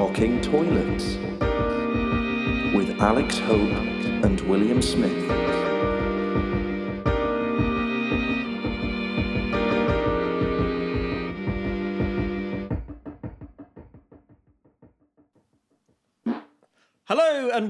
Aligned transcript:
Talking 0.00 0.40
Toilets 0.40 1.18
with 2.74 2.98
Alex 3.00 3.38
Hope 3.40 3.70
and 4.24 4.40
William 4.48 4.80
Smith. 4.80 5.39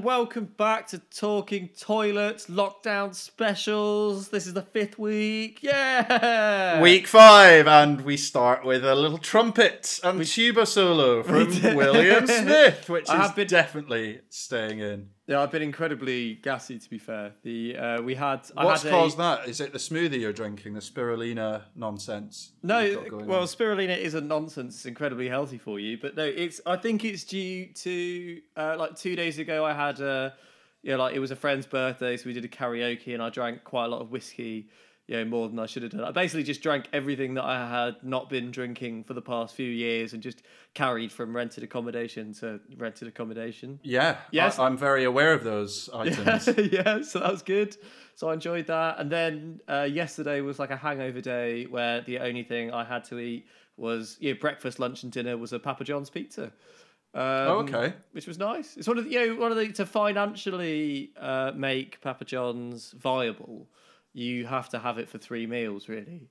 And 0.01 0.05
welcome 0.07 0.45
back 0.57 0.87
to 0.87 0.97
Talking 0.97 1.69
Toilets 1.79 2.47
Lockdown 2.47 3.13
Specials. 3.13 4.29
This 4.29 4.47
is 4.47 4.53
the 4.55 4.63
fifth 4.63 4.97
week. 4.97 5.59
Yeah! 5.61 6.81
Week 6.81 7.05
five, 7.05 7.67
and 7.67 8.01
we 8.01 8.17
start 8.17 8.65
with 8.65 8.83
a 8.83 8.95
little 8.95 9.19
trumpet 9.19 9.99
and 10.03 10.25
tuba 10.25 10.65
solo 10.65 11.21
from. 11.23 11.75
William 11.75 12.25
Smith, 12.25 12.89
which 12.89 13.09
I 13.09 13.25
is 13.25 13.31
been- 13.33 13.47
definitely 13.47 14.21
staying 14.29 14.79
in. 14.79 15.09
Yeah, 15.31 15.41
I've 15.41 15.51
been 15.51 15.61
incredibly 15.61 16.35
gassy 16.35 16.77
to 16.77 16.89
be 16.89 16.97
fair. 16.97 17.31
The 17.43 17.77
uh, 17.77 18.01
we 18.01 18.15
had 18.15 18.41
I 18.57 18.65
What's 18.65 18.83
had 18.83 18.91
a- 18.91 18.95
caused 18.95 19.17
that? 19.17 19.47
Is 19.47 19.61
it 19.61 19.71
the 19.71 19.77
smoothie 19.79 20.19
you're 20.19 20.33
drinking, 20.33 20.73
the 20.73 20.81
spirulina 20.81 21.61
nonsense? 21.75 22.51
No, 22.63 23.05
well, 23.11 23.41
on? 23.41 23.47
spirulina 23.47 23.97
isn't 23.97 24.27
nonsense. 24.27 24.75
It's 24.75 24.85
incredibly 24.85 25.29
healthy 25.29 25.57
for 25.57 25.79
you, 25.79 25.97
but 25.97 26.17
no, 26.17 26.25
it's. 26.25 26.59
I 26.65 26.75
think 26.75 27.05
it's 27.05 27.23
due 27.23 27.67
to 27.67 28.41
uh, 28.57 28.75
like 28.77 28.95
two 28.97 29.15
days 29.15 29.39
ago. 29.39 29.63
I 29.63 29.73
had 29.73 30.01
a, 30.01 30.33
yeah, 30.83 30.97
like 30.97 31.15
it 31.15 31.19
was 31.19 31.31
a 31.31 31.35
friend's 31.37 31.65
birthday, 31.65 32.17
so 32.17 32.23
we 32.27 32.33
did 32.33 32.43
a 32.43 32.49
karaoke, 32.49 33.13
and 33.13 33.23
I 33.23 33.29
drank 33.29 33.63
quite 33.63 33.85
a 33.85 33.89
lot 33.89 34.01
of 34.01 34.11
whiskey. 34.11 34.67
You 35.11 35.17
know, 35.17 35.25
more 35.25 35.49
than 35.49 35.59
I 35.59 35.65
should 35.65 35.83
have 35.83 35.91
done. 35.91 36.05
I 36.05 36.11
basically 36.11 36.43
just 36.43 36.61
drank 36.61 36.87
everything 36.93 37.33
that 37.33 37.43
I 37.43 37.67
had 37.67 38.01
not 38.01 38.29
been 38.29 38.49
drinking 38.49 39.03
for 39.03 39.13
the 39.13 39.21
past 39.21 39.53
few 39.53 39.67
years, 39.69 40.13
and 40.13 40.23
just 40.23 40.41
carried 40.73 41.11
from 41.11 41.35
rented 41.35 41.65
accommodation 41.65 42.33
to 42.35 42.61
rented 42.77 43.09
accommodation. 43.09 43.81
yeah, 43.83 44.19
Yes. 44.31 44.57
I, 44.57 44.67
am 44.67 44.77
very 44.77 45.03
aware 45.03 45.33
of 45.33 45.43
those 45.43 45.89
items. 45.93 46.47
yeah, 46.71 47.01
so 47.01 47.19
that 47.19 47.29
was 47.29 47.41
good. 47.41 47.75
So 48.15 48.29
I 48.29 48.33
enjoyed 48.35 48.67
that. 48.67 48.99
And 48.99 49.11
then 49.11 49.59
uh, 49.67 49.81
yesterday 49.91 50.39
was 50.39 50.59
like 50.59 50.71
a 50.71 50.77
hangover 50.77 51.19
day 51.19 51.65
where 51.65 51.99
the 51.99 52.19
only 52.19 52.43
thing 52.43 52.71
I 52.71 52.85
had 52.85 53.03
to 53.05 53.19
eat 53.19 53.47
was 53.75 54.15
yeah, 54.21 54.31
breakfast, 54.31 54.79
lunch, 54.79 55.03
and 55.03 55.11
dinner 55.11 55.35
was 55.35 55.51
a 55.51 55.59
Papa 55.59 55.83
John's 55.83 56.09
pizza. 56.09 56.43
Um, 56.43 56.51
Oh, 57.13 57.65
okay. 57.67 57.95
Which 58.13 58.27
was 58.27 58.37
nice. 58.37 58.77
It's 58.77 58.87
one 58.87 58.97
of 58.97 59.03
the, 59.03 59.11
you 59.11 59.27
know 59.27 59.41
one 59.41 59.51
of 59.51 59.57
the 59.57 59.73
to 59.73 59.85
financially 59.85 61.11
uh, 61.19 61.51
make 61.53 61.99
Papa 61.99 62.23
John's 62.23 62.93
viable, 62.93 63.67
you 64.13 64.45
have 64.45 64.69
to 64.69 64.79
have 64.79 64.97
it 64.97 65.09
for 65.09 65.17
three 65.17 65.47
meals 65.47 65.87
really. 65.89 66.29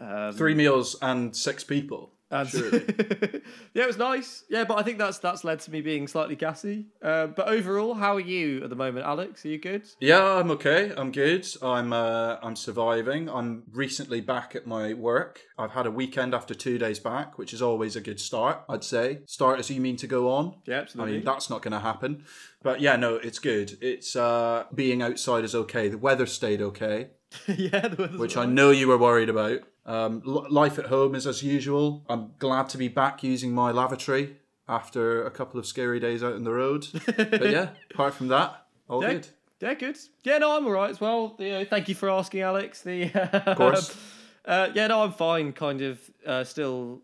Um, 0.00 0.32
Three 0.32 0.54
meals 0.54 0.94
and 1.00 1.34
six 1.34 1.64
people. 1.64 2.12
and 2.30 2.52
yeah, 3.72 3.84
it 3.84 3.86
was 3.86 3.96
nice. 3.96 4.44
Yeah, 4.50 4.64
but 4.64 4.78
I 4.78 4.82
think 4.82 4.98
that's 4.98 5.18
that's 5.18 5.44
led 5.44 5.60
to 5.60 5.70
me 5.70 5.80
being 5.80 6.06
slightly 6.08 6.36
gassy. 6.36 6.86
Uh, 7.00 7.28
but 7.28 7.48
overall, 7.48 7.94
how 7.94 8.16
are 8.16 8.20
you 8.20 8.62
at 8.64 8.68
the 8.68 8.76
moment, 8.76 9.06
Alex? 9.06 9.44
Are 9.44 9.48
you 9.48 9.58
good? 9.58 9.84
Yeah, 10.00 10.22
I'm 10.22 10.50
okay. 10.50 10.92
I'm 10.96 11.12
good. 11.12 11.46
I'm 11.62 11.92
uh, 11.92 12.36
I'm 12.42 12.56
surviving. 12.56 13.30
I'm 13.30 13.62
recently 13.72 14.20
back 14.20 14.54
at 14.56 14.66
my 14.66 14.92
work. 14.92 15.40
I've 15.56 15.70
had 15.70 15.86
a 15.86 15.90
weekend 15.90 16.34
after 16.34 16.52
two 16.54 16.76
days 16.78 16.98
back, 16.98 17.38
which 17.38 17.54
is 17.54 17.62
always 17.62 17.96
a 17.96 18.00
good 18.00 18.20
start. 18.20 18.64
I'd 18.68 18.84
say 18.84 19.20
start 19.26 19.58
as 19.60 19.70
you 19.70 19.80
mean 19.80 19.96
to 19.98 20.06
go 20.06 20.28
on. 20.30 20.56
Yeah, 20.66 20.76
I 20.76 20.80
absolutely. 20.80 21.12
mean 21.14 21.24
that's 21.24 21.48
not 21.48 21.62
going 21.62 21.72
to 21.72 21.80
happen. 21.80 22.24
But 22.62 22.80
yeah, 22.80 22.96
no, 22.96 23.14
it's 23.14 23.38
good. 23.38 23.78
It's 23.80 24.16
uh, 24.16 24.64
being 24.74 25.00
outside 25.00 25.44
is 25.44 25.54
okay. 25.54 25.88
The 25.88 25.96
weather 25.98 26.26
stayed 26.26 26.60
okay, 26.60 27.10
yeah, 27.48 27.88
which 27.94 28.36
I 28.36 28.46
know 28.46 28.70
you 28.70 28.88
were 28.88 28.98
worried 28.98 29.28
about. 29.28 29.60
Um, 29.84 30.22
l- 30.26 30.46
life 30.50 30.78
at 30.78 30.86
home 30.86 31.14
is 31.14 31.26
as 31.26 31.42
usual. 31.42 32.04
I'm 32.08 32.32
glad 32.38 32.68
to 32.70 32.78
be 32.78 32.88
back 32.88 33.22
using 33.22 33.52
my 33.52 33.70
lavatory 33.70 34.36
after 34.68 35.24
a 35.24 35.30
couple 35.30 35.60
of 35.60 35.66
scary 35.66 36.00
days 36.00 36.22
out 36.24 36.32
on 36.34 36.44
the 36.44 36.52
road. 36.52 36.86
but 37.16 37.50
yeah, 37.50 37.70
apart 37.92 38.14
from 38.14 38.28
that, 38.28 38.66
all 38.88 39.02
Yeah, 39.02 39.12
good. 39.14 39.28
yeah, 39.60 39.74
good. 39.74 39.98
Yeah, 40.24 40.38
no, 40.38 40.56
I'm 40.56 40.66
all 40.66 40.72
right 40.72 40.90
as 40.90 41.00
well. 41.00 41.36
You 41.38 41.50
know, 41.50 41.64
thank 41.64 41.88
you 41.88 41.94
for 41.94 42.10
asking, 42.10 42.40
Alex. 42.40 42.82
The 42.82 43.10
of 43.46 43.56
course. 43.56 43.96
Uh, 44.44 44.70
yeah, 44.74 44.86
no, 44.88 45.02
I'm 45.02 45.12
fine. 45.12 45.52
Kind 45.52 45.82
of 45.82 46.00
uh, 46.26 46.44
still. 46.44 47.02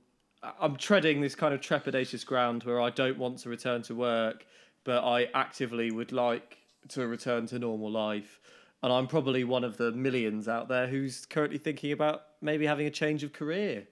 I'm 0.61 0.75
treading 0.77 1.21
this 1.21 1.37
kind 1.37 1.55
of 1.55 1.61
trepidatious 1.61 2.27
ground 2.27 2.65
where 2.65 2.81
I 2.81 2.91
don't 2.91 3.17
want 3.17 3.39
to 3.41 3.49
return 3.49 3.83
to 3.83 3.95
work, 3.95 4.45
but 4.83 5.05
I 5.05 5.29
actively 5.35 5.93
would 5.93 6.11
like 6.11 6.59
to 6.89 7.07
return 7.07 7.47
to 7.47 7.61
normal 7.61 7.93
life. 7.93 8.41
And 8.83 8.93
I'm 8.93 9.07
probably 9.07 9.45
one 9.45 9.65
of 9.65 9.77
the 9.77 9.93
millions 9.93 10.49
out 10.49 10.69
there 10.69 10.87
who's 10.89 11.25
currently 11.27 11.59
thinking 11.59 11.93
about 11.93 12.23
maybe 12.41 12.67
having 12.67 12.87
a 12.87 12.91
change 12.91 13.23
of 13.23 13.33
career. 13.33 13.87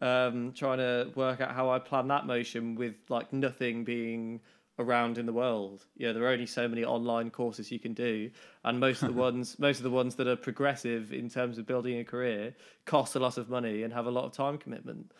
um, 0.00 0.52
trying 0.54 0.78
to 0.78 1.10
work 1.14 1.40
out 1.40 1.52
how 1.54 1.70
I 1.70 1.78
plan 1.78 2.08
that 2.08 2.26
motion 2.26 2.74
with 2.74 2.96
like 3.08 3.32
nothing 3.32 3.84
being 3.84 4.40
around 4.78 5.18
in 5.18 5.26
the 5.26 5.32
world. 5.32 5.86
Yeah, 5.96 6.12
there 6.12 6.24
are 6.24 6.28
only 6.28 6.46
so 6.46 6.66
many 6.68 6.84
online 6.84 7.30
courses 7.30 7.70
you 7.70 7.78
can 7.78 7.94
do, 7.94 8.30
and 8.64 8.80
most 8.80 9.02
of 9.02 9.08
the 9.08 9.14
ones, 9.20 9.58
most 9.58 9.78
of 9.78 9.84
the 9.84 9.90
ones 9.90 10.16
that 10.16 10.26
are 10.26 10.36
progressive 10.36 11.12
in 11.12 11.28
terms 11.30 11.58
of 11.58 11.66
building 11.66 11.98
a 12.00 12.04
career, 12.04 12.54
cost 12.86 13.14
a 13.16 13.20
lot 13.20 13.38
of 13.38 13.48
money 13.48 13.82
and 13.84 13.92
have 13.92 14.06
a 14.06 14.10
lot 14.10 14.24
of 14.24 14.32
time 14.32 14.58
commitment. 14.58 15.12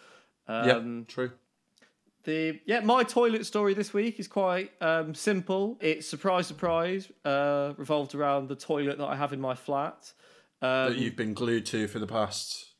Um, 0.49 0.69
yeah, 0.69 1.05
true. 1.15 1.33
The 2.25 2.61
yeah, 2.67 2.81
my 2.81 3.03
toilet 3.05 3.47
story 3.47 3.75
this 3.75 3.93
week 3.93 4.19
is 4.19 4.29
quite 4.29 4.73
um, 4.81 5.15
simple. 5.15 5.79
It's 5.81 6.09
surprise, 6.09 6.47
surprise, 6.47 7.11
uh, 7.25 7.75
revolved 7.77 8.15
around 8.15 8.49
the 8.49 8.57
toilet 8.57 8.99
that 8.99 9.07
I 9.07 9.17
have 9.17 9.33
in 9.33 9.41
my 9.41 9.55
flat. 9.55 10.13
Um, 10.63 10.93
that 10.93 10.97
you've 10.97 11.17
been 11.17 11.35
glued 11.35 11.67
to 11.67 11.87
for 11.89 11.99
the 11.99 12.07
past 12.07 12.73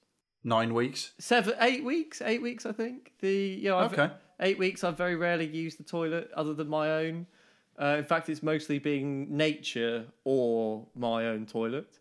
nine 0.43 0.75
weeks. 0.75 1.13
seven, 1.19 1.55
eight 1.61 1.85
weeks, 1.85 2.23
eight 2.23 2.43
weeks, 2.43 2.67
I 2.67 2.73
think. 2.73 3.13
The 3.21 3.35
you 3.35 3.69
know, 3.71 3.79
I've, 3.79 3.93
Okay. 3.93 4.13
eight 4.41 4.59
weeks. 4.59 4.83
I've 4.85 4.97
very 4.97 5.17
rarely 5.17 5.47
used 5.47 5.79
the 5.79 5.85
toilet 5.85 6.31
other 6.35 6.55
than 6.55 6.69
my 6.69 6.91
own. 6.91 7.27
Uh, 7.81 7.97
in 7.99 8.05
fact, 8.05 8.29
it's 8.29 8.43
mostly 8.43 8.79
been 8.79 9.37
nature 9.37 10.05
or 10.25 10.87
my 10.95 11.27
own 11.27 11.45
toilet. 11.47 11.99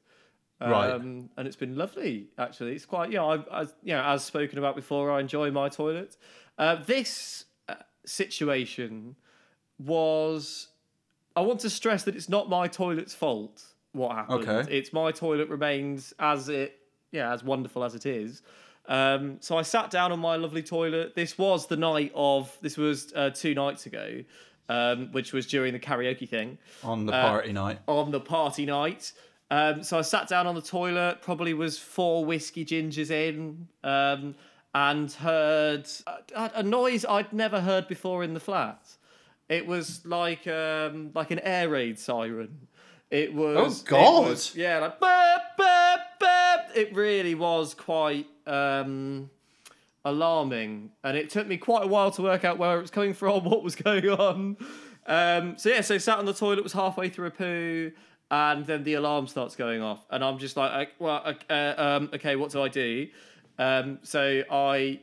Right. 0.71 0.91
Um, 0.91 1.29
and 1.37 1.47
it's 1.47 1.55
been 1.55 1.75
lovely, 1.75 2.27
actually. 2.37 2.73
It's 2.75 2.85
quite, 2.85 3.11
yeah, 3.11 3.23
I, 3.23 3.35
I, 3.51 3.61
you 3.83 3.93
know, 3.93 4.03
as 4.03 4.23
spoken 4.23 4.57
about 4.57 4.75
before, 4.75 5.11
I 5.11 5.19
enjoy 5.19 5.51
my 5.51 5.69
toilet. 5.69 6.15
Uh, 6.57 6.75
this 6.85 7.45
uh, 7.69 7.75
situation 8.05 9.15
was, 9.79 10.67
I 11.35 11.41
want 11.41 11.59
to 11.61 11.69
stress 11.69 12.03
that 12.03 12.15
it's 12.15 12.29
not 12.29 12.49
my 12.49 12.67
toilet's 12.67 13.13
fault. 13.13 13.63
What 13.93 14.15
happened? 14.15 14.47
Okay. 14.47 14.77
It's 14.77 14.93
my 14.93 15.11
toilet 15.11 15.49
remains 15.49 16.13
as 16.19 16.49
it, 16.49 16.79
yeah, 17.11 17.31
as 17.33 17.43
wonderful 17.43 17.83
as 17.83 17.95
it 17.95 18.05
is. 18.05 18.41
Um, 18.87 19.37
so 19.39 19.57
I 19.57 19.61
sat 19.61 19.89
down 19.91 20.11
on 20.11 20.19
my 20.19 20.35
lovely 20.35 20.63
toilet. 20.63 21.15
This 21.15 21.37
was 21.37 21.67
the 21.67 21.77
night 21.77 22.11
of. 22.15 22.55
This 22.61 22.75
was 22.75 23.13
uh, 23.15 23.29
two 23.29 23.53
nights 23.53 23.85
ago, 23.85 24.23
um, 24.67 25.09
which 25.11 25.31
was 25.31 25.45
during 25.47 25.73
the 25.73 25.79
karaoke 25.79 26.27
thing 26.27 26.57
On 26.83 27.03
Uh, 27.03 27.05
the 27.05 27.11
party 27.13 27.53
night. 27.53 27.79
on 27.87 28.11
the 28.11 28.19
party 28.19 28.65
night. 28.65 29.13
Um, 29.53 29.83
so 29.83 29.99
I 29.99 30.01
sat 30.01 30.27
down 30.27 30.47
on 30.47 30.55
the 30.55 30.61
toilet, 30.61 31.21
probably 31.21 31.53
was 31.53 31.77
four 31.77 32.25
whiskey 32.25 32.65
gingers 32.65 33.11
in, 33.11 33.67
um, 33.83 34.33
and 34.73 35.11
heard 35.11 35.85
a, 36.35 36.51
a 36.55 36.63
noise 36.63 37.05
I'd 37.05 37.31
never 37.31 37.59
heard 37.61 37.87
before 37.87 38.23
in 38.23 38.33
the 38.33 38.39
flat. 38.39 38.81
It 39.49 39.67
was 39.67 40.03
like 40.05 40.47
um, 40.47 41.11
like 41.13 41.29
an 41.31 41.39
air 41.39 41.69
raid 41.69 41.99
siren. 41.99 42.67
It 43.11 43.33
was. 43.33 43.57
Oh, 43.57 43.65
it 43.67 43.85
God. 43.85 44.29
was- 44.29 44.55
yeah, 44.55 44.79
like 44.79 44.99
burp, 44.99 45.41
burp, 45.57 45.99
burp. 46.19 46.61
It 46.75 46.95
really 46.95 47.35
was 47.35 47.75
quite 47.75 48.25
um, 48.47 49.29
alarming, 50.03 50.89
and 51.03 51.15
it 51.17 51.29
took 51.29 51.45
me 51.47 51.57
quite 51.57 51.83
a 51.83 51.87
while 51.87 52.09
to 52.11 52.21
work 52.23 52.43
out 52.43 52.57
where 52.57 52.77
it 52.77 52.81
was 52.81 52.91
coming 52.91 53.13
from, 53.13 53.43
what 53.49 53.61
was 53.63 53.75
going 53.75 54.09
on. 54.09 54.57
Um, 55.05 55.57
so 55.57 55.69
yeah, 55.69 55.81
so 55.81 55.97
sat 55.97 56.17
on 56.17 56.25
the 56.25 56.33
toilet, 56.33 56.63
was 56.63 56.73
halfway 56.73 57.09
through 57.09 57.27
a 57.27 57.31
poo, 57.31 57.91
and 58.33 58.65
then 58.65 58.83
the 58.83 58.95
alarm 58.95 59.27
starts 59.27 59.55
going 59.55 59.81
off, 59.81 60.01
and 60.09 60.23
I'm 60.23 60.37
just 60.39 60.55
like, 60.57 60.93
well, 60.99 61.21
uh, 61.49 61.73
um, 61.77 62.09
okay, 62.13 62.35
what 62.35 62.51
do 62.51 62.61
I 62.61 62.69
do? 62.69 63.07
Um, 63.59 63.99
so 64.03 64.43
I. 64.49 64.99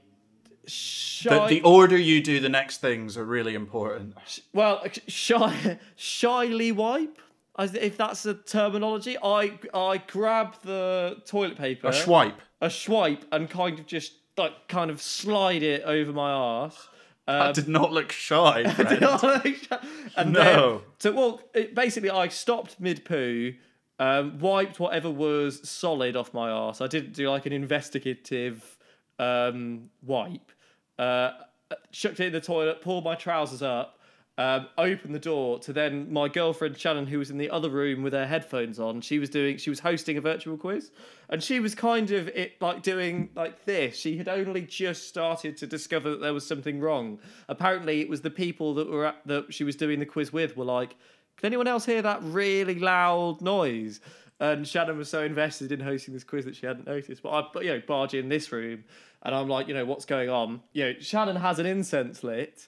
The, 0.65 0.71
Shy, 0.71 1.49
the 1.49 1.63
order 1.63 1.97
you 1.97 2.23
do 2.23 2.39
the 2.39 2.49
next 2.49 2.81
things 2.81 3.17
are 3.17 3.25
really 3.25 3.55
important. 3.55 4.15
well, 4.53 4.85
shy, 5.09 5.79
shyly 5.97 6.71
wipe, 6.71 7.19
if 7.59 7.97
that's 7.97 8.25
a 8.27 8.35
terminology. 8.35 9.17
I 9.23 9.59
I 9.75 9.99
grab 10.07 10.55
the 10.63 11.17
toilet 11.27 11.57
paper, 11.57 11.89
A 11.89 11.93
swipe. 11.93 12.41
a 12.61 12.71
swipe, 12.71 13.25
and 13.33 13.49
kind 13.51 13.79
of 13.81 13.87
just 13.87 14.13
like 14.37 14.53
kind 14.69 14.91
of 14.91 15.01
slide 15.03 15.63
it 15.63 15.83
over 15.83 16.13
my 16.13 16.31
arse. 16.31 16.89
Um, 17.31 17.39
That 17.47 17.55
did 17.55 17.69
not 17.69 17.93
look 17.93 18.11
shy. 18.13 18.65
friend. 18.73 19.69
and 20.17 20.33
No. 20.33 20.43
then, 20.73 20.81
so 20.99 21.13
well, 21.13 21.41
it, 21.55 21.75
basically, 21.75 22.11
I 22.11 22.29
stopped 22.29 22.81
mid 22.81 23.05
poo, 23.05 23.55
um, 23.99 24.39
wiped 24.39 24.81
whatever 24.81 25.11
was 25.11 25.69
solid 25.69 26.17
off 26.17 26.33
my 26.35 26.51
arse. 26.51 26.81
I 26.81 26.87
didn't 26.87 27.13
do 27.13 27.29
like 27.31 27.47
an 27.47 27.53
investigative 27.53 28.79
um, 29.19 29.91
wipe. 30.03 30.51
Uh, 30.99 31.31
chucked 31.93 32.19
it 32.21 32.27
in 32.27 32.33
the 32.33 32.41
toilet, 32.41 32.81
pulled 32.83 33.05
my 33.05 33.15
trousers 33.15 33.63
up, 33.63 34.00
Um, 34.39 34.69
opened 34.79 35.15
the 35.15 35.19
door 35.19 35.59
to 35.59 35.73
then 35.73 36.11
my 36.11 36.27
girlfriend 36.27 36.79
Shannon, 36.79 37.07
who 37.07 37.19
was 37.19 37.31
in 37.31 37.37
the 37.37 37.51
other 37.51 37.69
room 37.69 38.03
with 38.03 38.15
her 38.15 38.27
headphones 38.27 38.81
on. 38.81 39.03
She 39.03 39.19
was 39.19 39.29
doing, 39.29 39.59
she 39.59 39.69
was 39.69 39.81
hosting 39.81 40.17
a 40.17 40.23
virtual 40.23 40.57
quiz, 40.57 40.91
and 41.29 41.43
she 41.43 41.61
was 41.61 41.75
kind 41.75 42.11
of 42.11 42.29
it 42.29 42.53
like 42.59 42.83
doing 42.83 43.29
like 43.35 43.67
this. 43.67 43.99
She 43.99 44.17
had 44.17 44.29
only 44.29 44.63
just 44.63 45.09
started 45.09 45.59
to 45.59 45.67
discover 45.67 46.11
that 46.11 46.21
there 46.23 46.33
was 46.33 46.47
something 46.47 46.81
wrong. 46.81 47.19
Apparently, 47.49 48.01
it 48.01 48.09
was 48.09 48.23
the 48.23 48.31
people 48.31 48.73
that 48.77 48.89
were 48.89 49.07
at, 49.07 49.27
that 49.27 49.53
she 49.53 49.63
was 49.63 49.77
doing 49.77 49.99
the 49.99 50.07
quiz 50.07 50.33
with 50.33 50.57
were 50.57 50.65
like, 50.65 50.97
"Can 51.37 51.47
anyone 51.47 51.69
else 51.69 51.85
hear 51.85 52.01
that 52.01 52.23
really 52.23 52.79
loud 52.79 53.43
noise?" 53.43 54.01
And 54.39 54.67
Shannon 54.67 54.97
was 54.97 55.11
so 55.11 55.23
invested 55.23 55.71
in 55.71 55.81
hosting 55.81 56.15
this 56.15 56.25
quiz 56.25 56.47
that 56.47 56.57
she 56.57 56.65
hadn't 56.65 56.87
noticed. 56.87 57.23
But 57.23 57.31
I, 57.31 57.49
but 57.53 57.65
you 57.65 57.75
know, 57.75 57.83
barge 57.87 58.15
in 58.15 58.31
this 58.31 58.51
room, 58.51 58.85
and 59.23 59.35
I'm 59.35 59.49
like, 59.49 59.69
you 59.69 59.75
know, 59.75 59.85
what's 59.85 60.07
going 60.07 60.31
on? 60.31 60.63
You 60.73 60.85
know, 60.85 60.93
Shannon 60.99 61.37
has 61.37 61.59
an 61.59 61.67
incense 61.67 62.25
lit, 62.25 62.67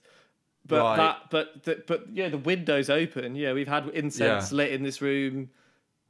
but 0.67 0.79
Right. 0.81 0.97
that, 0.97 1.31
but 1.31 1.65
the, 1.65 1.83
but 1.87 2.05
yeah, 2.13 2.29
the 2.29 2.39
window's 2.39 2.89
open. 2.91 3.35
Yeah, 3.37 3.53
we've 3.53 3.69
had 3.69 3.89
incense 3.89 4.53
Yeah. 4.53 4.57
lit 4.57 4.73
in 4.73 4.83
this 4.83 5.01
room. 5.03 5.51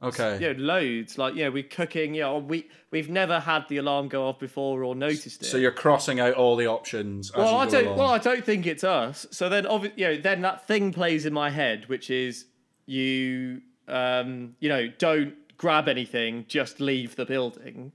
Okay. 0.01 0.37
You 0.41 0.53
know, 0.53 0.59
loads. 0.59 1.17
Like, 1.17 1.33
yeah, 1.35 1.47
we're 1.47 1.63
cooking. 1.63 2.13
Yeah, 2.13 2.37
we 2.37 2.67
we've 2.91 3.09
never 3.09 3.39
had 3.39 3.67
the 3.69 3.77
alarm 3.77 4.09
go 4.09 4.27
off 4.27 4.37
before 4.37 4.83
or 4.83 4.95
noticed 4.95 5.41
it. 5.41 5.45
So 5.45 5.55
you're 5.57 5.71
crossing 5.71 6.19
out 6.19 6.33
all 6.33 6.55
the 6.57 6.67
options. 6.67 7.31
As 7.31 7.37
well, 7.37 7.51
you 7.53 7.57
I 7.57 7.65
don't. 7.67 7.85
along. 7.85 7.97
Well, 7.97 8.09
I 8.09 8.17
don't 8.17 8.43
think 8.43 8.65
it's 8.67 8.83
us. 8.83 9.25
So 9.31 9.47
then, 9.47 9.65
obviously, 9.65 10.01
you 10.03 10.09
know, 10.09 10.17
then 10.21 10.41
that 10.41 10.67
thing 10.67 10.91
plays 10.91 11.25
in 11.25 11.31
my 11.33 11.49
head, 11.49 11.87
which 11.87 12.09
is 12.09 12.45
you, 12.85 13.61
um, 13.87 14.55
you 14.59 14.67
know, 14.69 14.87
don't 14.97 15.35
grab 15.57 15.87
anything, 15.87 16.45
just 16.49 16.81
leave 16.81 17.15
the 17.15 17.25
building. 17.25 17.93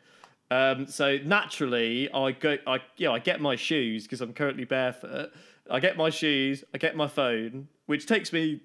Um, 0.50 0.86
so 0.86 1.18
naturally, 1.18 2.10
I 2.10 2.32
go, 2.32 2.56
I, 2.66 2.78
you 2.96 3.06
know, 3.08 3.14
I 3.14 3.18
get 3.18 3.38
my 3.42 3.54
shoes 3.54 4.04
because 4.04 4.22
I'm 4.22 4.32
currently 4.32 4.64
barefoot. 4.64 5.30
I 5.70 5.80
get 5.80 5.96
my 5.96 6.10
shoes, 6.10 6.64
I 6.74 6.78
get 6.78 6.96
my 6.96 7.08
phone, 7.08 7.68
which 7.86 8.06
takes 8.06 8.32
me, 8.32 8.60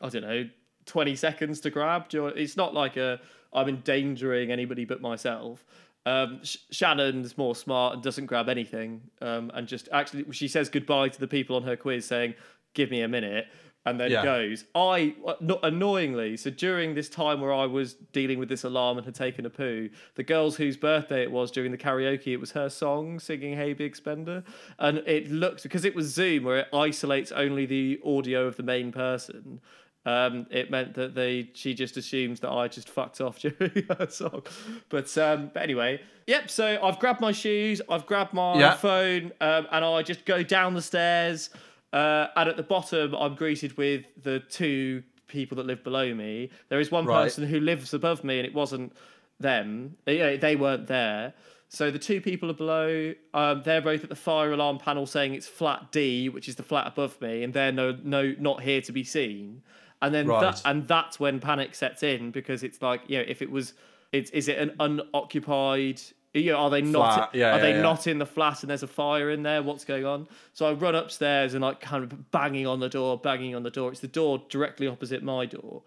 I 0.00 0.08
don't 0.08 0.22
know, 0.22 0.48
20 0.86 1.14
seconds 1.16 1.60
to 1.60 1.70
grab. 1.70 2.06
It's 2.12 2.56
not 2.56 2.74
like 2.74 2.96
a 2.96 3.20
I'm 3.52 3.68
endangering 3.68 4.50
anybody 4.50 4.84
but 4.84 5.00
myself. 5.00 5.64
Um, 6.04 6.40
Sh- 6.42 6.56
Shannon's 6.70 7.38
more 7.38 7.54
smart 7.54 7.94
and 7.94 8.02
doesn't 8.02 8.26
grab 8.26 8.48
anything, 8.48 9.02
um, 9.20 9.50
and 9.54 9.68
just 9.68 9.88
actually 9.92 10.24
she 10.32 10.48
says 10.48 10.68
goodbye 10.68 11.08
to 11.10 11.20
the 11.20 11.28
people 11.28 11.54
on 11.54 11.62
her 11.62 11.76
quiz, 11.76 12.06
saying, 12.06 12.34
"Give 12.74 12.90
me 12.90 13.02
a 13.02 13.08
minute," 13.08 13.46
and 13.84 13.98
then 13.98 14.10
Yeah. 14.10 14.22
goes. 14.22 14.64
I 14.74 15.14
uh, 15.26 15.34
not 15.40 15.60
annoyingly. 15.64 16.36
So 16.36 16.50
during 16.50 16.94
this 16.94 17.08
time 17.08 17.40
where 17.40 17.52
I 17.52 17.66
was 17.66 17.94
dealing 18.12 18.38
with 18.38 18.48
this 18.48 18.62
alarm 18.64 18.96
and 18.98 19.04
had 19.04 19.14
taken 19.14 19.44
a 19.46 19.50
poo, 19.50 19.90
the 20.14 20.22
girls 20.22 20.56
whose 20.56 20.76
birthday 20.76 21.22
it 21.22 21.30
was 21.32 21.50
during 21.50 21.72
the 21.72 21.78
karaoke, 21.78 22.28
it 22.28 22.36
was 22.40 22.52
her 22.52 22.68
song 22.68 23.18
singing 23.18 23.56
"Hey 23.56 23.72
Big 23.72 23.96
Spender," 23.96 24.44
and 24.78 24.98
it 24.98 25.30
looked 25.30 25.62
because 25.64 25.84
it 25.84 25.94
was 25.94 26.06
Zoom 26.14 26.44
where 26.44 26.58
it 26.58 26.68
isolates 26.72 27.32
only 27.32 27.66
the 27.66 28.00
audio 28.04 28.46
of 28.46 28.56
the 28.56 28.62
main 28.62 28.92
person. 28.92 29.60
Um, 30.04 30.46
it 30.50 30.68
meant 30.68 30.94
that 30.94 31.14
they 31.14 31.50
she 31.54 31.74
just 31.74 31.96
assumes 31.96 32.40
that 32.40 32.50
I 32.50 32.66
just 32.68 32.88
fucked 32.88 33.20
off 33.20 33.38
during 33.40 33.84
her 33.98 34.06
song. 34.10 34.42
But 34.88 35.16
um, 35.18 35.50
but 35.54 35.62
anyway, 35.62 36.00
yep. 36.26 36.50
So 36.50 36.78
I've 36.82 36.98
grabbed 36.98 37.20
my 37.20 37.30
shoes, 37.32 37.80
I've 37.88 38.06
grabbed 38.06 38.32
my 38.32 38.58
Yeah. 38.58 38.74
phone, 38.74 39.32
um, 39.40 39.66
and 39.70 39.84
I 39.84 40.02
just 40.02 40.24
go 40.24 40.42
down 40.42 40.74
the 40.74 40.82
stairs. 40.82 41.50
Uh, 41.92 42.28
and 42.36 42.48
at 42.48 42.56
the 42.56 42.62
bottom, 42.62 43.14
I'm 43.14 43.34
greeted 43.34 43.76
with 43.76 44.04
the 44.22 44.40
two 44.40 45.02
people 45.28 45.56
that 45.56 45.66
live 45.66 45.82
below 45.84 46.14
me. 46.14 46.50
There 46.68 46.80
is 46.80 46.90
one 46.90 47.04
Right. 47.06 47.24
person 47.24 47.46
who 47.46 47.60
lives 47.60 47.92
above 47.94 48.24
me, 48.24 48.38
and 48.38 48.46
it 48.46 48.54
wasn't 48.54 48.92
them. 49.40 49.96
You 50.06 50.18
know, 50.18 50.36
they 50.36 50.56
weren't 50.56 50.86
there. 50.86 51.34
So 51.68 51.90
the 51.90 51.98
two 51.98 52.20
people 52.20 52.50
are 52.50 52.54
below. 52.54 53.14
Um, 53.32 53.62
they're 53.64 53.80
both 53.80 54.02
at 54.04 54.10
the 54.10 54.16
fire 54.16 54.52
alarm 54.52 54.78
panel 54.78 55.06
saying 55.06 55.34
it's 55.34 55.46
flat 55.48 55.90
D, 55.90 56.28
which 56.28 56.48
is 56.48 56.56
the 56.56 56.62
flat 56.62 56.86
above 56.86 57.20
me, 57.20 57.42
and 57.42 57.52
they're 57.54 57.72
no 57.72 57.96
no 58.02 58.34
not 58.38 58.62
here 58.62 58.82
to 58.82 58.92
be 58.92 59.04
seen. 59.04 59.62
And 60.02 60.14
then 60.14 60.26
Right. 60.26 60.40
that 60.40 60.62
and 60.66 60.86
that's 60.86 61.18
when 61.18 61.40
panic 61.40 61.74
sets 61.74 62.02
in 62.02 62.30
because 62.30 62.62
it's 62.62 62.82
like 62.82 63.02
you 63.08 63.18
know 63.18 63.24
if 63.26 63.40
it 63.40 63.50
was 63.50 63.72
it's 64.12 64.30
is 64.32 64.48
it 64.48 64.58
an 64.58 64.72
unoccupied 64.80 66.00
you 66.34 66.52
know, 66.52 66.58
are 66.58 66.70
they 66.70 66.82
not 66.82 67.14
Flat, 67.14 67.34
yeah, 67.34 67.52
are 67.52 67.56
yeah, 67.56 67.62
they 67.62 67.70
yeah. 67.72 67.82
not 67.82 68.06
in 68.06 68.18
the 68.18 68.26
flat 68.26 68.62
and 68.62 68.70
there's 68.70 68.82
a 68.82 68.88
fire 68.88 69.30
in 69.30 69.42
there? 69.42 69.62
What's 69.62 69.84
going 69.84 70.06
on? 70.06 70.28
So 70.54 70.66
i 70.66 70.72
run 70.72 70.94
upstairs 70.94 71.54
and 71.54 71.62
like 71.62 71.80
kind 71.80 72.02
of 72.04 72.30
banging 72.30 72.66
on 72.66 72.80
the 72.80 72.88
door 72.88 73.18
banging 73.18 73.54
on 73.54 73.62
the 73.62 73.70
door. 73.70 73.90
It's 73.90 74.00
the 74.00 74.08
door 74.08 74.42
directly 74.48 74.86
opposite 74.86 75.22
my 75.22 75.46
door. 75.46 75.82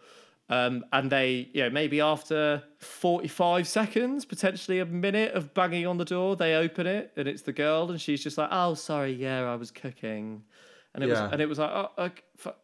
Um, 0.48 0.86
and 0.94 1.12
they 1.12 1.50
you 1.54 1.64
know 1.64 1.72
maybe 1.72 2.02
after 2.02 2.62
45 2.78 3.68
seconds 3.68 4.26
potentially 4.26 4.78
a 4.78 4.86
minute 4.86 5.34
of 5.34 5.56
banging 5.56 5.88
on 5.88 5.98
the 5.98 6.06
door 6.06 6.36
they 6.36 6.54
open 6.54 6.86
it 6.86 7.12
and 7.18 7.28
it's 7.28 7.42
the 7.42 7.52
girl 7.52 7.90
and 7.90 8.00
she's 8.00 8.22
just 8.22 8.38
like 8.38 8.50
oh 8.52 8.76
sorry 8.76 9.12
yeah 9.12 9.52
i 9.52 9.56
was 9.56 9.72
cooking 9.72 10.44
and 10.96 11.04
it 11.04 11.08
Yeah. 11.08 11.24
was 11.24 11.32
and 11.34 11.42
it 11.42 11.48
was 11.50 11.60
like 11.60 11.70
oh 11.72 12.10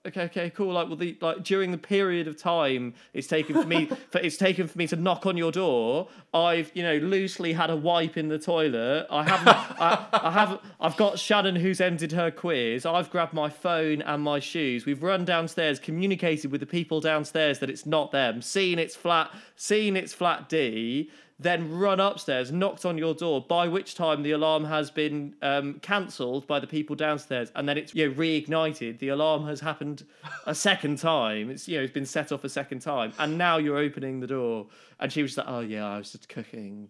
okay, 0.05 0.23
okay 0.23 0.49
cool. 0.49 0.73
Like 0.73 0.87
well 0.87 0.95
the 0.97 1.17
like 1.21 1.43
during 1.43 1.71
the 1.71 1.77
period 1.77 2.27
of 2.27 2.35
time 2.37 2.93
it's 3.13 3.27
taken 3.27 3.61
for 3.61 3.67
me 3.67 3.85
for 4.09 4.19
it's 4.19 4.37
taken 4.37 4.67
for 4.67 4.77
me 4.77 4.87
to 4.87 4.95
knock 4.95 5.25
on 5.25 5.37
your 5.37 5.51
door. 5.51 6.07
I've 6.33 6.71
you 6.73 6.83
know 6.83 6.97
loosely 6.97 7.53
had 7.53 7.69
a 7.69 7.75
wipe 7.75 8.17
in 8.17 8.27
the 8.29 8.39
toilet. 8.39 9.07
I 9.09 9.23
haven't 9.23 9.47
I, 9.81 10.05
I 10.11 10.31
haven't 10.31 10.61
i've 10.79 10.97
got 10.97 11.19
shannon 11.19 11.55
who's 11.55 11.79
ended 11.81 12.11
her 12.13 12.31
quiz. 12.31 12.85
I've 12.85 13.09
grabbed 13.09 13.33
my 13.33 13.49
phone 13.49 14.01
and 14.01 14.23
my 14.23 14.39
shoes. 14.39 14.85
We've 14.85 15.03
run 15.03 15.25
downstairs 15.25 15.79
communicated 15.79 16.51
with 16.51 16.61
the 16.61 16.67
people 16.67 16.99
downstairs 17.01 17.59
that 17.59 17.69
it's 17.69 17.85
not 17.85 18.11
them. 18.11 18.41
Seen 18.41 18.79
it's 18.79 18.95
flat 18.95 19.31
seen 19.55 19.95
it's 19.95 20.13
flat 20.13 20.49
d 20.49 21.09
then 21.41 21.71
run 21.75 21.99
upstairs, 21.99 22.51
knocked 22.51 22.85
on 22.85 22.97
your 22.97 23.15
door, 23.15 23.41
by 23.41 23.67
which 23.67 23.95
time 23.95 24.21
the 24.21 24.31
alarm 24.31 24.65
has 24.65 24.91
been 24.91 25.33
um, 25.41 25.79
cancelled 25.81 26.45
by 26.45 26.59
the 26.59 26.67
people 26.67 26.95
downstairs, 26.95 27.51
and 27.55 27.67
then 27.67 27.77
it's 27.77 27.95
you 27.95 28.07
know, 28.07 28.15
reignited. 28.15 28.99
The 28.99 29.09
alarm 29.09 29.47
has 29.47 29.59
happened 29.59 30.05
a 30.45 30.53
second 30.53 30.99
time. 30.99 31.49
It's 31.49 31.67
you 31.67 31.77
know 31.77 31.83
it's 31.83 31.93
been 31.93 32.05
set 32.05 32.31
off 32.31 32.43
a 32.43 32.49
second 32.49 32.79
time, 32.79 33.13
and 33.17 33.37
now 33.37 33.57
you're 33.57 33.77
opening 33.77 34.19
the 34.19 34.27
door. 34.27 34.67
And 34.99 35.11
she 35.11 35.23
was 35.23 35.35
like, 35.35 35.47
"Oh 35.49 35.61
yeah, 35.61 35.87
I 35.87 35.97
was 35.97 36.11
just 36.11 36.29
cooking," 36.29 36.89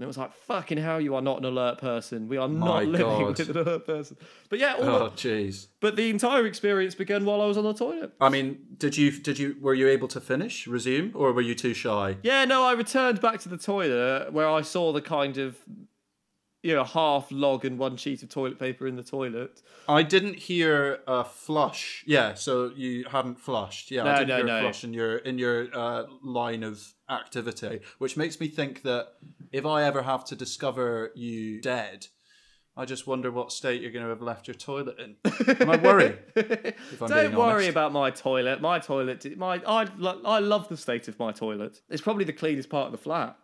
and 0.00 0.04
it 0.04 0.06
was 0.06 0.16
like, 0.16 0.32
"Fucking 0.32 0.78
hell, 0.78 0.98
you 0.98 1.14
are 1.14 1.20
not 1.20 1.38
an 1.40 1.44
alert 1.44 1.76
person. 1.78 2.26
We 2.26 2.38
are 2.38 2.48
My 2.48 2.84
not 2.84 2.86
living 2.86 3.06
God. 3.06 3.38
with 3.38 3.50
an 3.50 3.56
alert 3.58 3.86
person." 3.86 4.16
But 4.48 4.58
yeah, 4.58 4.74
all 4.76 4.88
Oh, 4.88 5.10
jeez. 5.14 5.66
but 5.80 5.96
the 5.96 6.08
entire 6.08 6.46
experience 6.46 6.94
began 6.94 7.26
while 7.26 7.42
I 7.42 7.46
was 7.46 7.58
on 7.58 7.64
the 7.64 7.74
toilet. 7.74 8.12
I 8.20 8.30
mean, 8.30 8.58
did 8.78 8.96
you 8.96 9.10
did 9.10 9.38
you 9.38 9.56
were 9.60 9.74
you 9.74 9.88
able 9.88 10.08
to 10.08 10.20
finish, 10.20 10.66
resume, 10.66 11.12
or 11.14 11.32
were 11.34 11.42
you 11.42 11.54
too 11.54 11.74
shy? 11.74 12.16
Yeah, 12.22 12.46
no, 12.46 12.64
I 12.64 12.72
returned 12.72 13.20
back 13.20 13.40
to 13.40 13.50
the 13.50 13.58
toilet 13.58 14.32
where 14.32 14.48
I 14.48 14.62
saw 14.62 14.92
the 14.92 15.02
kind 15.02 15.36
of 15.36 15.58
you 16.62 16.74
know 16.74 16.84
half 16.84 17.30
log 17.30 17.64
and 17.64 17.78
one 17.78 17.96
sheet 17.96 18.22
of 18.22 18.28
toilet 18.28 18.58
paper 18.58 18.86
in 18.86 18.96
the 18.96 19.02
toilet. 19.02 19.62
I 19.88 20.02
didn't 20.02 20.36
hear 20.36 21.00
a 21.06 21.24
flush. 21.24 22.04
Yeah, 22.06 22.34
so 22.34 22.70
you 22.76 23.04
hadn't 23.10 23.38
flushed. 23.38 23.90
Yeah, 23.90 24.04
No, 24.04 24.10
I 24.10 24.18
didn't 24.18 24.28
no, 24.28 24.36
hear 24.36 24.46
no. 24.46 24.58
a 24.58 24.60
flush 24.62 24.84
in 24.84 24.92
your 24.92 25.16
in 25.18 25.38
your 25.38 25.68
uh, 25.74 26.04
line 26.22 26.62
of 26.62 26.94
activity, 27.08 27.80
which 27.98 28.16
makes 28.16 28.38
me 28.40 28.48
think 28.48 28.82
that 28.82 29.08
if 29.52 29.66
I 29.66 29.84
ever 29.84 30.02
have 30.02 30.24
to 30.26 30.36
discover 30.36 31.10
you 31.14 31.60
dead, 31.60 32.06
I 32.76 32.84
just 32.84 33.06
wonder 33.06 33.30
what 33.30 33.50
state 33.52 33.82
you're 33.82 33.90
going 33.90 34.04
to 34.04 34.10
have 34.10 34.22
left 34.22 34.46
your 34.46 34.54
toilet 34.54 34.96
in. 34.98 35.16
And 35.24 35.70
I 35.70 35.74
I'm 37.00 37.08
Don't 37.08 37.34
worry 37.34 37.54
honest. 37.54 37.68
about 37.70 37.92
my 37.92 38.10
toilet. 38.10 38.60
My 38.60 38.78
toilet, 38.78 39.36
my 39.36 39.60
I 39.66 39.86
I 40.24 40.38
love 40.38 40.68
the 40.68 40.76
state 40.76 41.08
of 41.08 41.18
my 41.18 41.32
toilet. 41.32 41.80
It's 41.88 42.02
probably 42.02 42.24
the 42.24 42.32
cleanest 42.32 42.70
part 42.70 42.86
of 42.86 42.92
the 42.92 42.98
flat. 42.98 43.36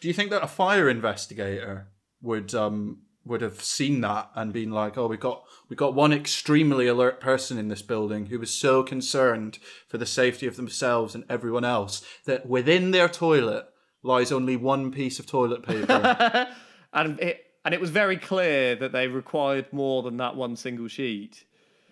Do 0.00 0.08
you 0.08 0.14
think 0.14 0.30
that 0.30 0.42
a 0.42 0.48
fire 0.48 0.88
investigator 0.88 1.86
would 2.22 2.54
um 2.54 2.98
would 3.24 3.40
have 3.40 3.62
seen 3.62 4.00
that 4.00 4.30
and 4.34 4.52
been 4.52 4.70
like, 4.70 4.98
"Oh, 4.98 5.06
we 5.06 5.16
got 5.16 5.44
we 5.68 5.76
got 5.76 5.94
one 5.94 6.12
extremely 6.12 6.86
alert 6.86 7.20
person 7.20 7.58
in 7.58 7.68
this 7.68 7.82
building 7.82 8.26
who 8.26 8.38
was 8.38 8.50
so 8.50 8.82
concerned 8.82 9.58
for 9.88 9.98
the 9.98 10.06
safety 10.06 10.46
of 10.46 10.56
themselves 10.56 11.14
and 11.14 11.24
everyone 11.28 11.64
else 11.64 12.04
that 12.24 12.46
within 12.46 12.90
their 12.90 13.08
toilet 13.08 13.66
lies 14.02 14.32
only 14.32 14.56
one 14.56 14.90
piece 14.90 15.18
of 15.18 15.26
toilet 15.26 15.62
paper." 15.62 16.48
And 16.94 17.18
it 17.20 17.46
and 17.64 17.72
it 17.74 17.80
was 17.80 17.90
very 17.90 18.16
clear 18.16 18.74
that 18.76 18.92
they 18.92 19.06
required 19.08 19.72
more 19.72 20.02
than 20.02 20.16
that 20.18 20.36
one 20.36 20.56
single 20.56 20.88
sheet. 20.88 21.44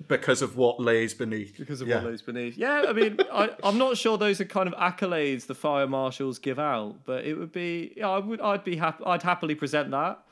Because 0.09 0.42
of 0.42 0.57
what 0.57 0.80
lays 0.80 1.14
beneath. 1.14 1.57
because 1.59 1.80
of 1.80 1.88
yeah. 1.88 1.97
what 1.97 2.07
lays 2.07 2.23
beneath. 2.23 2.57
Yeah, 2.57 2.85
I 2.88 2.92
mean, 2.92 3.19
I, 3.33 3.50
I'm 3.62 3.78
not 3.78 3.97
sure 3.97 4.19
those 4.19 4.40
are 4.40 4.45
kind 4.45 4.69
of 4.69 4.75
accolades 4.75 5.47
the 5.47 5.54
fire 5.54 5.87
marshals 5.87 6.38
give 6.38 6.59
out, 6.59 7.04
but 7.04 7.25
it 7.25 7.35
would 7.35 7.52
be. 7.52 7.92
Yeah, 7.97 8.11
I 8.11 8.19
would. 8.19 8.40
I'd 8.40 8.64
be 8.64 8.76
happy. 8.76 9.04
I'd 9.04 9.23
happily 9.23 9.54
present 9.54 9.90
that 9.90 10.23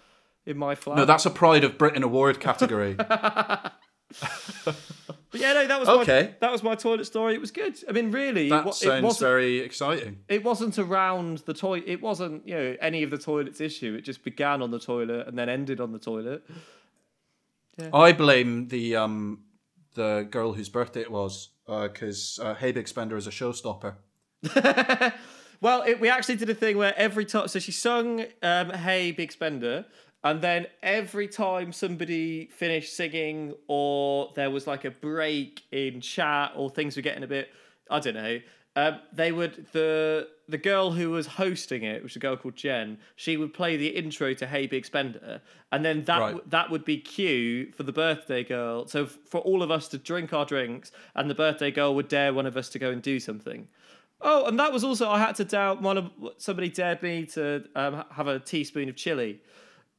in 0.47 0.57
my 0.59 0.75
flat. 0.75 0.97
No, 0.97 1.05
that's 1.05 1.27
a 1.27 1.31
Pride 1.31 1.65
of 1.65 1.79
Britain 1.79 2.03
award 2.03 2.41
category. 2.41 2.97
But 5.31 5.41
yeah, 5.43 5.53
no, 5.53 5.67
that 5.67 5.81
was 5.81 5.89
Okay. 5.89 6.23
My, 6.23 6.35
that 6.41 6.53
was 6.53 6.63
my 6.63 6.75
toilet 6.75 7.05
story. 7.05 7.35
It 7.35 7.41
was 7.41 7.51
good. 7.51 7.79
I 7.89 7.93
mean, 7.93 8.11
really, 8.11 8.49
that 8.49 8.61
it, 8.61 8.65
wa- 8.65 8.71
it 8.71 8.75
sounds 8.75 9.05
wasn't. 9.05 9.29
very 9.29 9.59
exciting. 9.59 10.21
It 10.29 10.43
wasn't 10.43 10.79
around 10.79 11.39
the 11.39 11.53
toilet. 11.53 11.85
It 11.87 12.01
wasn't, 12.01 12.49
you 12.49 12.55
know, 12.55 12.77
any 12.81 13.03
of 13.03 13.11
the 13.11 13.19
toilet's 13.19 13.61
issue. 13.61 13.95
It 13.95 14.03
just 14.03 14.25
began 14.25 14.63
on 14.63 14.71
the 14.71 14.79
toilet 14.79 15.29
and 15.29 15.39
then 15.39 15.51
ended 15.51 15.81
on 15.81 15.93
the 15.93 15.99
toilet. 15.99 16.45
I 17.93 18.13
blame 18.13 18.69
the 18.69 18.97
um 18.97 19.41
the 19.99 20.26
girl 20.31 20.55
whose 20.55 20.71
birthday 20.71 21.02
it 21.02 21.11
was 21.11 21.50
because 21.67 22.38
uh, 22.43 22.55
Hey 22.55 22.73
Big 22.73 22.88
Spender 22.88 23.17
is 23.17 23.26
a 23.26 23.31
showstopper. 23.31 23.97
Well, 25.61 25.83
it, 25.83 25.99
we 25.99 26.09
actually 26.09 26.37
did 26.37 26.50
a 26.50 26.55
thing 26.55 26.78
where 26.78 26.95
every 26.97 27.25
time, 27.25 27.49
so 27.49 27.59
she 27.59 27.73
sung 27.73 28.25
um, 28.45 28.71
"Hey 28.71 29.11
Big 29.11 29.33
Spender," 29.33 29.87
And 30.25 30.43
then 30.43 30.67
every 30.83 31.28
time 31.28 31.73
somebody 31.73 32.47
finished 32.47 32.97
singing, 32.97 33.55
or 33.69 34.33
there 34.35 34.50
was 34.50 34.67
like 34.67 34.85
a 34.85 34.90
break 34.90 35.62
in 35.71 36.00
chat, 36.00 36.52
or 36.57 36.71
things 36.71 36.97
were 36.97 37.02
getting 37.02 37.23
a 37.23 37.28
bit, 37.28 37.50
I 37.88 38.00
don't 38.00 38.14
know, 38.14 38.40
um, 38.75 39.00
they 39.12 39.31
would 39.31 39.67
the 39.73 40.28
the 40.49 40.59
girl 40.59 40.93
who 40.93 41.11
was 41.11 41.26
hosting 41.26 41.83
it, 41.83 42.02
which 42.02 42.12
was 42.12 42.17
a 42.17 42.21
girl 42.21 42.37
called 42.37 42.57
Jen, 42.57 42.99
she 43.17 43.37
would 43.37 43.52
play 43.52 43.76
the 43.76 43.88
intro 43.88 44.33
to 44.35 44.47
Hey 44.47 44.67
Big 44.67 44.85
Spender, 44.87 45.43
and 45.71 45.85
then 45.85 46.05
that 46.05 46.19
Right. 46.21 46.50
that 46.50 46.71
would 46.71 46.85
be 46.85 46.97
cue 46.99 47.71
for 47.76 47.83
the 47.83 47.93
birthday 47.93 48.43
girl. 48.43 48.87
So 48.87 49.05
f- 49.05 49.19
for 49.26 49.40
all 49.43 49.62
of 49.62 49.71
us 49.71 49.88
to 49.88 49.99
drink 49.99 50.33
our 50.33 50.47
drinks, 50.47 50.90
and 51.14 51.28
the 51.28 51.35
birthday 51.35 51.71
girl 51.71 51.95
would 51.95 52.09
dare 52.09 52.33
one 52.33 52.47
of 52.47 52.57
us 52.57 52.69
to 52.71 52.78
go 52.78 52.90
and 52.90 53.02
do 53.02 53.21
something. 53.21 53.69
Oh, 54.21 54.47
and 54.47 54.59
that 54.59 54.73
was 54.73 54.83
also 54.83 55.09
I 55.09 55.19
had 55.19 55.37
to 55.37 55.45
doubt 55.45 55.81
one 55.83 55.97
of 55.99 56.11
somebody 56.38 56.69
dared 56.71 57.02
me 57.02 57.26
to 57.26 57.64
um, 57.76 58.05
have 58.12 58.26
a 58.26 58.38
teaspoon 58.40 58.88
of 58.88 58.97
chili. 58.97 59.40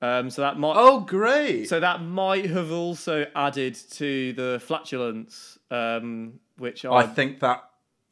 Um, 0.01 0.29
so 0.29 0.41
that 0.41 0.57
might 0.57 0.73
Oh, 0.77 1.01
great! 1.01 1.67
so 1.69 1.79
that 1.79 2.01
might 2.01 2.49
have 2.49 2.71
also 2.71 3.25
added 3.35 3.75
to 3.91 4.33
the 4.33 4.61
flatulence, 4.65 5.59
um, 5.71 6.39
which 6.57 6.85
I, 6.85 6.91
I 6.95 7.05
think 7.07 7.39
that 7.41 7.68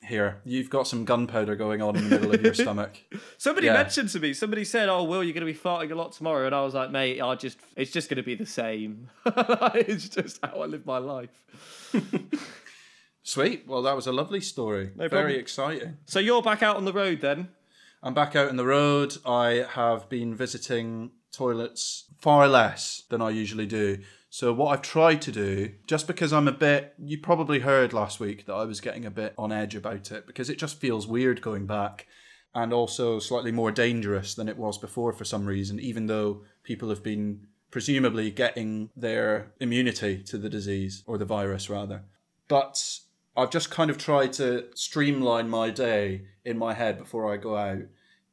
here 0.08 0.42
you've 0.44 0.70
got 0.70 0.88
some 0.88 1.06
gunpowder 1.06 1.56
going 1.56 1.82
on 1.82 1.96
in 1.96 2.10
the 2.10 2.10
middle 2.18 2.34
of 2.34 2.42
your 2.42 2.54
stomach. 2.66 2.98
somebody 3.38 3.68
yeah. 3.68 3.74
mentioned 3.74 4.10
to 4.10 4.20
me. 4.20 4.34
Somebody 4.34 4.66
said, 4.66 4.90
"Oh, 4.90 5.04
Will, 5.04 5.24
you're 5.24 5.34
going 5.34 5.46
to 5.46 5.52
be 5.52 5.58
farting 5.58 5.92
a 5.92 5.96
lot 5.96 6.14
tomorrow," 6.14 6.46
and 6.46 6.56
I 6.56 6.62
was 6.62 6.74
like, 6.74 6.92
"Mate, 6.92 7.22
I 7.22 7.36
just 7.36 7.58
it's 7.76 7.92
just 7.92 8.10
going 8.10 8.18
to 8.18 8.24
be 8.24 8.36
the 8.36 8.46
same. 8.46 9.10
it's 9.26 10.10
just 10.10 10.40
how 10.44 10.62
I 10.62 10.66
live 10.66 10.86
my 10.86 10.98
life." 10.98 11.44
Sweet. 13.24 13.66
Well, 13.68 13.82
that 13.82 13.96
was 13.96 14.08
a 14.08 14.14
lovely 14.14 14.40
story. 14.40 14.92
No 14.96 15.10
Very 15.10 15.10
problem. 15.10 15.40
exciting. 15.40 15.98
So 16.06 16.20
you're 16.20 16.42
back 16.42 16.64
out 16.64 16.78
on 16.78 16.86
the 16.86 16.94
road 16.94 17.20
then? 17.22 17.50
I'm 18.02 18.14
back 18.14 18.36
out 18.36 18.48
on 18.48 18.56
the 18.56 18.66
road. 18.66 19.18
I 19.26 19.66
have 19.72 20.08
been 20.08 20.34
visiting 20.34 21.12
toilets 21.34 22.06
far 22.20 22.48
less 22.48 23.04
than 23.10 23.22
I 23.22 23.32
usually 23.32 23.66
do. 23.66 24.00
So 24.29 24.53
what 24.53 24.74
I've 24.74 24.81
tried 24.81 25.22
to 25.24 25.31
do, 25.31 25.74
just 25.88 26.05
because 26.05 26.34
I'm 26.34 26.48
a 26.48 26.53
bit, 26.53 26.93
you 27.00 27.17
probably 27.17 27.60
heard 27.60 27.93
last 27.93 28.19
week 28.19 28.46
that 28.46 28.53
I 28.53 28.65
was 28.65 28.81
getting 28.81 29.05
a 29.05 29.12
bit 29.12 29.34
on 29.38 29.51
edge 29.51 29.75
about 29.75 30.12
it 30.12 30.27
because 30.27 30.50
it 30.50 30.57
just 30.57 30.79
feels 30.79 31.07
weird 31.07 31.41
going 31.41 31.65
back 31.65 32.07
and 32.53 32.74
also 32.74 33.19
slightly 33.19 33.51
more 33.51 33.72
dangerous 33.72 34.34
than 34.34 34.50
it 34.50 34.57
was 34.57 34.77
before 34.77 35.13
for 35.13 35.24
some 35.24 35.46
reason, 35.46 35.79
even 35.79 36.07
though 36.07 36.43
people 36.63 36.89
have 36.89 37.03
been 37.03 37.48
presumably 37.72 38.31
getting 38.31 38.89
their 38.96 39.51
immunity 39.60 40.24
to 40.24 40.38
the 40.38 40.50
disease 40.50 41.03
or 41.05 41.17
the 41.17 41.25
virus 41.25 41.69
rather. 41.69 42.03
But 42.48 43.00
I've 43.36 43.51
just 43.51 43.69
kind 43.69 43.89
of 43.91 43.98
tried 43.98 44.34
to 44.34 44.65
streamline 44.74 45.50
my 45.50 45.69
day 45.69 46.24
in 46.43 46.57
my 46.57 46.74
head 46.74 46.98
before 46.98 47.31
I 47.31 47.38
go 47.38 47.55
out 47.55 47.84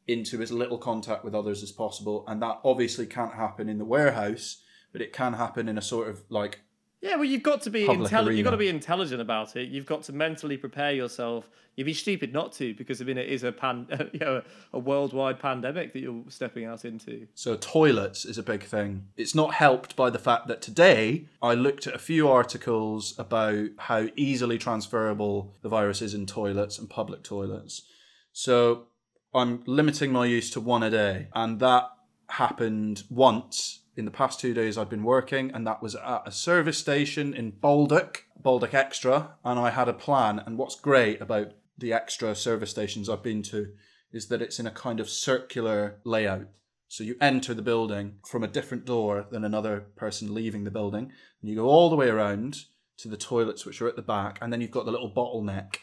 into 0.07 0.41
as 0.41 0.53
little 0.53 0.79
contact 0.79 1.25
with 1.25 1.35
others 1.35 1.63
as 1.63 1.73
possible. 1.73 2.25
And 2.27 2.41
that 2.43 2.61
obviously 2.65 3.07
can't 3.07 3.35
happen 3.35 3.69
in 3.69 3.79
the 3.79 3.85
warehouse, 3.85 4.63
but 4.95 5.03
it 5.03 5.13
can 5.13 5.35
happen 5.35 5.69
in 5.69 5.77
a 5.77 5.83
sort 5.83 6.09
of 6.09 6.23
like 6.31 6.61
Yeah, 7.03 7.17
well, 7.17 7.25
you've 7.25 7.43
got 7.43 7.63
to 7.63 7.71
be 7.71 7.85
intelligent. 7.85 8.37
You've 8.37 8.45
got 8.45 8.53
to 8.53 8.57
be 8.57 8.69
intelligent 8.69 9.21
about 9.21 9.57
it. 9.57 9.69
You've 9.69 9.85
got 9.85 10.05
to 10.05 10.13
mentally 10.13 10.57
prepare 10.57 10.93
yourself. 10.93 11.51
You'd 11.75 11.85
be 11.85 11.93
stupid 11.93 12.33
not 12.33 12.53
to, 12.53 12.73
because 12.75 13.03
I 13.03 13.05
mean, 13.05 13.19
it 13.19 13.29
is 13.29 13.43
a 13.43 13.51
pan, 13.51 13.89
you 14.13 14.21
know, 14.21 14.43
a 14.73 14.79
worldwide 14.79 15.41
pandemic 15.41 15.93
that 15.93 15.99
you're 15.99 16.23
stepping 16.29 16.65
out 16.65 16.85
into. 16.85 17.27
So 17.35 17.57
toilets 17.57 18.25
is 18.25 18.39
a 18.39 18.43
big 18.45 18.63
thing. 18.63 19.09
It's 19.17 19.35
not 19.35 19.55
helped 19.55 19.97
by 19.97 20.11
the 20.11 20.19
fact 20.21 20.47
that 20.47 20.63
today 20.63 21.27
I 21.43 21.55
looked 21.55 21.89
at 21.89 21.95
a 21.95 21.99
few 21.99 22.29
articles 22.29 23.19
about 23.19 23.71
how 23.79 24.07
easily 24.15 24.59
transferable 24.59 25.57
the 25.63 25.69
virus 25.69 26.01
is 26.01 26.15
in 26.15 26.25
toilets 26.25 26.79
and 26.79 26.89
public 26.89 27.25
toilets. 27.25 27.83
So 28.33 28.85
I'm 29.35 29.65
limiting 29.67 30.13
my 30.13 30.27
use 30.27 30.51
to 30.51 30.61
one 30.61 30.85
a 30.85 30.91
day, 30.91 31.27
and 31.35 31.59
that 31.59 31.91
happened 32.29 33.03
once 33.11 33.81
in 33.97 34.05
the 34.05 34.11
past 34.11 34.41
two 34.41 34.55
days 34.55 34.77
I've 34.77 34.91
been 34.91 35.05
working, 35.05 35.51
and 35.53 35.67
that 35.67 35.83
was 35.83 35.95
at 35.95 36.23
a 36.27 36.33
service 36.33 36.79
station 36.79 37.35
in 37.35 37.51
Baldock, 37.51 38.25
Baldock 38.37 38.75
Extra, 38.75 39.37
and 39.45 39.59
I 39.59 39.71
had 39.71 39.89
a 39.89 39.93
plan. 39.93 40.39
And 40.39 40.59
what's 40.59 40.75
great 40.75 41.21
about 41.21 41.53
the 41.79 41.93
extra 41.93 42.35
service 42.35 42.71
stations 42.71 43.09
I've 43.09 43.23
been 43.23 43.43
to 43.45 43.73
is 44.13 44.29
that 44.29 44.43
it's 44.43 44.61
in 44.61 44.67
a 44.67 44.71
kind 44.71 45.01
of 45.01 45.09
circular 45.09 46.01
layout. 46.05 46.47
So 46.89 47.03
you 47.03 47.17
enter 47.21 47.55
the 47.55 47.63
building 47.63 48.17
from 48.25 48.45
a 48.45 48.49
different 48.49 48.85
door 48.85 49.27
than 49.31 49.45
another 49.45 49.87
person 49.97 50.35
leaving 50.35 50.65
the 50.65 50.71
building, 50.71 51.11
and 51.41 51.51
you 51.51 51.57
go 51.57 51.67
all 51.67 51.91
the 51.91 51.97
way 51.97 52.09
around 52.09 52.65
to 52.99 53.09
the 53.09 53.17
toilets, 53.17 53.67
which 53.67 53.83
are 53.83 53.89
at 53.89 53.97
the 53.97 54.03
back, 54.03 54.39
and 54.41 54.53
then 54.53 54.61
you've 54.61 54.71
got 54.71 54.85
the 54.85 54.93
little 54.93 55.11
bottleneck, 55.11 55.77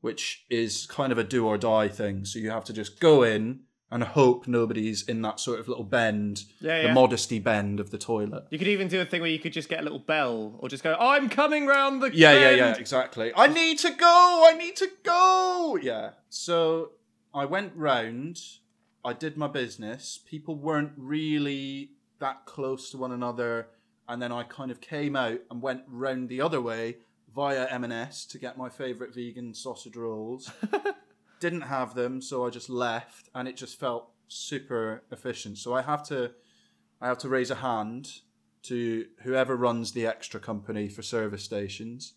which 0.00 0.44
is 0.48 0.86
kind 0.86 1.10
of 1.10 1.18
a 1.18 1.24
do 1.24 1.46
or 1.46 1.58
die 1.58 1.88
thing. 1.88 2.24
So 2.24 2.38
you 2.38 2.50
have 2.50 2.64
to 2.66 2.72
just 2.72 3.00
go 3.00 3.24
in 3.24 3.60
and 3.90 4.04
hope 4.04 4.46
nobody's 4.46 5.02
in 5.08 5.22
that 5.22 5.40
sort 5.40 5.58
of 5.58 5.68
little 5.68 5.84
bend, 5.84 6.44
Yeah, 6.60 6.88
the 6.88 6.92
modesty 6.92 7.38
bend 7.38 7.80
of 7.80 7.90
the 7.90 7.98
toilet. 7.98 8.44
You 8.50 8.58
could 8.58 8.68
even 8.68 8.88
do 8.88 9.00
a 9.00 9.04
thing 9.04 9.20
where 9.20 9.30
you 9.30 9.38
could 9.38 9.52
just 9.52 9.68
get 9.68 9.80
a 9.80 9.82
little 9.82 9.98
bell, 9.98 10.56
or 10.58 10.68
just 10.68 10.82
go, 10.84 10.94
"I'm 10.98 11.28
coming 11.28 11.66
round 11.66 12.02
the 12.02 12.14
Yeah, 12.14 12.32
yeah, 12.32 12.50
yeah, 12.50 12.76
exactly. 12.76 13.32
I 13.34 13.46
need 13.46 13.78
to 13.80 13.90
go. 13.90 14.44
I 14.46 14.54
need 14.56 14.76
to 14.76 14.90
go. 15.02 15.78
Yeah. 15.80 16.10
So 16.28 16.92
I 17.34 17.44
went 17.46 17.72
round. 17.74 18.40
I 19.04 19.12
did 19.14 19.36
my 19.36 19.48
business. 19.48 20.18
People 20.26 20.56
weren't 20.56 20.92
really 20.96 21.92
that 22.18 22.44
close 22.44 22.90
to 22.90 22.98
one 22.98 23.12
another, 23.12 23.68
and 24.08 24.20
then 24.20 24.32
I 24.32 24.42
kind 24.42 24.70
of 24.70 24.80
came 24.80 25.16
out 25.16 25.40
and 25.50 25.62
went 25.62 25.82
round 25.86 26.28
the 26.28 26.40
other 26.40 26.60
way 26.60 26.98
via 27.34 27.66
M&S 27.70 28.26
to 28.26 28.38
get 28.38 28.58
my 28.58 28.68
favourite 28.68 29.14
vegan 29.14 29.54
sausage 29.54 29.96
rolls. 29.96 30.50
Didn't 31.40 31.62
have 31.62 31.94
them, 31.94 32.20
so 32.20 32.46
I 32.46 32.50
just 32.50 32.68
left, 32.68 33.28
and 33.34 33.46
it 33.46 33.56
just 33.56 33.78
felt 33.78 34.10
super 34.28 35.02
efficient. 35.10 35.58
So 35.58 35.74
I 35.74 35.82
have 35.82 36.02
to, 36.04 36.32
I 37.00 37.06
have 37.06 37.18
to 37.18 37.28
raise 37.28 37.50
a 37.50 37.56
hand 37.56 38.20
to 38.64 39.06
whoever 39.22 39.56
runs 39.56 39.92
the 39.92 40.06
extra 40.06 40.40
company 40.40 40.88
for 40.88 41.02
service 41.02 41.44
stations, 41.44 42.14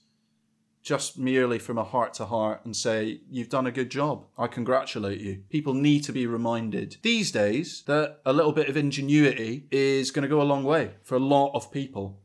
just 0.83 1.17
merely 1.17 1.59
from 1.59 1.77
a 1.77 1.83
heart 1.83 2.13
to 2.15 2.25
heart 2.25 2.61
and 2.65 2.75
say, 2.75 3.21
You've 3.29 3.49
done 3.49 3.67
a 3.67 3.71
good 3.71 3.91
job. 3.91 4.25
I 4.37 4.47
congratulate 4.47 5.21
you. 5.21 5.43
People 5.49 5.73
need 5.73 6.03
to 6.05 6.11
be 6.11 6.25
reminded 6.25 6.97
these 7.03 7.31
days 7.31 7.83
that 7.85 8.19
a 8.25 8.33
little 8.33 8.51
bit 8.51 8.69
of 8.69 8.77
ingenuity 8.77 9.67
is 9.71 10.11
going 10.11 10.23
to 10.23 10.29
go 10.29 10.41
a 10.41 10.43
long 10.43 10.63
way 10.63 10.91
for 11.03 11.15
a 11.15 11.19
lot 11.19 11.51
of 11.53 11.71
people. 11.71 12.19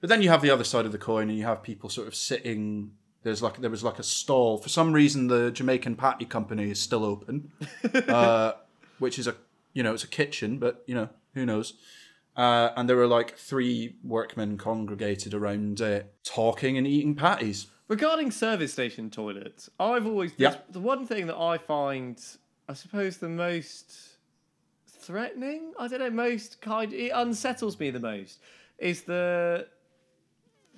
But 0.00 0.10
then 0.10 0.22
you 0.22 0.28
have 0.28 0.42
the 0.42 0.50
other 0.50 0.64
side 0.64 0.86
of 0.86 0.92
the 0.92 0.98
coin 0.98 1.30
and 1.30 1.38
you 1.38 1.44
have 1.44 1.62
people 1.62 1.88
sort 1.88 2.08
of 2.08 2.14
sitting. 2.14 2.92
There's 3.26 3.42
like 3.42 3.60
there 3.60 3.70
was 3.70 3.82
like 3.82 3.98
a 3.98 4.04
stall. 4.04 4.56
For 4.56 4.68
some 4.68 4.92
reason, 4.92 5.26
the 5.26 5.50
Jamaican 5.50 5.96
Patty 5.96 6.24
Company 6.24 6.70
is 6.70 6.78
still 6.78 7.04
open, 7.04 7.50
uh, 8.08 8.52
which 9.00 9.18
is 9.18 9.26
a 9.26 9.34
you 9.72 9.82
know 9.82 9.92
it's 9.94 10.04
a 10.04 10.08
kitchen, 10.08 10.58
but 10.60 10.84
you 10.86 10.94
know 10.94 11.08
who 11.34 11.44
knows. 11.44 11.74
Uh, 12.36 12.70
and 12.76 12.88
there 12.88 12.94
were 12.96 13.08
like 13.08 13.36
three 13.36 13.96
workmen 14.04 14.56
congregated 14.56 15.34
around 15.34 15.80
it, 15.80 16.14
talking 16.22 16.78
and 16.78 16.86
eating 16.86 17.16
patties. 17.16 17.66
Regarding 17.88 18.30
service 18.30 18.72
station 18.72 19.10
toilets, 19.10 19.68
I've 19.80 20.06
always 20.06 20.30
Yeah. 20.36 20.58
the 20.70 20.78
one 20.78 21.04
thing 21.04 21.26
that 21.26 21.36
I 21.36 21.58
find, 21.58 22.22
I 22.68 22.74
suppose, 22.74 23.16
the 23.16 23.28
most 23.28 23.92
threatening. 24.86 25.72
I 25.80 25.88
don't 25.88 25.98
know, 25.98 26.10
most 26.10 26.60
kind. 26.60 26.92
It 26.92 27.10
unsettles 27.12 27.80
me 27.80 27.90
the 27.90 27.98
most 27.98 28.38
is 28.78 29.02
the 29.02 29.66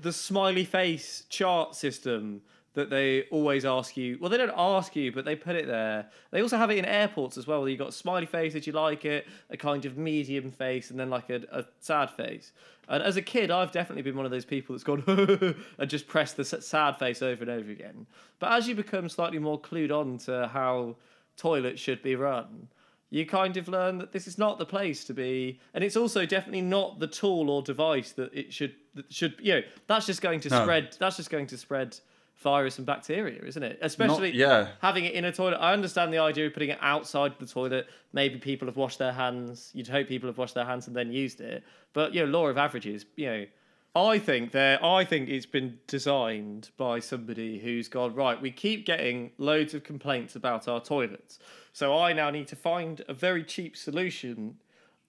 the 0.01 0.13
smiley 0.13 0.65
face 0.65 1.25
chart 1.29 1.75
system 1.75 2.43
that 2.75 2.91
they 2.91 3.25
always 3.33 3.65
ask 3.65 3.97
you. 3.97 4.19
Well, 4.21 4.31
they 4.31 4.37
don't 4.37 4.55
ask 4.57 4.95
you, 4.95 5.11
but 5.11 5.25
they 5.25 5.35
put 5.35 5.57
it 5.57 5.67
there. 5.67 6.09
They 6.31 6.43
also 6.43 6.57
have 6.57 6.71
it 6.71 6.79
in 6.79 6.85
airports 6.85 7.37
as 7.37 7.47
well. 7.47 7.61
Where 7.61 7.69
you 7.69 7.77
got 7.77 7.93
smiley 7.93 8.27
face 8.27 8.55
if 8.55 8.69
you 8.69 8.73
like 8.73 9.05
it, 9.05 9.27
a 9.51 9.57
kind 9.57 9.85
of 9.85 9.99
medium 9.99 10.53
face, 10.53 10.91
and 10.91 11.01
then 11.01 11.11
like 11.11 11.29
a, 11.29 11.43
a 11.51 11.65
sad 11.81 12.11
face. 12.11 12.53
And 12.89 13.03
as 13.03 13.17
a 13.17 13.23
kid, 13.23 13.51
I've 13.51 13.73
definitely 13.73 14.03
been 14.03 14.17
one 14.17 14.27
of 14.27 14.31
those 14.31 14.45
people 14.45 14.75
that's 14.75 14.85
gone 14.85 15.03
and 15.79 15.91
just 15.91 16.07
pressed 16.07 16.37
the 16.37 16.45
sad 16.45 16.99
face 16.99 17.21
over 17.21 17.43
and 17.43 17.51
over 17.51 17.71
again. 17.71 18.07
But 18.39 18.53
as 18.53 18.69
you 18.69 18.77
become 18.77 19.09
slightly 19.09 19.41
more 19.41 19.61
clued 19.61 19.91
on 19.91 20.19
to 20.19 20.49
how 20.49 20.97
toilets 21.37 21.81
should 21.81 22.03
be 22.03 22.15
run, 22.15 22.69
you 23.11 23.25
kind 23.27 23.57
of 23.57 23.69
learn 23.69 23.99
that 23.99 24.13
this 24.13 24.27
is 24.27 24.39
not 24.39 24.59
the 24.59 24.67
place 24.67 25.05
to 25.05 25.15
be, 25.15 25.61
and 25.75 25.83
it's 25.83 25.97
also 25.97 26.27
definitely 26.27 26.61
not 26.61 26.99
the 26.99 27.07
tool 27.07 27.51
or 27.51 27.63
device 27.63 28.13
that 28.13 28.33
it 28.35 28.53
should 28.53 28.75
that 28.95 29.13
should. 29.13 29.35
You 29.41 29.55
know, 29.55 29.63
that's 29.87 30.07
just 30.07 30.21
going 30.21 30.41
to 30.41 30.49
No. 30.49 30.63
spread. 30.63 30.97
That's 30.99 31.17
just 31.17 31.31
going 31.31 31.47
to 31.49 31.57
spread 31.57 31.99
virus 32.37 32.79
and 32.79 32.87
bacteria, 32.87 33.43
isn't 33.43 33.63
it? 33.63 33.79
Especially 33.83 34.31
yeah. 34.33 34.69
having 34.81 35.05
it 35.05 35.15
in 35.15 35.25
a 35.25 35.33
toilet. 35.33 35.57
I 35.57 35.73
understand 35.73 36.13
the 36.13 36.19
idea 36.19 36.47
of 36.47 36.53
putting 36.53 36.71
it 36.71 36.79
outside 36.81 37.35
the 37.39 37.47
toilet. 37.47 37.89
Maybe 38.13 38.39
people 38.39 38.67
have 38.69 38.77
washed 38.77 38.99
their 38.99 39.13
hands. 39.13 39.71
You'd 39.75 39.89
hope 39.89 40.07
people 40.07 40.29
have 40.29 40.39
washed 40.39 40.55
their 40.55 40.65
hands 40.65 40.87
and 40.87 40.95
then 40.95 41.13
used 41.13 41.41
it. 41.41 41.65
But 41.95 42.15
you 42.15 42.25
know, 42.25 42.31
law 42.31 42.47
of 42.47 42.57
averages. 42.59 43.07
You 43.17 43.27
know, 43.27 43.47
I 43.95 44.19
think 44.19 44.53
there. 44.53 44.85
I 44.85 45.05
think 45.05 45.29
it's 45.29 45.47
been 45.47 45.79
designed 45.87 46.71
by 46.77 47.01
somebody 47.01 47.59
who's 47.59 47.89
gone 47.89 48.15
right. 48.15 48.41
We 48.41 48.51
keep 48.51 48.87
getting 48.87 49.33
loads 49.39 49.75
of 49.75 49.83
complaints 49.83 50.37
about 50.37 50.69
our 50.69 50.81
toilets, 50.81 51.39
so 51.73 51.99
I 51.99 52.13
now 52.13 52.31
need 52.31 52.49
to 52.49 52.57
find 52.57 53.03
a 53.09 53.15
very 53.15 53.45
cheap 53.45 53.77
solution 53.77 54.57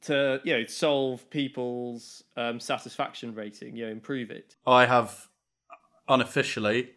to 0.01 0.39
you 0.43 0.57
know 0.57 0.65
solve 0.65 1.29
people's 1.29 2.23
um, 2.37 2.59
satisfaction 2.59 3.35
rating. 3.35 3.75
You 3.75 3.85
know, 3.85 3.91
improve 3.91 4.31
it. 4.31 4.55
I 4.65 4.85
have 4.85 5.27
unofficially 6.07 6.91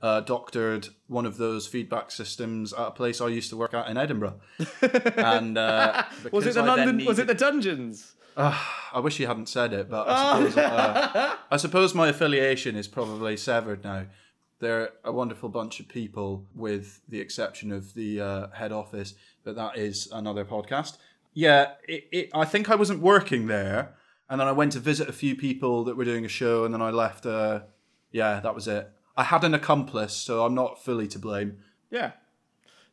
uh, 0.00 0.20
doctored 0.20 0.88
one 1.06 1.26
of 1.26 1.36
those 1.36 1.66
feedback 1.66 2.10
systems 2.10 2.72
at 2.72 2.88
a 2.88 2.90
place 2.90 3.20
I 3.20 3.28
used 3.28 3.50
to 3.50 3.56
work 3.56 3.74
at 3.74 3.88
in 3.88 3.96
Edinburgh. 3.96 4.40
and 5.16 5.58
uh, 5.58 6.04
Was 6.30 6.46
it 6.46 6.54
the 6.54 6.62
I 6.62 6.66
London? 6.66 7.04
Was 7.04 7.18
it 7.18 7.26
the 7.26 7.34
dungeons? 7.34 8.14
I 8.38 9.00
wish 9.00 9.18
you 9.18 9.26
hadn't 9.26 9.48
said 9.48 9.72
it, 9.72 9.90
but 9.90 10.08
I 10.08 10.38
suppose, 10.38 10.56
uh, 10.56 11.36
I 11.50 11.56
suppose 11.56 11.94
my 11.94 12.08
affiliation 12.08 12.76
is 12.76 12.86
probably 12.86 13.36
severed 13.36 13.82
now. 13.84 14.06
They're 14.60 14.90
a 15.04 15.12
wonderful 15.12 15.48
bunch 15.48 15.80
of 15.80 15.88
people, 15.88 16.46
with 16.54 17.00
the 17.08 17.20
exception 17.20 17.70
of 17.70 17.94
the 17.94 18.20
uh, 18.20 18.46
head 18.50 18.72
office, 18.72 19.14
but 19.44 19.56
that 19.56 19.76
is 19.76 20.08
another 20.12 20.44
podcast. 20.44 20.98
Yeah, 21.32 21.72
it, 21.86 22.08
it, 22.10 22.30
I 22.34 22.44
think 22.44 22.68
I 22.68 22.74
wasn't 22.74 23.00
working 23.00 23.46
there, 23.46 23.94
and 24.28 24.40
then 24.40 24.48
I 24.48 24.52
went 24.52 24.72
to 24.72 24.80
visit 24.80 25.08
a 25.08 25.12
few 25.12 25.36
people 25.36 25.84
that 25.84 25.96
were 25.96 26.04
doing 26.04 26.24
a 26.24 26.28
show, 26.28 26.64
and 26.64 26.74
then 26.74 26.82
I 26.82 26.90
left. 26.90 27.26
Uh, 27.26 27.60
yeah, 28.10 28.40
that 28.40 28.54
was 28.54 28.66
it. 28.66 28.90
I 29.16 29.24
had 29.24 29.44
an 29.44 29.54
accomplice, 29.54 30.14
so 30.14 30.44
I'm 30.44 30.54
not 30.54 30.82
fully 30.82 31.08
to 31.08 31.18
blame. 31.18 31.58
Yeah. 31.90 32.12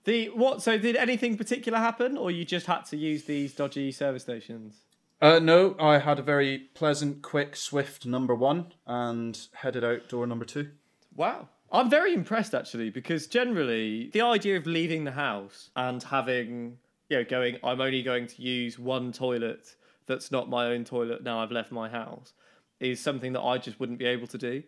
The 0.04 0.28
what? 0.30 0.62
So 0.62 0.78
did 0.78 0.96
anything 0.96 1.38
particular 1.38 1.80
happen, 1.80 2.18
or 2.18 2.30
you 2.30 2.46
just 2.46 2.68
had 2.68 2.86
to 2.86 2.98
use 2.98 3.24
these 3.24 3.54
dodgy 3.54 3.92
service 3.92 4.24
stations? 4.24 4.85
Uh, 5.22 5.40
no, 5.40 5.76
I 5.80 6.00
had 6.00 6.20
a 6.20 6.24
very 6.24 6.58
pleasant, 6.74 7.22
quick, 7.22 7.56
swift 7.56 8.06
number 8.06 8.36
one 8.36 8.74
and 8.86 9.40
headed 9.54 9.84
out 9.84 10.10
door 10.10 10.28
number 10.28 10.46
two. 10.46 10.72
Wow. 11.16 11.48
I'm 11.72 11.90
very 11.90 12.14
impressed 12.14 12.54
actually 12.54 12.90
because 12.90 13.28
generally 13.28 14.10
the 14.14 14.22
idea 14.22 14.58
of 14.58 14.68
leaving 14.68 15.04
the 15.04 15.12
house 15.12 15.72
and 15.76 16.02
having 16.04 16.78
you 17.10 17.18
know 17.18 17.24
going 17.24 17.58
I'm 17.64 17.82
only 17.82 18.02
going 18.04 18.28
to 18.28 18.42
use 18.42 18.78
one 18.78 19.12
toilet 19.12 19.76
that's 20.06 20.32
not 20.32 20.50
my 20.50 20.68
own 20.68 20.86
toilet 20.86 21.24
now 21.24 21.40
I've 21.40 21.52
left 21.52 21.72
my 21.72 21.90
house 21.90 22.34
is 22.80 23.00
something 23.02 23.34
that 23.34 23.42
I 23.42 23.58
just 23.58 23.80
wouldn't 23.80 24.00
be 24.00 24.06
able 24.06 24.28
to 24.28 24.38
do. 24.38 24.64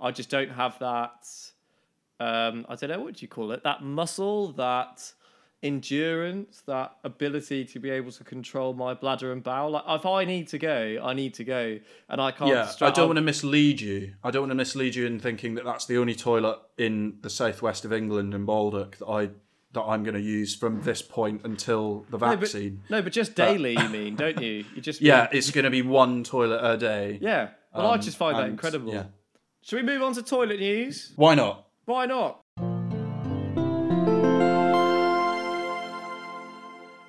I 0.00 0.10
just 0.10 0.28
don't 0.28 0.50
have 0.50 0.78
that 0.80 1.28
um 2.18 2.66
I 2.68 2.74
don't 2.74 2.90
know 2.90 3.00
what 3.00 3.14
do 3.14 3.22
you 3.22 3.28
call 3.28 3.52
it 3.52 3.62
that 3.62 3.82
muscle 3.82 4.52
that 4.52 5.12
endurance 5.62 6.62
that 6.66 6.96
ability 7.04 7.64
to 7.64 7.78
be 7.78 7.90
able 7.90 8.10
to 8.12 8.24
control 8.24 8.72
my 8.74 8.94
bladder 8.94 9.32
and 9.32 9.42
bowel 9.42 9.70
like 9.70 9.84
if 9.88 10.06
I 10.06 10.24
need 10.24 10.48
to 10.48 10.58
go 10.58 10.98
I 11.02 11.12
need 11.14 11.34
to 11.34 11.44
go 11.44 11.78
and 12.08 12.20
I 12.20 12.30
can't 12.32 12.50
Yeah, 12.50 12.66
stra- 12.66 12.88
I 12.88 12.90
don't 12.90 13.08
want 13.08 13.16
to 13.18 13.22
mislead 13.22 13.80
you. 13.80 14.14
I 14.24 14.30
don't 14.30 14.42
want 14.42 14.50
to 14.50 14.54
mislead 14.56 14.94
you 14.94 15.06
in 15.06 15.18
thinking 15.20 15.54
that 15.56 15.64
that's 15.64 15.86
the 15.86 15.98
only 15.98 16.14
toilet 16.14 16.58
in 16.78 17.18
the 17.22 17.30
southwest 17.30 17.84
of 17.84 17.92
England 17.92 18.34
in 18.34 18.44
Baldock 18.44 18.96
that 18.98 19.06
I 19.06 19.30
that 19.72 19.82
I'm 19.82 20.02
going 20.02 20.14
to 20.14 20.20
use 20.20 20.56
from 20.56 20.82
this 20.82 21.00
point 21.00 21.42
until 21.44 22.04
the 22.10 22.18
No, 22.18 22.26
but, 22.30 22.40
vaccine. 22.40 22.82
no, 22.90 23.02
but 23.02 23.12
just 23.12 23.36
daily, 23.36 23.74
you 23.78 23.88
mean, 23.88 24.16
don't 24.16 24.40
you? 24.42 24.64
You 24.74 24.82
just 24.82 25.00
yeah, 25.00 25.20
mean- 25.20 25.28
it's 25.38 25.50
going 25.52 25.62
to 25.64 25.70
be 25.70 25.80
one 25.82 26.24
toilet 26.24 26.60
a 26.60 26.76
day. 26.76 27.18
yeah. 27.20 27.50
Well, 27.72 27.86
I 27.86 27.94
Um, 27.94 28.00
just 28.00 28.16
find 28.16 28.36
that 28.36 28.48
incredible. 28.48 28.92
Yeah. 28.92 29.04
Should 29.62 29.76
we 29.76 29.82
move 29.84 30.02
on 30.02 30.12
to 30.14 30.24
toilet 30.24 30.58
news? 30.58 31.12
Why 31.14 31.36
not? 31.36 31.68
Why 31.84 32.06
not? 32.06 32.40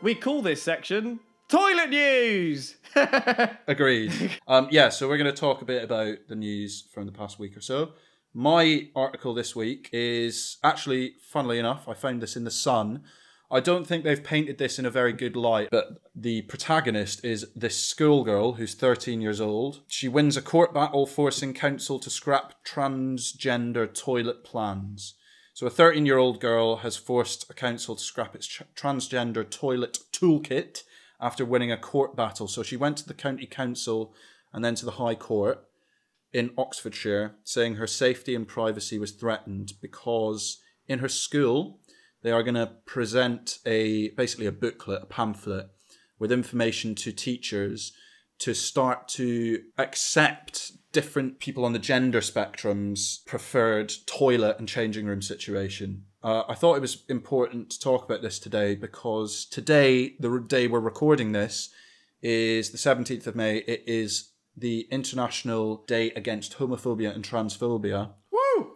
We 0.01 0.15
call 0.15 0.41
this 0.41 0.63
section 0.63 1.19
toilet 1.47 1.91
news. 1.91 2.77
Agreed. 3.67 4.11
um, 4.47 4.67
yeah, 4.71 4.89
so 4.89 5.07
we're 5.07 5.17
going 5.17 5.31
to 5.31 5.39
talk 5.39 5.61
a 5.61 5.65
bit 5.65 5.83
about 5.83 6.17
the 6.27 6.35
news 6.35 6.87
from 6.91 7.05
the 7.05 7.11
past 7.11 7.37
week 7.37 7.55
or 7.55 7.61
so. 7.61 7.91
My 8.33 8.87
article 8.95 9.35
this 9.35 9.55
week 9.55 9.89
is 9.93 10.57
actually, 10.63 11.13
funnily 11.21 11.59
enough, 11.59 11.87
I 11.87 11.93
found 11.93 12.19
this 12.19 12.35
in 12.35 12.45
The 12.45 12.51
Sun. 12.51 13.03
I 13.51 13.59
don't 13.59 13.85
think 13.85 14.03
they've 14.03 14.23
painted 14.23 14.57
this 14.57 14.79
in 14.79 14.87
a 14.87 14.89
very 14.89 15.13
good 15.13 15.35
light, 15.35 15.67
but 15.69 16.01
the 16.15 16.41
protagonist 16.43 17.23
is 17.23 17.45
this 17.55 17.77
schoolgirl 17.77 18.53
who's 18.53 18.73
13 18.73 19.21
years 19.21 19.39
old. 19.39 19.81
She 19.87 20.07
wins 20.07 20.35
a 20.35 20.41
court 20.41 20.73
battle 20.73 21.05
forcing 21.05 21.53
council 21.53 21.99
to 21.99 22.09
scrap 22.09 22.65
transgender 22.65 23.93
toilet 23.93 24.43
plans. 24.43 25.13
So, 25.61 25.67
a 25.67 25.69
13 25.69 26.07
year 26.07 26.17
old 26.17 26.39
girl 26.39 26.77
has 26.77 26.97
forced 26.97 27.47
a 27.47 27.53
council 27.53 27.95
to 27.95 28.03
scrap 28.03 28.33
its 28.33 28.47
tr- 28.47 28.63
transgender 28.75 29.47
toilet 29.47 29.99
toolkit 30.11 30.81
after 31.19 31.45
winning 31.45 31.71
a 31.71 31.77
court 31.77 32.15
battle. 32.15 32.47
So, 32.47 32.63
she 32.63 32.75
went 32.75 32.97
to 32.97 33.07
the 33.07 33.13
county 33.13 33.45
council 33.45 34.11
and 34.51 34.65
then 34.65 34.73
to 34.73 34.85
the 34.85 34.93
High 34.93 35.13
Court 35.13 35.63
in 36.33 36.49
Oxfordshire, 36.57 37.35
saying 37.43 37.75
her 37.75 37.85
safety 37.85 38.33
and 38.33 38.47
privacy 38.47 38.97
was 38.97 39.11
threatened 39.11 39.73
because 39.83 40.59
in 40.87 40.97
her 40.97 41.07
school 41.07 41.79
they 42.23 42.31
are 42.31 42.41
going 42.41 42.55
to 42.55 42.77
present 42.87 43.59
a 43.63 44.09
basically 44.17 44.47
a 44.47 44.51
booklet, 44.51 45.03
a 45.03 45.05
pamphlet 45.05 45.67
with 46.17 46.31
information 46.31 46.95
to 46.95 47.11
teachers 47.11 47.93
to 48.41 48.53
start 48.55 49.07
to 49.07 49.63
accept 49.77 50.71
different 50.91 51.39
people 51.39 51.63
on 51.63 51.73
the 51.73 51.79
gender 51.79 52.21
spectrum's 52.21 53.21
preferred 53.25 53.93
toilet 54.05 54.57
and 54.59 54.67
changing 54.67 55.05
room 55.05 55.21
situation. 55.21 56.03
Uh, 56.23 56.43
I 56.47 56.55
thought 56.55 56.75
it 56.75 56.81
was 56.81 57.03
important 57.07 57.69
to 57.71 57.79
talk 57.79 58.03
about 58.03 58.21
this 58.21 58.39
today 58.39 58.75
because 58.75 59.45
today, 59.45 60.15
the 60.19 60.39
day 60.39 60.67
we're 60.67 60.79
recording 60.79 61.31
this, 61.31 61.69
is 62.21 62.71
the 62.71 62.77
17th 62.77 63.27
of 63.27 63.35
May. 63.35 63.57
It 63.57 63.83
is 63.87 64.31
the 64.55 64.87
International 64.91 65.77
Day 65.87 66.11
Against 66.11 66.57
Homophobia 66.57 67.13
and 67.13 67.23
Transphobia. 67.23 68.11
Woo! 68.31 68.73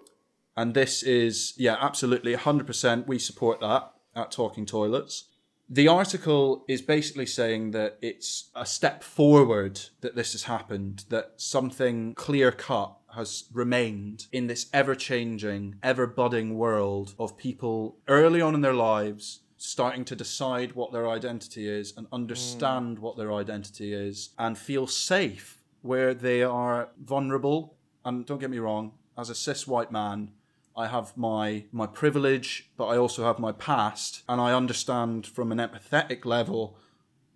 And 0.55 0.73
this 0.73 1.03
is, 1.03 1.53
yeah, 1.57 1.75
absolutely 1.79 2.35
100%. 2.35 3.07
We 3.07 3.19
support 3.19 3.59
that 3.61 3.91
at 4.15 4.31
Talking 4.31 4.65
Toilets. 4.65 5.25
The 5.67 5.87
article 5.87 6.63
is 6.67 6.83
basically 6.83 7.25
saying 7.25 7.71
that 7.71 7.97
it's 7.99 8.51
a 8.55 8.67
step 8.67 9.01
forward 9.01 9.79
that 10.01 10.15
this 10.15 10.33
has 10.33 10.43
happened, 10.43 11.05
that 11.09 11.33
something 11.37 12.13
clear 12.13 12.51
cut 12.51 12.95
has 13.15 13.45
remained 13.51 14.27
in 14.31 14.45
this 14.45 14.67
ever 14.71 14.93
changing, 14.93 15.75
ever 15.81 16.05
budding 16.05 16.55
world 16.55 17.15
of 17.17 17.35
people 17.35 17.97
early 18.07 18.41
on 18.41 18.53
in 18.53 18.61
their 18.61 18.73
lives 18.75 19.39
starting 19.57 20.05
to 20.05 20.15
decide 20.15 20.73
what 20.73 20.91
their 20.91 21.09
identity 21.09 21.67
is 21.67 21.93
and 21.97 22.05
understand 22.11 22.99
what 22.99 23.17
their 23.17 23.33
identity 23.33 23.91
is 23.91 24.29
and 24.37 24.59
feel 24.59 24.85
safe 24.85 25.63
where 25.81 26.13
they 26.13 26.43
are 26.43 26.89
vulnerable. 27.03 27.75
And 28.03 28.23
don't 28.23 28.39
get 28.39 28.51
me 28.51 28.59
wrong, 28.59 28.91
as 29.17 29.31
a 29.31 29.35
cis 29.35 29.65
white 29.65 29.91
man, 29.91 30.31
I 30.77 30.87
have 30.87 31.15
my 31.15 31.65
my 31.71 31.87
privilege, 31.87 32.69
but 32.77 32.87
I 32.87 32.97
also 32.97 33.23
have 33.23 33.39
my 33.39 33.51
past, 33.51 34.23
and 34.27 34.41
I 34.41 34.53
understand 34.53 35.25
from 35.25 35.51
an 35.51 35.57
empathetic 35.57 36.25
level 36.25 36.77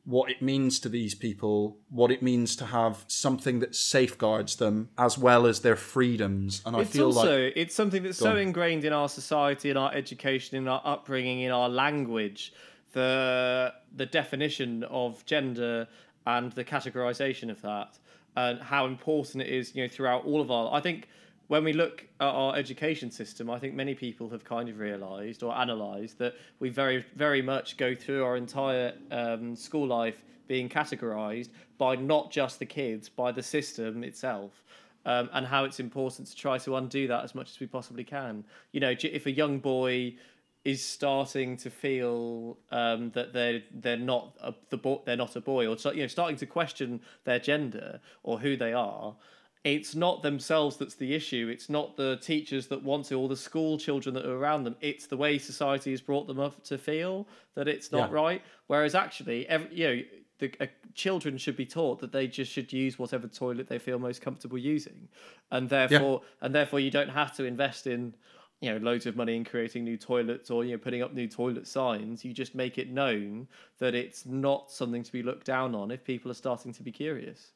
what 0.06 0.32
it 0.32 0.42
means 0.42 0.80
to 0.80 0.90
these 0.90 1.14
people, 1.14 1.78
what 1.90 2.10
it 2.12 2.24
means 2.24 2.56
to 2.56 2.66
have 2.66 3.06
something 3.08 3.60
that 3.60 3.76
safeguards 3.76 4.56
them 4.56 4.90
as 4.98 5.18
well 5.18 5.46
as 5.46 5.60
their 5.60 5.76
freedoms. 5.76 6.64
And 6.66 6.76
I 6.76 6.82
It's 6.82 6.92
feel 6.92 7.08
also 7.08 7.44
like 7.44 7.54
it's 7.56 7.76
something 7.76 8.02
that's 8.04 8.18
so 8.18 8.32
on. 8.32 8.38
ingrained 8.40 8.84
in 8.86 8.94
our 8.94 9.08
society, 9.08 9.70
in 9.70 9.78
our 9.78 9.94
education, 9.94 10.58
in 10.58 10.68
our 10.68 10.82
upbringing, 10.84 11.42
in 11.42 11.52
our 11.52 11.70
language, 11.70 12.54
the 12.94 13.74
the 13.96 14.06
definition 14.06 14.84
of 14.86 15.24
gender 15.26 15.88
and 16.26 16.52
the 16.54 16.64
categorization 16.64 17.50
of 17.52 17.62
that, 17.62 17.98
and 18.36 18.60
how 18.62 18.86
important 18.88 19.44
it 19.44 19.50
is, 19.50 19.76
you 19.76 19.84
know, 19.84 19.88
throughout 19.90 20.26
all 20.26 20.42
of 20.42 20.50
our. 20.52 20.74
I 20.74 20.82
think 20.82 21.08
when 21.50 21.64
we 21.64 21.74
look 21.74 22.06
at 22.20 22.28
our 22.28 22.56
education 22.56 23.10
system, 23.10 23.50
I 23.50 23.58
think 23.58 23.74
many 23.74 23.96
people 23.96 24.30
have 24.30 24.46
kind 24.46 24.70
of 24.70 24.78
realised 24.78 25.42
or 25.42 25.52
analysed 25.56 26.20
that 26.20 26.36
we 26.60 26.70
very, 26.70 27.04
very 27.16 27.42
much 27.42 27.76
go 27.76 27.96
through 27.96 28.24
our 28.24 28.38
entire 28.38 28.94
um, 29.10 29.56
school 29.56 29.88
life 29.88 30.24
being 30.48 30.70
categorised 30.70 31.50
by 31.80 31.96
not 31.96 32.30
just 32.30 32.60
the 32.60 32.68
kids, 32.68 33.10
by 33.10 33.32
the 33.32 33.42
system 33.42 34.04
itself. 34.04 34.64
Um, 35.06 35.30
and 35.34 35.46
how 35.46 35.64
it's 35.64 35.80
important 35.80 36.28
to 36.28 36.36
try 36.36 36.60
to 36.60 36.76
undo 36.76 37.08
that 37.08 37.24
as 37.24 37.34
much 37.34 37.50
as 37.50 37.60
we 37.60 37.66
possibly 37.66 38.04
can. 38.04 38.44
You 38.72 38.82
know, 38.82 38.94
if 39.02 39.26
a 39.26 39.32
young 39.32 39.58
boy 39.58 40.18
is 40.66 40.86
starting 40.86 41.58
to 41.58 41.70
feel 41.72 42.60
um, 42.70 43.10
that 43.12 43.34
they're 43.34 43.62
they're 43.74 43.98
not 43.98 44.38
a, 44.44 44.54
the 44.70 44.78
bo- 44.78 45.02
they're 45.06 45.16
not 45.16 45.38
a 45.38 45.42
boy, 45.42 45.68
or 45.68 45.78
you 45.94 46.02
know, 46.02 46.08
starting 46.08 46.36
to 46.36 46.46
question 46.46 47.00
their 47.24 47.40
gender 47.40 48.02
or 48.24 48.38
who 48.40 48.58
they 48.58 48.74
are, 48.74 49.16
it's 49.64 49.94
not 49.94 50.22
themselves 50.24 50.78
that's 50.78 50.96
the 50.96 51.14
issue. 51.14 51.50
It's 51.52 51.70
not 51.70 51.98
the 51.98 52.18
teachers 52.22 52.68
that 52.68 52.82
want 52.84 53.06
to, 53.08 53.16
or 53.20 53.28
the 53.28 53.36
school 53.36 53.78
children 53.78 54.16
that 54.16 54.26
are 54.26 54.38
around 54.38 54.64
them. 54.64 54.76
It's 54.80 55.08
the 55.08 55.18
way 55.18 55.38
society 55.38 55.92
has 55.92 56.02
brought 56.02 56.28
them 56.28 56.40
up 56.40 56.64
to 56.66 56.78
feel 56.78 57.28
that 57.56 57.68
it's 57.68 57.92
not 57.92 58.10
Yeah. 58.10 58.16
right. 58.16 58.42
Whereas 58.68 58.96
actually, 58.96 59.48
every, 59.48 59.76
you 59.76 59.88
know, 59.88 60.02
the 60.40 60.54
uh, 60.62 60.68
children 60.94 61.38
should 61.38 61.58
be 61.58 61.66
taught 61.66 62.00
that 62.00 62.14
they 62.14 62.26
just 62.28 62.52
should 62.52 62.72
use 62.72 62.98
whatever 62.98 63.28
toilet 63.28 63.68
they 63.68 63.80
feel 63.80 64.00
most 64.00 64.22
comfortable 64.22 64.58
using, 64.58 65.10
and 65.52 65.68
therefore, 65.70 66.22
and 66.42 66.56
therefore, 66.56 66.80
you 66.80 66.92
don't 66.92 67.10
have 67.10 67.36
to 67.38 67.44
invest 67.46 67.88
in. 67.88 68.16
You 68.62 68.72
know, 68.74 68.78
loads 68.80 69.06
of 69.06 69.16
money 69.16 69.38
in 69.38 69.46
creating 69.46 69.86
new 69.86 69.96
toilets 69.96 70.52
or 70.52 70.66
you 70.66 70.72
know 70.74 70.78
putting 70.78 71.02
up 71.02 71.14
new 71.14 71.30
toilet 71.30 71.66
signs. 71.66 72.26
You 72.26 72.34
just 72.34 72.56
make 72.56 72.78
it 72.78 72.90
known 72.90 73.48
that 73.78 73.96
it's 73.96 74.26
not 74.26 74.70
something 74.70 75.02
to 75.02 75.12
be 75.14 75.24
looked 75.24 75.46
down 75.46 75.74
on 75.74 75.92
if 75.92 76.04
people 76.04 76.30
are 76.30 76.34
starting 76.34 76.74
to 76.74 76.84
be 76.84 76.92
curious. 76.92 77.54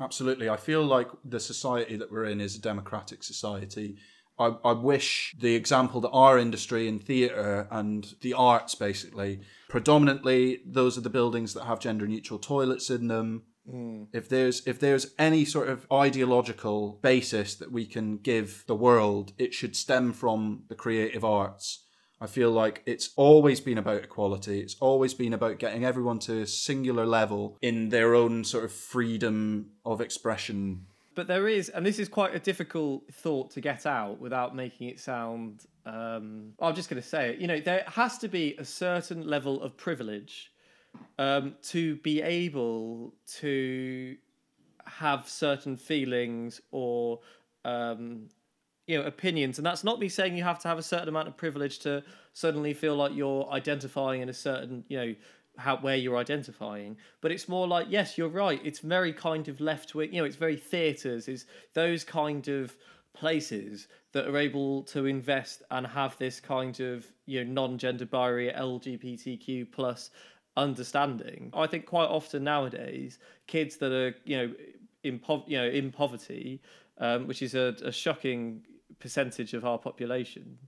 Absolutely. 0.00 0.48
I 0.48 0.56
feel 0.56 0.82
like 0.84 1.08
the 1.24 1.40
society 1.40 1.96
that 1.96 2.10
we're 2.10 2.24
in 2.24 2.40
is 2.40 2.56
a 2.56 2.60
democratic 2.60 3.22
society. 3.22 3.96
I, 4.38 4.54
I 4.64 4.72
wish 4.72 5.34
the 5.38 5.54
example 5.54 6.00
that 6.00 6.10
our 6.10 6.38
industry 6.38 6.88
in 6.88 6.98
theatre 6.98 7.68
and 7.70 8.14
the 8.22 8.32
arts, 8.32 8.74
basically, 8.74 9.40
predominantly 9.68 10.60
those 10.66 10.96
are 10.96 11.02
the 11.02 11.10
buildings 11.10 11.54
that 11.54 11.64
have 11.64 11.80
gender 11.80 12.06
neutral 12.06 12.38
toilets 12.38 12.88
in 12.90 13.08
them. 13.08 13.42
Mm. 13.70 14.08
If 14.12 14.28
there's 14.28 14.66
if 14.66 14.80
there's 14.80 15.14
any 15.18 15.44
sort 15.44 15.68
of 15.68 15.86
ideological 15.92 16.98
basis 17.02 17.54
that 17.56 17.70
we 17.70 17.86
can 17.86 18.16
give 18.16 18.64
the 18.66 18.74
world, 18.74 19.32
it 19.38 19.54
should 19.54 19.76
stem 19.76 20.12
from 20.12 20.64
the 20.68 20.74
creative 20.74 21.24
arts. 21.24 21.84
I 22.22 22.26
feel 22.26 22.52
like 22.52 22.82
it's 22.86 23.10
always 23.16 23.60
been 23.60 23.78
about 23.78 24.04
equality. 24.04 24.60
It's 24.60 24.76
always 24.78 25.12
been 25.12 25.32
about 25.32 25.58
getting 25.58 25.84
everyone 25.84 26.20
to 26.20 26.42
a 26.42 26.46
singular 26.46 27.04
level 27.04 27.58
in 27.60 27.88
their 27.88 28.14
own 28.14 28.44
sort 28.44 28.64
of 28.64 28.70
freedom 28.70 29.70
of 29.84 30.00
expression. 30.00 30.86
But 31.16 31.26
there 31.26 31.48
is, 31.48 31.68
and 31.68 31.84
this 31.84 31.98
is 31.98 32.08
quite 32.08 32.32
a 32.32 32.38
difficult 32.38 33.12
thought 33.12 33.50
to 33.50 33.60
get 33.60 33.86
out 33.86 34.20
without 34.20 34.54
making 34.54 34.88
it 34.88 35.00
sound. 35.00 35.66
Um, 35.84 36.52
I'm 36.60 36.76
just 36.76 36.88
going 36.88 37.02
to 37.02 37.08
say 37.08 37.30
it. 37.30 37.38
You 37.40 37.48
know, 37.48 37.58
there 37.58 37.82
has 37.88 38.18
to 38.18 38.28
be 38.28 38.54
a 38.56 38.64
certain 38.64 39.26
level 39.26 39.60
of 39.60 39.76
privilege 39.76 40.52
um, 41.18 41.56
to 41.70 41.96
be 41.96 42.22
able 42.22 43.14
to 43.40 44.16
have 44.86 45.28
certain 45.28 45.76
feelings 45.76 46.60
or 46.70 47.18
um, 47.64 48.28
you 48.86 48.98
know 48.98 49.04
opinions. 49.06 49.58
And 49.58 49.66
that's 49.66 49.84
not 49.84 49.98
me 50.00 50.08
saying 50.08 50.36
you 50.36 50.44
have 50.44 50.58
to 50.60 50.68
have 50.68 50.78
a 50.78 50.82
certain 50.82 51.08
amount 51.08 51.28
of 51.28 51.36
privilege 51.36 51.78
to 51.80 52.02
suddenly 52.32 52.74
feel 52.74 52.96
like 52.96 53.14
you're 53.14 53.48
identifying 53.50 54.22
in 54.22 54.28
a 54.28 54.34
certain 54.34 54.84
you 54.88 54.96
know 54.96 55.14
how 55.58 55.76
where 55.78 55.96
you're 55.96 56.16
identifying. 56.16 56.96
But 57.20 57.32
it's 57.32 57.48
more 57.48 57.66
like 57.66 57.86
yes 57.90 58.18
you're 58.18 58.28
right. 58.28 58.60
It's 58.64 58.80
very 58.80 59.12
kind 59.12 59.48
of 59.48 59.60
left 59.60 59.94
wing 59.94 60.12
you 60.12 60.20
know 60.20 60.24
it's 60.24 60.36
very 60.36 60.56
theaters 60.56 61.28
is 61.28 61.46
those 61.74 62.04
kind 62.04 62.46
of 62.48 62.76
places 63.14 63.88
that 64.12 64.26
are 64.26 64.38
able 64.38 64.82
to 64.82 65.04
invest 65.04 65.62
and 65.70 65.86
have 65.86 66.16
this 66.18 66.40
kind 66.40 66.80
of 66.80 67.06
you 67.26 67.44
know 67.44 67.52
non-gender 67.52 68.06
binary 68.06 68.50
lgbtq 68.50 69.70
plus 69.70 70.10
understanding. 70.56 71.50
I 71.54 71.66
think 71.66 71.86
quite 71.86 72.08
often 72.08 72.44
nowadays 72.44 73.18
kids 73.46 73.76
that 73.76 73.92
are 73.92 74.14
you 74.24 74.36
know 74.36 74.54
in 75.04 75.18
po- 75.18 75.44
you 75.46 75.58
know 75.58 75.68
in 75.68 75.92
poverty 75.92 76.60
um, 76.98 77.26
which 77.26 77.42
is 77.42 77.54
a, 77.54 77.74
a 77.82 77.92
shocking 77.92 78.62
percentage 79.02 79.52
of 79.52 79.64
our 79.64 79.78
population, 79.78 80.58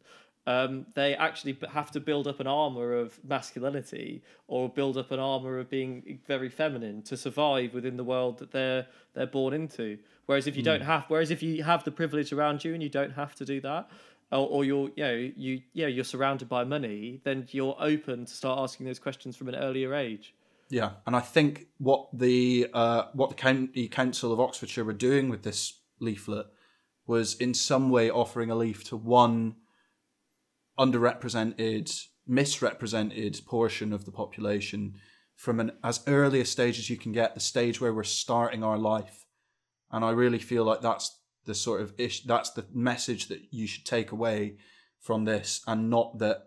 um, 0.46 0.86
they 0.94 1.14
actually 1.14 1.56
have 1.72 1.90
to 1.92 2.00
build 2.00 2.26
up 2.28 2.38
an 2.38 2.46
armor 2.46 2.92
of 2.92 3.18
masculinity 3.24 4.22
or 4.46 4.68
build 4.68 4.98
up 4.98 5.10
an 5.10 5.18
armor 5.18 5.58
of 5.58 5.70
being 5.70 6.18
very 6.26 6.50
feminine 6.50 7.02
to 7.02 7.16
survive 7.16 7.72
within 7.72 7.96
the 7.96 8.04
world 8.04 8.38
that 8.38 8.50
they're 8.50 8.86
they're 9.14 9.26
born 9.26 9.54
into. 9.54 9.98
Whereas 10.26 10.46
if 10.46 10.56
you 10.56 10.62
mm. 10.62 10.66
don't 10.66 10.82
have, 10.82 11.04
whereas 11.08 11.30
if 11.30 11.42
you 11.42 11.62
have 11.62 11.84
the 11.84 11.90
privilege 11.90 12.32
around 12.32 12.64
you 12.64 12.74
and 12.74 12.82
you 12.82 12.90
don't 12.90 13.12
have 13.12 13.34
to 13.36 13.44
do 13.46 13.60
that, 13.62 13.88
or, 14.32 14.46
or 14.48 14.64
you're 14.64 14.90
you 14.96 15.04
know 15.04 15.30
you 15.36 15.62
yeah 15.72 15.86
you're 15.86 16.04
surrounded 16.04 16.48
by 16.48 16.64
money, 16.64 17.20
then 17.24 17.46
you're 17.50 17.76
open 17.78 18.26
to 18.26 18.32
start 18.34 18.58
asking 18.58 18.84
those 18.84 18.98
questions 18.98 19.36
from 19.36 19.48
an 19.48 19.54
earlier 19.54 19.94
age. 19.94 20.34
Yeah, 20.68 20.90
and 21.06 21.16
I 21.16 21.20
think 21.20 21.68
what 21.78 22.08
the 22.12 22.68
uh, 22.74 23.04
what 23.14 23.30
the 23.30 23.36
county 23.36 23.88
council 23.88 24.30
of 24.30 24.40
Oxfordshire 24.40 24.84
were 24.84 24.92
doing 24.92 25.30
with 25.30 25.42
this 25.42 25.80
leaflet 26.00 26.46
was 27.06 27.34
in 27.34 27.54
some 27.54 27.90
way 27.90 28.10
offering 28.10 28.50
a 28.50 28.54
leaf 28.54 28.84
to 28.84 28.96
one 28.96 29.56
underrepresented, 30.78 32.06
misrepresented 32.26 33.40
portion 33.46 33.92
of 33.92 34.04
the 34.04 34.12
population 34.12 34.94
from 35.36 35.60
an 35.60 35.72
as 35.82 36.00
early 36.06 36.40
a 36.40 36.44
stage 36.44 36.78
as 36.78 36.88
you 36.88 36.96
can 36.96 37.12
get, 37.12 37.34
the 37.34 37.40
stage 37.40 37.80
where 37.80 37.92
we're 37.92 38.04
starting 38.04 38.62
our 38.62 38.78
life. 38.78 39.26
And 39.90 40.04
I 40.04 40.10
really 40.10 40.38
feel 40.38 40.64
like 40.64 40.80
that's 40.80 41.18
the 41.44 41.54
sort 41.54 41.80
of 41.80 41.92
ish 41.98 42.22
that's 42.22 42.50
the 42.50 42.64
message 42.72 43.28
that 43.28 43.40
you 43.50 43.66
should 43.66 43.84
take 43.84 44.12
away 44.12 44.56
from 45.00 45.24
this 45.24 45.60
and 45.66 45.90
not 45.90 46.18
that 46.18 46.44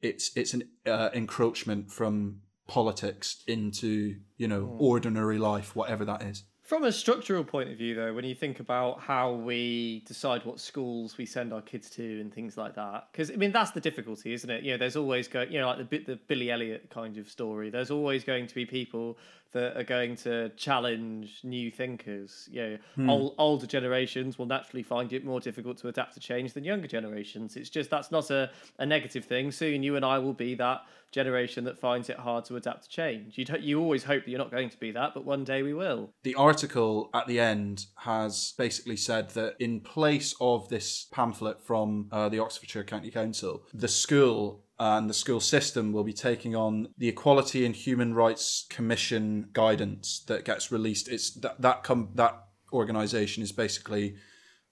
it's 0.00 0.30
it's 0.36 0.54
an 0.54 0.68
uh, 0.86 1.10
encroachment 1.12 1.90
from 1.90 2.40
politics 2.66 3.42
into 3.46 4.16
you 4.36 4.46
know 4.46 4.62
mm. 4.62 4.76
ordinary 4.80 5.38
life 5.38 5.74
whatever 5.74 6.04
that 6.04 6.22
is 6.22 6.44
from 6.74 6.82
a 6.82 6.90
structural 6.90 7.44
point 7.44 7.70
of 7.70 7.78
view, 7.78 7.94
though, 7.94 8.12
when 8.12 8.24
you 8.24 8.34
think 8.34 8.58
about 8.58 8.98
how 8.98 9.32
we 9.32 10.02
decide 10.08 10.44
what 10.44 10.58
schools 10.58 11.16
we 11.16 11.24
send 11.24 11.52
our 11.52 11.62
kids 11.62 11.88
to 11.88 12.20
and 12.20 12.34
things 12.34 12.56
like 12.56 12.74
that, 12.74 13.06
because 13.12 13.30
I 13.30 13.36
mean 13.36 13.52
that's 13.52 13.70
the 13.70 13.80
difficulty, 13.80 14.32
isn't 14.32 14.50
it? 14.50 14.64
You 14.64 14.72
know, 14.72 14.78
there's 14.78 14.96
always 14.96 15.28
going, 15.28 15.52
you 15.52 15.60
know, 15.60 15.68
like 15.68 15.88
the 15.88 15.98
the 15.98 16.16
Billy 16.26 16.50
Elliot 16.50 16.90
kind 16.90 17.16
of 17.16 17.30
story. 17.30 17.70
There's 17.70 17.92
always 17.92 18.24
going 18.24 18.48
to 18.48 18.54
be 18.56 18.66
people 18.66 19.16
that 19.54 19.76
are 19.76 19.84
going 19.84 20.16
to 20.16 20.50
challenge 20.50 21.40
new 21.42 21.70
thinkers. 21.70 22.48
You 22.50 22.62
know, 22.62 22.78
hmm. 22.96 23.10
old, 23.10 23.34
older 23.38 23.66
generations 23.66 24.38
will 24.38 24.46
naturally 24.46 24.82
find 24.82 25.12
it 25.12 25.24
more 25.24 25.40
difficult 25.40 25.78
to 25.78 25.88
adapt 25.88 26.14
to 26.14 26.20
change 26.20 26.52
than 26.52 26.64
younger 26.64 26.88
generations. 26.88 27.56
It's 27.56 27.70
just 27.70 27.88
that's 27.88 28.10
not 28.10 28.30
a, 28.30 28.50
a 28.78 28.84
negative 28.84 29.24
thing. 29.24 29.50
Soon 29.50 29.82
you 29.82 29.96
and 29.96 30.04
I 30.04 30.18
will 30.18 30.34
be 30.34 30.54
that 30.56 30.82
generation 31.12 31.62
that 31.64 31.78
finds 31.78 32.10
it 32.10 32.16
hard 32.16 32.44
to 32.44 32.56
adapt 32.56 32.82
to 32.82 32.88
change. 32.88 33.38
You 33.38 33.46
you 33.60 33.80
always 33.80 34.04
hope 34.04 34.24
that 34.24 34.30
you're 34.30 34.38
not 34.38 34.50
going 34.50 34.70
to 34.70 34.78
be 34.78 34.90
that, 34.90 35.14
but 35.14 35.24
one 35.24 35.44
day 35.44 35.62
we 35.62 35.72
will. 35.72 36.10
The 36.24 36.34
article 36.34 37.08
at 37.14 37.28
the 37.28 37.38
end 37.38 37.86
has 37.98 38.54
basically 38.58 38.96
said 38.96 39.30
that 39.30 39.54
in 39.60 39.80
place 39.80 40.34
of 40.40 40.68
this 40.68 41.06
pamphlet 41.12 41.62
from 41.62 42.08
uh, 42.10 42.28
the 42.28 42.40
Oxfordshire 42.40 42.84
County 42.84 43.12
Council, 43.12 43.64
the 43.72 43.88
school 43.88 44.63
and 44.78 45.08
the 45.08 45.14
school 45.14 45.40
system 45.40 45.92
will 45.92 46.04
be 46.04 46.12
taking 46.12 46.56
on 46.56 46.88
the 46.98 47.08
Equality 47.08 47.64
and 47.64 47.76
Human 47.76 48.14
Rights 48.14 48.66
Commission 48.68 49.48
guidance 49.52 50.24
that 50.26 50.44
gets 50.44 50.72
released. 50.72 51.08
It's 51.08 51.30
that 51.40 51.60
that 51.60 51.82
com- 51.84 52.10
that 52.14 52.44
organization 52.72 53.42
is 53.42 53.52
basically 53.52 54.16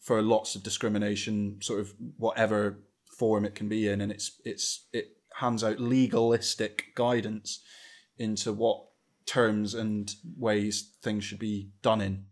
for 0.01 0.21
lots 0.21 0.57
of 0.57 0.65
discrimination, 0.65 1.59
sort 1.63 1.81
of 1.81 1.95
whatever 2.17 2.81
form 3.17 3.45
it 3.45 3.55
can 3.55 3.69
be 3.69 3.89
in, 3.89 4.01
and 4.01 4.11
it's 4.11 4.41
it's 4.45 4.87
it 4.93 5.17
hands 5.37 5.63
out 5.63 5.79
legalistic 5.79 6.87
guidance 6.97 7.61
into 8.19 8.53
what 8.53 8.85
terms 9.25 9.75
and 9.75 10.15
ways 10.37 10.95
things 11.03 11.25
should 11.25 11.39
be 11.39 11.71
done 11.81 12.01
in. 12.01 12.25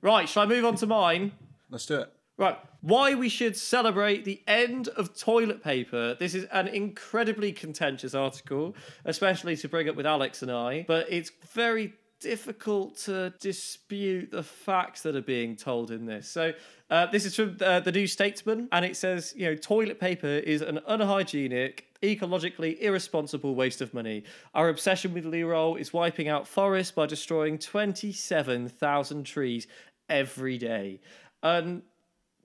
Right, 0.00 0.28
shall 0.28 0.44
I 0.44 0.46
move 0.46 0.64
on 0.64 0.76
to 0.76 0.86
mine? 0.86 1.32
Let's 1.70 1.86
do 1.86 2.00
it. 2.00 2.12
Right, 2.36 2.58
why 2.80 3.14
we 3.14 3.28
should 3.28 3.56
celebrate 3.56 4.24
the 4.24 4.42
end 4.48 4.88
of 4.88 5.16
toilet 5.16 5.62
paper. 5.62 6.16
This 6.18 6.34
is 6.34 6.44
an 6.50 6.66
incredibly 6.66 7.52
contentious 7.52 8.12
article, 8.12 8.74
especially 9.04 9.56
to 9.58 9.68
bring 9.68 9.88
up 9.88 9.94
with 9.94 10.04
Alex 10.04 10.42
and 10.42 10.50
I, 10.50 10.84
but 10.88 11.06
it's 11.08 11.30
very 11.52 11.94
difficult 12.18 12.96
to 12.96 13.30
dispute 13.38 14.32
the 14.32 14.42
facts 14.42 15.02
that 15.02 15.14
are 15.14 15.22
being 15.22 15.54
told 15.54 15.92
in 15.92 16.06
this. 16.06 16.28
So, 16.28 16.52
uh, 16.90 17.06
this 17.06 17.24
is 17.24 17.36
from 17.36 17.56
uh, 17.60 17.80
the 17.80 17.92
New 17.92 18.06
Statesman, 18.08 18.68
and 18.72 18.84
it 18.84 18.96
says, 18.96 19.32
you 19.36 19.46
know, 19.46 19.54
toilet 19.54 20.00
paper 20.00 20.26
is 20.26 20.60
an 20.60 20.80
unhygienic, 20.88 21.86
ecologically 22.02 22.78
irresponsible 22.80 23.54
waste 23.54 23.80
of 23.80 23.94
money. 23.94 24.24
Our 24.54 24.70
obsession 24.70 25.14
with 25.14 25.24
Lirol 25.24 25.78
is 25.78 25.92
wiping 25.92 26.28
out 26.28 26.48
forests 26.48 26.92
by 26.92 27.06
destroying 27.06 27.58
27,000 27.58 29.24
trees 29.24 29.68
every 30.08 30.58
day. 30.58 31.00
And 31.42 31.82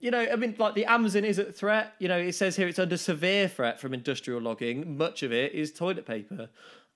you 0.00 0.10
know, 0.10 0.26
I 0.30 0.36
mean, 0.36 0.56
like 0.58 0.74
the 0.74 0.86
Amazon 0.86 1.24
is 1.24 1.38
a 1.38 1.52
threat. 1.52 1.94
You 1.98 2.08
know, 2.08 2.18
it 2.18 2.34
says 2.34 2.56
here 2.56 2.66
it's 2.66 2.78
under 2.78 2.96
severe 2.96 3.48
threat 3.48 3.78
from 3.78 3.94
industrial 3.94 4.40
logging. 4.40 4.96
Much 4.96 5.22
of 5.22 5.32
it 5.32 5.52
is 5.52 5.72
toilet 5.72 6.06
paper. 6.06 6.48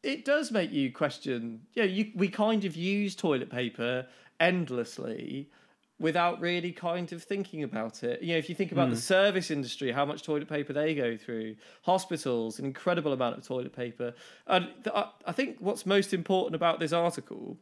It 0.03 0.25
does 0.25 0.51
make 0.51 0.73
you 0.73 0.93
question. 0.93 1.61
Yeah, 1.75 1.85
you 1.85 2.13
we 2.15 2.29
kind 2.29 2.65
of 2.65 2.77
use 2.77 3.15
toilet 3.15 3.51
paper 3.51 4.07
endlessly 4.41 5.51
without 5.99 6.41
really 6.41 6.73
kind 6.73 7.13
of 7.13 7.23
thinking 7.23 7.63
about 7.63 8.03
it. 8.03 8.21
You 8.23 8.33
know, 8.33 8.39
if 8.39 8.49
you 8.49 8.55
think 8.55 8.73
about 8.73 8.89
mm. 8.89 8.93
the 8.93 8.97
hmm. 8.97 9.03
service 9.03 9.51
industry, 9.51 9.93
how 9.93 10.05
much 10.05 10.23
toilet 10.23 10.49
paper 10.49 10.73
they 10.73 10.95
go 10.95 11.17
through, 11.17 11.55
hospitals, 11.83 12.59
an 12.59 12.65
incredible 12.65 13.13
amount 13.13 13.39
of 13.39 13.47
toilet 13.47 13.75
paper. 13.75 14.13
And 14.47 14.69
I 14.93 15.33
think 15.33 15.59
what's 15.61 15.87
most 15.87 16.13
important 16.13 16.57
about 16.57 16.81
this 16.81 16.93
article 16.93 17.57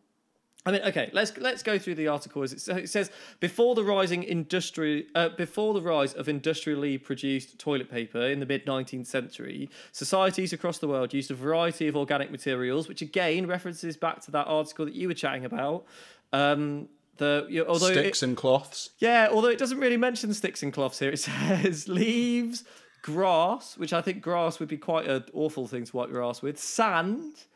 I 0.64 0.70
mean, 0.70 0.82
okay, 0.82 1.10
let's 1.12 1.36
let's 1.38 1.62
go 1.62 1.76
through 1.76 1.96
the 1.96 2.06
article. 2.06 2.42
As 2.42 2.52
it, 2.68 2.88
says, 2.88 3.10
before 3.40 3.74
the 3.74 3.82
rising 3.82 4.22
industry, 4.22 5.06
uh, 5.14 5.30
before 5.30 5.74
the 5.74 5.82
rise 5.82 6.14
of 6.14 6.28
industrially 6.28 6.98
produced 6.98 7.58
toilet 7.58 7.90
paper 7.90 8.20
in 8.20 8.38
the 8.38 8.46
mid 8.46 8.64
19th 8.64 9.06
century, 9.06 9.68
societies 9.90 10.52
across 10.52 10.78
the 10.78 10.86
world 10.86 11.12
used 11.12 11.32
a 11.32 11.34
variety 11.34 11.88
of 11.88 11.96
organic 11.96 12.30
materials, 12.30 12.88
which 12.88 13.02
again 13.02 13.46
references 13.46 13.96
back 13.96 14.20
to 14.20 14.30
that 14.30 14.46
article 14.46 14.84
that 14.84 14.94
you 14.94 15.08
were 15.08 15.14
chatting 15.14 15.44
about. 15.44 15.84
Um, 16.32 16.88
the 17.16 17.46
you 17.48 17.64
know, 17.64 17.68
although 17.68 17.90
sticks 17.90 18.22
it, 18.22 18.26
and 18.26 18.36
cloths. 18.36 18.90
Yeah, 18.98 19.28
although 19.32 19.48
it 19.48 19.58
doesn't 19.58 19.78
really 19.78 19.96
mention 19.96 20.32
sticks 20.32 20.62
and 20.62 20.72
cloths 20.72 21.00
here, 21.00 21.10
it 21.10 21.18
says 21.18 21.88
leaves, 21.88 22.62
grass, 23.02 23.76
which 23.76 23.92
I 23.92 24.00
think 24.00 24.22
grass 24.22 24.60
would 24.60 24.68
be 24.68 24.78
quite 24.78 25.08
an 25.08 25.24
awful 25.34 25.66
thing 25.66 25.84
to 25.84 25.96
wipe 25.96 26.10
your 26.10 26.24
ass 26.24 26.40
with, 26.40 26.58
sand 26.60 27.46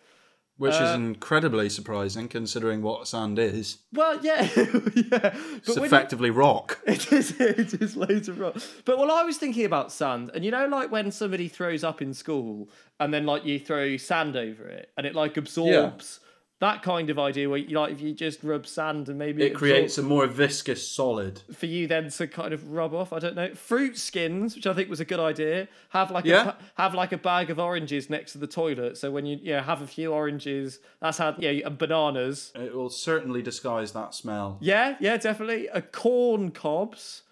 which 0.59 0.75
uh, 0.75 0.85
is 0.85 0.95
incredibly 0.95 1.69
surprising 1.69 2.29
considering 2.29 2.83
what 2.83 3.07
sand 3.07 3.39
is. 3.39 3.79
Well, 3.93 4.19
yeah, 4.23 4.43
yeah. 4.57 5.37
It's 5.57 5.77
effectively 5.77 6.31
rock. 6.31 6.81
It 6.87 7.13
is. 7.13 7.39
It 7.41 7.75
is 7.75 7.97
loads 7.97 8.29
of 8.29 8.39
rock. 8.39 8.57
But 8.85 8.99
well, 8.99 9.11
I 9.11 9.23
was 9.23 9.37
thinking 9.37 9.65
about 9.65 9.93
sand, 9.93 10.31
and 10.35 10.45
you 10.45 10.51
know, 10.51 10.67
like 10.67 10.91
when 10.91 11.11
somebody 11.11 11.49
throws 11.49 11.85
up 11.85 12.01
in 12.01 12.15
school, 12.15 12.71
and 12.99 13.13
then 13.13 13.27
like 13.27 13.45
you 13.45 13.59
throw 13.59 13.97
sand 13.97 14.37
over 14.37 14.67
it, 14.67 14.91
and 14.97 15.07
it 15.07 15.15
like 15.15 15.37
absorbs 15.37 16.21
that 16.59 16.83
kind 16.83 17.11
of 17.11 17.19
idea 17.19 17.49
where 17.49 17.59
you 17.59 17.79
like 17.79 17.93
if 17.93 18.01
you 18.01 18.15
just 18.15 18.43
rub 18.43 18.67
sand 18.67 19.09
and 19.09 19.19
maybe 19.19 19.45
it, 19.45 19.55
creates 19.55 19.99
a 19.99 20.03
more 20.03 20.27
viscous 20.27 20.87
solid. 20.89 21.43
for 21.53 21.67
you 21.67 21.87
then 21.87 22.09
to 22.09 22.27
kind 22.27 22.55
of 22.55 22.71
rub 22.71 22.95
off 22.95 23.13
i 23.13 23.19
don't 23.19 23.37
know. 23.37 23.55
Fruit 23.55 23.99
skins 23.99 24.55
which 24.55 24.67
i 24.67 24.73
think 24.73 24.89
was 24.89 25.01
a 25.01 25.05
good 25.05 25.21
idea 25.21 25.69
have 25.91 26.11
like 26.11 26.25
yeah. 26.25 26.53
a 26.77 26.83
have 26.83 26.95
like 26.95 27.13
a 27.13 27.19
bag 27.19 27.51
of 27.51 27.59
oranges 27.59 28.09
next 28.11 28.33
to 28.33 28.39
the 28.39 28.47
toilet. 28.47 28.97
So 28.97 29.11
when 29.11 29.27
you 29.27 29.39
yeah 29.43 29.63
have 29.63 29.83
a 29.83 29.87
few 29.87 30.13
oranges 30.13 30.81
that's 31.01 31.19
how 31.19 31.35
yeah 31.39 31.51
and 31.51 31.79
bananas. 31.79 32.53
It 32.55 32.75
will 32.75 32.91
certainly 32.91 33.43
disguise 33.43 33.93
that 33.93 34.15
smell. 34.15 34.59
Yeah 34.61 34.97
yeah 35.01 35.17
definitely. 35.17 35.69
A 35.69 35.83
corn 35.83 36.51
cobs 36.51 37.23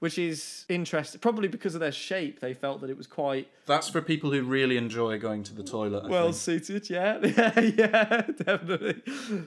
which 0.00 0.18
is 0.18 0.64
interesting. 0.68 1.20
Probably 1.20 1.48
because 1.48 1.74
of 1.74 1.80
their 1.80 1.92
shape, 1.92 2.40
they 2.40 2.54
felt 2.54 2.80
that 2.80 2.90
it 2.90 2.96
was 2.96 3.06
quite 3.06 3.48
That's 3.66 3.88
for 3.88 4.00
people 4.00 4.30
who 4.30 4.42
really 4.42 4.76
enjoy 4.76 5.18
going 5.18 5.42
to 5.44 5.54
the 5.54 5.64
toilet. 5.64 6.04
I 6.04 6.08
well 6.08 6.32
think. 6.32 6.64
suited. 6.64 6.90
Yeah, 6.90 7.18
yeah, 7.22 7.60
yeah, 7.60 8.22
definitely. 8.36 9.02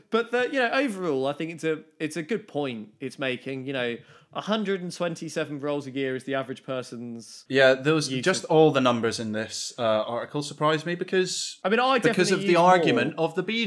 But 0.09 0.31
the, 0.31 0.49
you 0.51 0.59
know, 0.59 0.71
overall, 0.71 1.27
I 1.27 1.33
think 1.33 1.51
it's 1.51 1.63
a 1.63 1.79
it's 1.99 2.17
a 2.17 2.23
good 2.23 2.47
point 2.47 2.89
it's 2.99 3.17
making. 3.17 3.65
You 3.65 3.73
know, 3.73 3.97
127 4.31 5.59
rolls 5.59 5.87
a 5.87 5.91
year 5.91 6.15
is 6.15 6.23
the 6.23 6.35
average 6.35 6.63
person's. 6.63 7.45
Yeah, 7.47 7.73
those 7.73 8.07
just 8.07 8.45
all 8.45 8.71
the 8.71 8.81
numbers 8.81 9.19
in 9.19 9.31
this 9.31 9.73
uh, 9.77 9.81
article 9.81 10.41
surprised 10.41 10.85
me 10.85 10.95
because 10.95 11.59
I 11.63 11.69
mean, 11.69 11.79
I 11.79 11.99
because 11.99 12.31
of 12.31 12.41
the 12.41 12.55
more- 12.55 12.69
argument 12.69 13.15
of 13.17 13.35
the 13.35 13.43
b. 13.43 13.63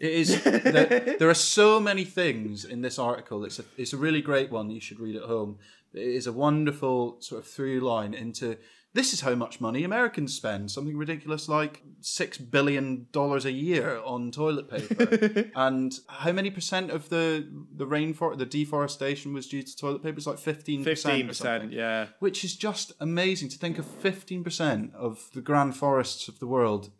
It 0.00 0.12
is 0.12 0.42
there, 0.42 1.16
there 1.18 1.28
are 1.28 1.34
so 1.34 1.78
many 1.78 2.04
things 2.04 2.64
in 2.64 2.80
this 2.80 2.98
article. 2.98 3.44
It's 3.44 3.58
a 3.58 3.64
it's 3.76 3.92
a 3.92 3.98
really 3.98 4.22
great 4.22 4.50
one. 4.50 4.70
You 4.70 4.80
should 4.80 4.98
read 4.98 5.14
at 5.14 5.24
home. 5.24 5.58
It 5.92 6.02
is 6.02 6.26
a 6.26 6.32
wonderful 6.32 7.20
sort 7.20 7.42
of 7.42 7.48
through 7.50 7.80
line 7.80 8.14
into 8.14 8.56
this 8.92 9.12
is 9.12 9.20
how 9.20 9.36
much 9.36 9.60
money 9.60 9.84
Americans 9.84 10.34
spend. 10.34 10.70
Something 10.70 10.96
ridiculous 10.96 11.48
like 11.48 11.82
six 12.00 12.38
billion 12.38 13.06
dollars 13.12 13.44
a 13.44 13.52
year 13.52 14.00
on 14.04 14.32
toilet 14.32 14.68
paper, 14.68 15.50
and 15.54 15.92
how 16.08 16.32
many 16.32 16.50
percent 16.50 16.90
of 16.90 17.08
the 17.08 17.48
the 17.76 17.86
rainforest, 17.86 18.38
the 18.38 18.46
deforestation 18.46 19.32
was 19.32 19.46
due 19.46 19.62
to 19.62 19.76
toilet 19.76 20.02
paper? 20.02 20.16
It's 20.18 20.26
like 20.26 20.38
fifteen 20.38 20.82
Fifteen 20.82 21.28
percent. 21.28 21.62
percent, 21.62 21.72
yeah. 21.72 22.06
which 22.18 22.42
is 22.44 22.56
just 22.56 22.92
amazing 22.98 23.48
to 23.50 23.58
think 23.58 23.78
of 23.78 23.86
15% 23.86 24.92
of 24.94 25.28
the 25.34 25.40
grand 25.40 25.76
forests 25.76 26.26
of 26.26 26.40
the 26.40 26.46
world 26.46 26.90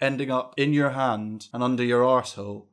ending 0.00 0.30
up 0.30 0.54
in 0.56 0.72
your 0.72 0.90
hand 0.90 1.48
and 1.52 1.62
under 1.62 1.84
your 1.84 2.02
arsehole. 2.04 2.67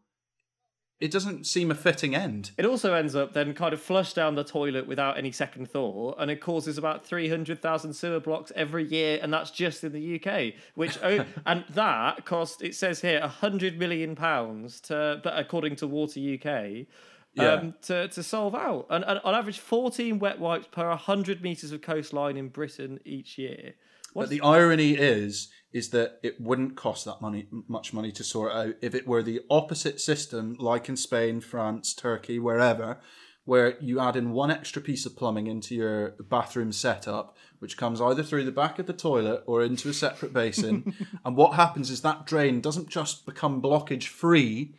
It 1.01 1.11
doesn't 1.11 1.45
seem 1.45 1.71
a 1.71 1.75
fitting 1.75 2.15
end. 2.15 2.51
It 2.57 2.65
also 2.65 2.93
ends 2.93 3.15
up 3.15 3.33
then 3.33 3.53
kind 3.53 3.73
of 3.73 3.81
flushed 3.81 4.15
down 4.15 4.35
the 4.35 4.45
toilet 4.45 4.87
without 4.87 5.17
any 5.17 5.31
second 5.31 5.69
thought, 5.69 6.15
and 6.19 6.31
it 6.31 6.39
causes 6.39 6.77
about 6.77 7.05
300,000 7.05 7.93
sewer 7.93 8.21
blocks 8.21 8.53
every 8.55 8.85
year, 8.85 9.19
and 9.21 9.33
that's 9.33 9.51
just 9.51 9.83
in 9.83 9.91
the 9.91 10.15
UK. 10.15 10.53
Which 10.75 10.97
oh, 11.03 11.25
and 11.45 11.65
that 11.71 12.23
cost 12.23 12.61
it 12.61 12.75
says 12.75 13.01
here 13.01 13.19
100 13.19 13.77
million 13.77 14.15
pounds 14.15 14.79
to, 14.81 15.19
but 15.21 15.37
according 15.37 15.75
to 15.77 15.87
Water 15.87 16.19
UK. 16.19 16.87
Yeah. 17.33 17.55
Um, 17.55 17.73
to, 17.81 18.07
to 18.07 18.23
solve 18.23 18.55
out 18.55 18.87
and, 18.89 19.03
and 19.03 19.19
on 19.25 19.35
average 19.35 19.59
14 19.59 20.19
wet 20.19 20.39
wipes 20.39 20.69
per 20.71 20.87
100 20.87 21.41
meters 21.41 21.73
of 21.73 21.81
coastline 21.81 22.37
in 22.37 22.47
Britain 22.47 22.97
each 23.03 23.37
year. 23.37 23.73
But 24.13 24.29
the 24.29 24.39
irony 24.39 24.93
is, 24.93 25.49
is 25.75 25.89
that 25.89 26.19
it 26.23 26.39
wouldn't 26.39 26.77
cost 26.77 27.03
that 27.03 27.19
money, 27.19 27.47
much 27.67 27.91
money 27.91 28.09
to 28.09 28.23
sort 28.23 28.53
out 28.53 28.73
if 28.81 28.95
it 28.95 29.05
were 29.05 29.21
the 29.21 29.41
opposite 29.49 29.99
system, 29.99 30.55
like 30.57 30.87
in 30.87 30.95
Spain, 30.95 31.41
France, 31.41 31.93
Turkey, 31.93 32.39
wherever, 32.39 32.97
where 33.43 33.77
you 33.81 33.99
add 33.99 34.15
in 34.15 34.31
one 34.31 34.49
extra 34.49 34.81
piece 34.81 35.05
of 35.05 35.17
plumbing 35.17 35.47
into 35.47 35.75
your 35.75 36.11
bathroom 36.29 36.71
setup, 36.71 37.35
which 37.59 37.75
comes 37.75 37.99
either 37.99 38.23
through 38.23 38.45
the 38.45 38.53
back 38.53 38.79
of 38.79 38.87
the 38.87 38.93
toilet 38.93 39.43
or 39.45 39.61
into 39.63 39.89
a 39.89 39.93
separate 39.93 40.31
basin. 40.31 40.95
and 41.25 41.35
what 41.35 41.55
happens 41.55 41.89
is 41.89 41.99
that 42.01 42.25
drain 42.25 42.61
doesn't 42.61 42.87
just 42.87 43.25
become 43.25 43.61
blockage 43.61 44.07
free, 44.07 44.75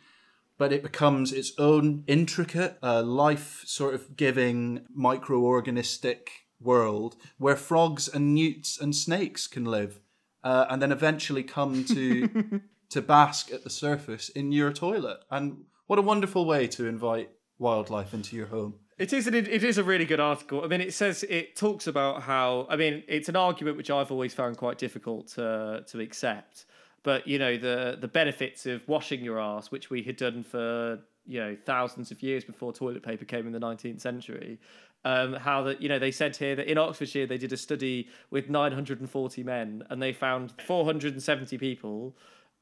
but 0.57 0.73
it 0.73 0.81
becomes 0.81 1.31
its 1.31 1.51
own 1.59 2.05
intricate, 2.07 2.79
uh, 2.81 3.03
life 3.03 3.61
sort 3.67 3.93
of 3.93 4.17
giving, 4.17 4.81
microorganistic 4.97 6.29
world 6.59 7.17
where 7.37 7.55
frogs 7.55 8.07
and 8.07 8.33
newts 8.33 8.81
and 8.81 8.95
snakes 8.95 9.45
can 9.45 9.63
live, 9.63 9.99
uh, 10.43 10.65
and 10.69 10.81
then 10.81 10.91
eventually 10.91 11.43
come 11.43 11.83
to 11.85 12.61
to 12.89 13.01
bask 13.01 13.51
at 13.51 13.63
the 13.63 13.69
surface 13.69 14.29
in 14.29 14.51
your 14.51 14.71
toilet. 14.71 15.19
And 15.29 15.65
what 15.87 15.99
a 15.99 16.01
wonderful 16.01 16.45
way 16.45 16.67
to 16.67 16.85
invite 16.85 17.29
wildlife 17.59 18.13
into 18.13 18.35
your 18.35 18.47
home. 18.47 18.75
It 18.97 19.13
is 19.13 19.27
an, 19.27 19.35
it 19.35 19.63
is 19.63 19.77
a 19.77 19.83
really 19.83 20.05
good 20.05 20.19
article. 20.19 20.63
I 20.63 20.67
mean, 20.67 20.81
it 20.81 20.93
says 20.93 21.23
it 21.29 21.55
talks 21.55 21.85
about 21.85 22.23
how 22.23 22.65
I 22.69 22.75
mean 22.75 23.03
it's 23.07 23.29
an 23.29 23.35
argument 23.35 23.77
which 23.77 23.91
I've 23.91 24.11
always 24.11 24.33
found 24.33 24.57
quite 24.57 24.77
difficult 24.77 25.27
to 25.29 25.83
to 25.87 25.99
accept. 25.99 26.65
But 27.03 27.27
you 27.27 27.37
know 27.37 27.57
the 27.57 27.97
the 27.99 28.07
benefits 28.07 28.65
of 28.65 28.87
washing 28.87 29.23
your 29.23 29.39
ass, 29.39 29.69
which 29.69 29.89
we 29.89 30.01
had 30.01 30.17
done 30.17 30.43
for 30.43 30.99
you 31.27 31.39
know 31.39 31.55
thousands 31.65 32.09
of 32.09 32.23
years 32.23 32.43
before 32.43 32.73
toilet 32.73 33.03
paper 33.03 33.23
came 33.23 33.45
in 33.45 33.53
the 33.53 33.59
19th 33.59 34.01
century. 34.01 34.59
Um, 35.07 35.33
how 35.33 35.63
that 35.63 35.81
you 35.81 35.87
know 35.87 35.99
they 35.99 36.11
said 36.11 36.35
here 36.35 36.55
that 36.57 36.67
in 36.69 36.77
Oxfordshire 36.77 37.27
they 37.27 37.37
did 37.37 37.53
a 37.53 37.57
study 37.57 38.09
with 38.29 38.49
940 38.49 39.43
men 39.43 39.83
and 39.89 40.01
they 40.01 40.11
found 40.11 40.53
470 40.65 41.57
people 41.57 42.13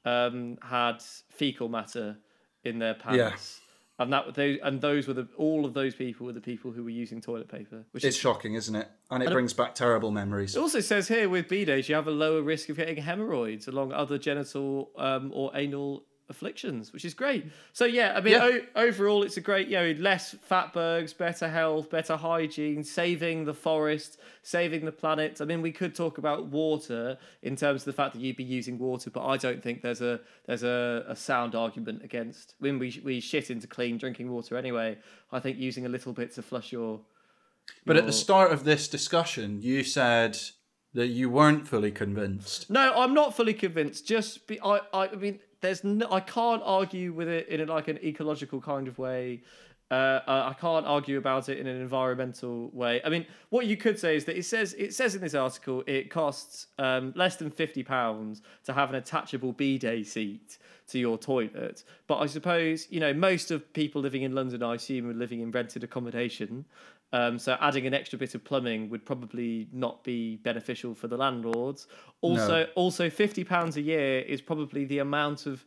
um, 0.05 0.57
had 0.61 1.01
fecal 1.29 1.69
matter 1.69 2.17
in 2.63 2.77
their 2.79 2.93
pants. 2.93 3.17
Yeah. 3.17 4.03
And 4.03 4.13
that 4.13 4.35
those 4.35 4.57
and 4.61 4.81
those 4.81 5.07
were 5.07 5.13
the 5.13 5.27
all 5.37 5.65
of 5.65 5.73
those 5.73 5.95
people 5.95 6.25
were 6.27 6.33
the 6.33 6.41
people 6.41 6.71
who 6.71 6.83
were 6.83 6.89
using 6.89 7.21
toilet 7.21 7.47
paper. 7.47 7.85
Which 7.91 8.03
It's 8.03 8.17
is, 8.17 8.21
shocking, 8.21 8.53
isn't 8.55 8.75
it? 8.75 8.89
And 9.09 9.23
it 9.23 9.31
brings 9.31 9.53
back 9.53 9.73
terrible 9.73 10.11
memories. 10.11 10.55
it 10.55 10.59
also 10.59 10.81
says 10.81 11.07
here 11.07 11.29
with 11.29 11.47
B 11.47 11.63
days 11.65 11.87
you 11.89 11.95
have 11.95 12.07
a 12.07 12.11
lower 12.11 12.41
risk 12.43 12.69
of 12.69 12.75
getting 12.75 12.97
hemorrhoids 12.97 13.67
along 13.67 13.93
other 13.93 14.17
genital 14.17 14.91
um, 14.97 15.31
or 15.33 15.49
anal 15.55 16.03
afflictions, 16.29 16.91
which 16.93 17.05
is 17.05 17.13
great. 17.13 17.45
So 17.73 17.85
yeah, 17.85 18.13
I 18.15 18.21
mean 18.21 18.33
Yeah. 18.33 18.43
o- 18.75 18.81
overall 18.87 19.23
it's 19.23 19.37
a 19.37 19.41
great 19.41 19.67
you 19.67 19.75
know 19.77 19.91
less 19.99 20.35
fatbergs, 20.49 21.17
better 21.17 21.47
health, 21.49 21.89
better 21.89 22.15
hygiene, 22.17 22.83
saving 22.83 23.45
the 23.45 23.53
forest, 23.53 24.17
saving 24.41 24.85
the 24.85 24.91
planet. 24.91 25.39
I 25.41 25.45
mean 25.45 25.61
we 25.61 25.71
could 25.71 25.93
talk 25.95 26.17
about 26.17 26.47
water 26.47 27.17
in 27.41 27.55
terms 27.55 27.81
of 27.81 27.85
the 27.85 27.93
fact 27.93 28.13
that 28.13 28.21
you'd 28.21 28.37
be 28.37 28.43
using 28.43 28.77
water, 28.79 29.09
but 29.09 29.25
I 29.25 29.37
don't 29.37 29.61
think 29.61 29.81
there's 29.81 30.01
a 30.01 30.19
there's 30.47 30.63
a, 30.63 31.05
a 31.07 31.15
sound 31.15 31.55
argument 31.55 32.03
against 32.03 32.55
when 32.59 32.79
we 32.79 33.01
we 33.03 33.19
shit 33.19 33.49
into 33.51 33.67
clean 33.67 33.97
drinking 33.97 34.31
water 34.31 34.57
anyway. 34.57 34.97
I 35.31 35.39
think 35.39 35.57
using 35.57 35.85
a 35.85 35.89
little 35.89 36.13
bit 36.13 36.33
to 36.35 36.41
flush 36.41 36.71
your 36.71 37.01
But 37.85 37.97
at 37.97 38.05
the 38.05 38.13
start 38.13 38.51
of 38.51 38.63
this 38.63 38.87
discussion, 38.87 39.61
you 39.61 39.83
said 39.83 40.37
that 40.93 41.07
you 41.07 41.29
weren't 41.29 41.67
fully 41.67 41.91
convinced. 41.91 42.69
No, 42.69 42.93
I'm 42.95 43.13
not 43.13 43.35
fully 43.35 43.53
convinced. 43.53 44.07
Just 44.07 44.47
be, 44.47 44.61
I, 44.61 44.79
I, 44.93 45.09
I 45.09 45.15
mean, 45.15 45.39
there's 45.61 45.83
no, 45.83 46.07
I 46.11 46.19
can't 46.19 46.61
argue 46.65 47.13
with 47.13 47.27
it 47.27 47.47
in 47.47 47.61
a, 47.61 47.65
like 47.65 47.87
an 47.87 47.97
ecological 48.03 48.61
kind 48.61 48.87
of 48.87 48.97
way. 48.97 49.41
Uh, 49.91 50.19
uh, 50.27 50.49
I 50.49 50.59
can't 50.59 50.85
argue 50.87 51.19
about 51.19 51.47
it 51.47 51.59
in 51.59 51.67
an 51.67 51.79
environmental 51.79 52.71
way. 52.73 53.01
I 53.05 53.09
mean, 53.09 53.27
what 53.49 53.67
you 53.67 53.77
could 53.77 53.99
say 53.99 54.15
is 54.15 54.25
that 54.25 54.35
it 54.35 54.43
says 54.45 54.73
it 54.73 54.95
says 54.95 55.13
in 55.13 55.21
this 55.21 55.35
article 55.35 55.83
it 55.85 56.09
costs 56.09 56.67
um, 56.79 57.13
less 57.15 57.35
than 57.35 57.51
fifty 57.51 57.83
pounds 57.83 58.41
to 58.63 58.73
have 58.73 58.89
an 58.89 58.95
attachable 58.95 59.53
bidet 59.53 60.07
seat 60.07 60.57
to 60.87 60.97
your 60.97 61.19
toilet. 61.19 61.83
But 62.07 62.17
I 62.17 62.25
suppose 62.25 62.87
you 62.89 62.99
know 62.99 63.13
most 63.13 63.51
of 63.51 63.71
people 63.73 64.01
living 64.01 64.23
in 64.23 64.33
London, 64.33 64.63
I 64.63 64.73
assume, 64.73 65.07
are 65.07 65.13
living 65.13 65.41
in 65.41 65.51
rented 65.51 65.83
accommodation. 65.83 66.65
Um, 67.13 67.39
so 67.39 67.57
adding 67.61 67.87
an 67.87 67.93
extra 67.93 68.19
bit 68.19 68.35
of 68.35 68.43
plumbing 68.43 68.89
would 68.89 69.05
probably 69.05 69.67
not 69.71 70.03
be 70.03 70.37
beneficial 70.37 70.93
for 70.93 71.07
the 71.07 71.15
landlords. 71.15 71.87
Also, 72.21 72.67
also 72.75 73.09
fifty 73.09 73.43
pounds 73.43 73.77
a 73.77 73.81
year 73.81 74.19
is 74.19 74.41
probably 74.41 74.85
the 74.85 74.99
amount 74.99 75.45
of 75.45 75.65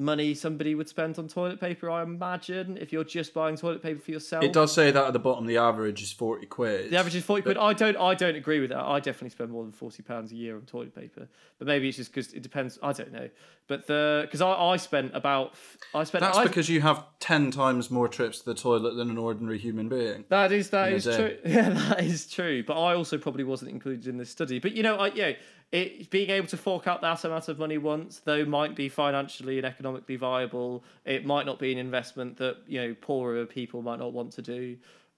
money 0.00 0.34
somebody 0.34 0.74
would 0.74 0.88
spend 0.88 1.18
on 1.18 1.28
toilet 1.28 1.60
paper. 1.60 1.90
I 1.90 2.02
imagine 2.02 2.78
if 2.78 2.92
you're 2.92 3.04
just 3.04 3.34
buying 3.34 3.56
toilet 3.56 3.82
paper 3.82 4.00
for 4.00 4.10
yourself. 4.10 4.42
It 4.42 4.52
does 4.52 4.72
say 4.72 4.90
that 4.90 5.04
at 5.04 5.12
the 5.12 5.18
bottom, 5.18 5.46
the 5.46 5.58
average 5.58 6.02
is 6.02 6.10
40 6.10 6.46
quid. 6.46 6.90
The 6.90 6.96
average 6.96 7.14
is 7.14 7.24
forty 7.24 7.42
quid. 7.42 7.58
I 7.58 7.72
don't. 7.74 7.96
I 7.96 8.14
don't 8.14 8.36
agree 8.36 8.60
with 8.60 8.70
that. 8.70 8.80
I 8.82 8.98
definitely 8.98 9.30
spend 9.30 9.50
more 9.50 9.62
than 9.62 9.72
forty 9.72 10.02
pounds 10.02 10.32
a 10.32 10.34
year 10.34 10.56
on 10.56 10.62
toilet 10.62 10.94
paper. 10.94 11.28
But 11.58 11.66
maybe 11.66 11.88
it's 11.88 11.98
just 11.98 12.12
because 12.12 12.32
it 12.32 12.42
depends. 12.42 12.78
I 12.82 12.92
don't 12.92 13.12
know. 13.12 13.28
But 13.68 13.86
the 13.86 14.22
because 14.24 14.40
I, 14.40 14.50
I 14.52 14.76
spent 14.78 15.14
about 15.14 15.54
I 15.94 16.02
spent 16.04 16.22
That's 16.22 16.38
I, 16.38 16.42
because 16.44 16.68
you 16.68 16.80
have 16.80 17.04
10 17.20 17.52
times 17.52 17.88
more 17.88 18.08
trips 18.08 18.40
to 18.40 18.46
the 18.46 18.54
toilet 18.54 18.94
than 18.94 19.10
an 19.10 19.18
ordinary 19.18 19.58
human 19.58 19.88
being. 19.88 20.24
That 20.28 20.50
is 20.50 20.70
that 20.70 20.92
is 20.92 21.04
true. 21.04 21.36
Yeah, 21.44 21.70
that 21.70 22.02
is 22.02 22.26
true. 22.26 22.64
But 22.64 22.82
I 22.82 22.94
also 22.94 23.16
probably 23.18 23.44
wasn't 23.44 23.70
included 23.70 24.08
in 24.08 24.16
this 24.16 24.30
study. 24.30 24.58
But 24.58 24.72
you 24.72 24.82
know, 24.82 24.96
I 24.96 25.08
yeah, 25.08 25.32
it 25.72 26.10
being 26.10 26.30
able 26.30 26.48
to 26.48 26.56
fork 26.56 26.86
out 26.86 27.00
that 27.02 27.24
amount 27.24 27.48
of 27.48 27.58
money 27.58 27.78
once, 27.78 28.20
though, 28.24 28.44
might 28.44 28.74
be 28.74 28.88
financially 28.88 29.56
and 29.58 29.66
economically 29.66 30.16
viable. 30.16 30.82
It 31.04 31.24
might 31.24 31.46
not 31.46 31.58
be 31.58 31.70
an 31.72 31.78
investment 31.78 32.36
that 32.38 32.56
you 32.66 32.80
know 32.80 32.94
poorer 33.00 33.46
people 33.46 33.82
might 33.82 33.98
not 33.98 34.12
want 34.12 34.32
to 34.32 34.42
do. 34.42 34.76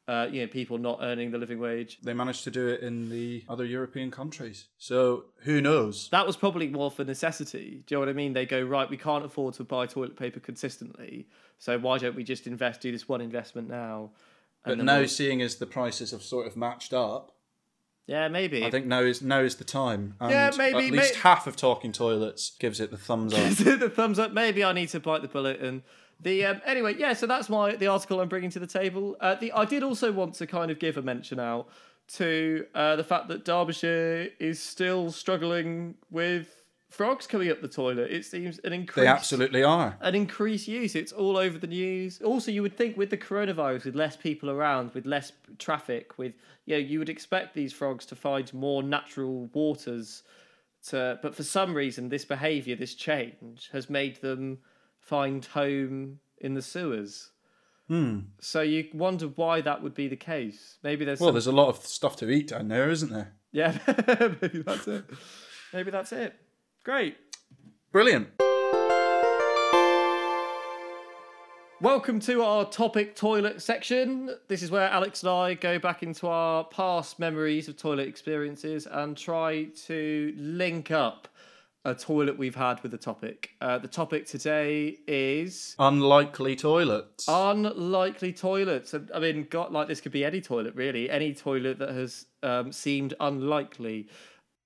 Uh, 0.09 0.27
you 0.31 0.41
know, 0.41 0.49
people 0.49 0.79
not 0.79 0.99
earning 1.01 1.31
the 1.31 1.39
living 1.39 1.61
wage. 1.61 1.99
They 2.03 2.13
managed 2.13 2.43
to 2.45 2.51
do 2.51 2.67
it 2.67 2.81
in 2.81 3.09
the 3.09 3.45
other 3.49 3.65
European 3.65 4.11
countries. 4.11 4.67
So 4.77 5.27
who 5.43 5.61
knows? 5.61 6.09
That 6.11 6.27
was 6.27 6.37
probably 6.37 6.67
more 6.67 6.91
for 6.91 7.05
necessity. 7.05 7.85
Do 7.87 7.95
you 7.95 7.97
know 7.97 8.01
what 8.01 8.09
I 8.09 8.13
mean? 8.13 8.33
They 8.33 8.45
go 8.45 8.61
right. 8.61 8.91
We 8.91 8.97
can't 8.97 9.25
afford 9.25 9.55
to 9.55 9.65
buy 9.65 9.87
toilet 9.87 10.17
paper 10.17 10.41
consistently, 10.41 11.29
so 11.59 11.79
why 11.79 11.99
don't 11.99 12.17
we 12.17 12.25
just 12.25 12.49
invest? 12.49 12.81
Do 12.81 12.91
this 12.91 13.09
one 13.09 13.21
investment 13.21 13.69
now. 13.69 14.11
But 14.65 14.79
now, 14.79 14.99
we'll- 14.99 15.09
seeing 15.09 15.41
as 15.41 15.57
the 15.57 15.67
prices 15.67 16.11
have 16.11 16.23
sort 16.23 16.47
of 16.49 16.57
matched 16.57 16.93
up, 16.93 17.33
yeah, 18.07 18.29
maybe. 18.29 18.65
I 18.65 18.71
think 18.71 18.87
now 18.87 19.01
is 19.01 19.23
now 19.23 19.41
is 19.41 19.57
the 19.57 19.65
time. 19.65 20.15
And 20.21 20.31
Yeah, 20.31 20.51
maybe- 20.57 20.87
At 20.87 20.93
least 20.93 21.15
may- 21.15 21.21
half 21.21 21.47
of 21.47 21.57
Talking 21.57 21.93
Toilets 21.93 22.53
gives 22.59 22.81
it 22.81 22.91
the 22.91 22.97
thumbs 22.99 23.33
up. 23.35 23.51
the 23.81 23.91
thumbs 23.91 24.19
up. 24.19 24.33
Maybe 24.33 24.65
I 24.65 24.73
need 24.73 24.89
to 24.91 25.01
bite 25.01 25.23
the 25.23 25.29
bullet 25.29 25.61
and 25.61 25.83
the 26.21 26.45
um, 26.47 26.61
anyway. 26.65 26.95
Yeah, 26.99 27.13
so 27.15 27.27
that's 27.27 27.49
my 27.49 27.77
the 27.77 27.87
article 27.89 28.21
I'm 28.21 28.29
bringing 28.29 28.51
to 28.51 28.59
the 28.59 28.67
table. 28.67 29.17
Uh, 29.21 29.35
the 29.35 29.53
I 29.53 29.65
did 29.65 29.83
also 29.83 30.13
want 30.13 30.35
to 30.35 30.47
kind 30.47 30.71
of 30.71 30.79
give 30.79 30.97
a 30.97 31.03
mention 31.03 31.39
out 31.41 31.69
to 32.15 32.67
uh, 32.75 32.97
the 32.97 33.05
fact 33.05 33.29
that 33.29 33.45
Derbyshire 33.45 34.29
is 34.39 34.61
still 34.61 35.11
struggling 35.13 35.95
with 36.11 36.62
frogs 36.93 37.27
coming 37.27 37.51
up 37.51 37.61
the 37.61 37.69
toilet. 37.69 38.11
It 38.11 38.25
seems 38.25 38.59
an 38.61 38.73
increase. 38.73 39.05
They 39.05 39.09
absolutely 39.09 39.63
are. 39.65 39.97
an 40.01 40.15
increased 40.15 40.69
use. 40.69 40.95
It's 40.95 41.13
all 41.13 41.37
over 41.37 41.59
the 41.59 41.67
news. 41.67 42.21
Also, 42.23 42.51
you 42.51 42.63
would 42.63 42.77
think 42.77 42.97
with 42.97 43.11
the 43.11 43.17
coronavirus, 43.17 43.87
with 43.87 43.95
less 43.97 44.17
people 44.17 44.51
around, 44.51 44.93
with 44.95 45.07
less 45.07 45.33
traffic, 45.59 46.19
with 46.19 46.35
you 46.67 46.75
know, 46.77 46.81
you 46.81 46.99
would 46.99 47.09
expect 47.09 47.55
these 47.55 47.73
frogs 47.73 48.07
to 48.07 48.15
find 48.17 48.53
more 48.55 48.83
natural 48.83 49.47
waters. 49.53 50.23
To, 50.89 51.19
but 51.23 51.35
for 51.35 51.45
some 51.45 51.75
reason, 51.75 52.09
this 52.09 52.25
behaviour, 52.25 52.75
this 52.77 52.95
change, 52.95 53.71
has 53.73 53.89
made 53.89 54.21
them 54.21 54.59
find 55.01 55.45
home 55.45 56.19
in 56.39 56.55
the 56.55 56.63
sewers. 56.63 57.31
Hmm. 57.89 58.21
So 58.41 58.63
you 58.63 58.89
wonder 58.93 59.27
why 59.27 59.61
that 59.61 59.83
would 59.83 59.95
be 59.95 60.09
the 60.09 60.17
case. 60.17 60.79
Maybe 60.83 61.05
there's 61.05 61.21
Well, 61.21 61.29
some... 61.29 61.35
there's 61.35 61.47
a 61.47 61.53
lot 61.53 61.69
of 61.69 61.85
stuff 61.85 62.17
to 62.17 62.31
eat 62.31 62.49
down 62.49 62.69
there, 62.69 62.91
isn't 62.91 63.11
there? 63.13 63.35
yeah, 63.53 63.79
maybe 64.41 64.63
that's 64.63 64.89
it. 64.89 65.05
Maybe 65.73 65.91
that's 65.91 66.13
it. 66.13 66.35
Great. 66.85 67.17
Brilliant. 67.93 68.29
Welcome 71.81 72.21
to 72.21 72.43
our 72.43 72.65
topic 72.71 73.17
toilet 73.17 73.61
section. 73.61 74.31
This 74.49 74.63
is 74.63 74.71
where 74.71 74.89
Alex 74.89 75.23
and 75.23 75.31
I 75.31 75.55
go 75.55 75.79
back 75.79 76.03
into 76.03 76.29
our 76.29 76.65
past 76.65 77.19
memories 77.19 77.69
of 77.69 77.77
toilet 77.77 78.07
experiences 78.09 78.87
and 78.91 79.17
try 79.17 79.65
to 79.87 80.33
link 80.37 80.91
up 80.93 81.29
a 81.85 81.93
toilet 81.95 82.39
we've 82.39 82.55
had 82.55 82.81
with 82.85 82.93
the 82.93 82.99
topic. 82.99 83.51
Uh, 83.61 83.79
the 83.79 83.89
topic 83.89 84.27
today 84.27 84.97
is 85.09 85.75
Unlikely 85.81 86.55
toilets. 86.55 87.25
unlikely 87.27 88.33
toilets. 88.33 88.95
I 89.13 89.19
mean, 89.19 89.49
God, 89.51 89.73
like 89.73 89.89
this 89.89 90.01
could 90.01 90.13
be 90.13 90.25
any 90.25 90.41
toilet 90.41 90.77
really, 90.77 91.11
any 91.11 91.35
toilet 91.35 91.81
that 91.81 91.91
has 91.91 92.27
um, 92.45 92.71
seemed 92.71 93.15
unlikely. 93.19 94.09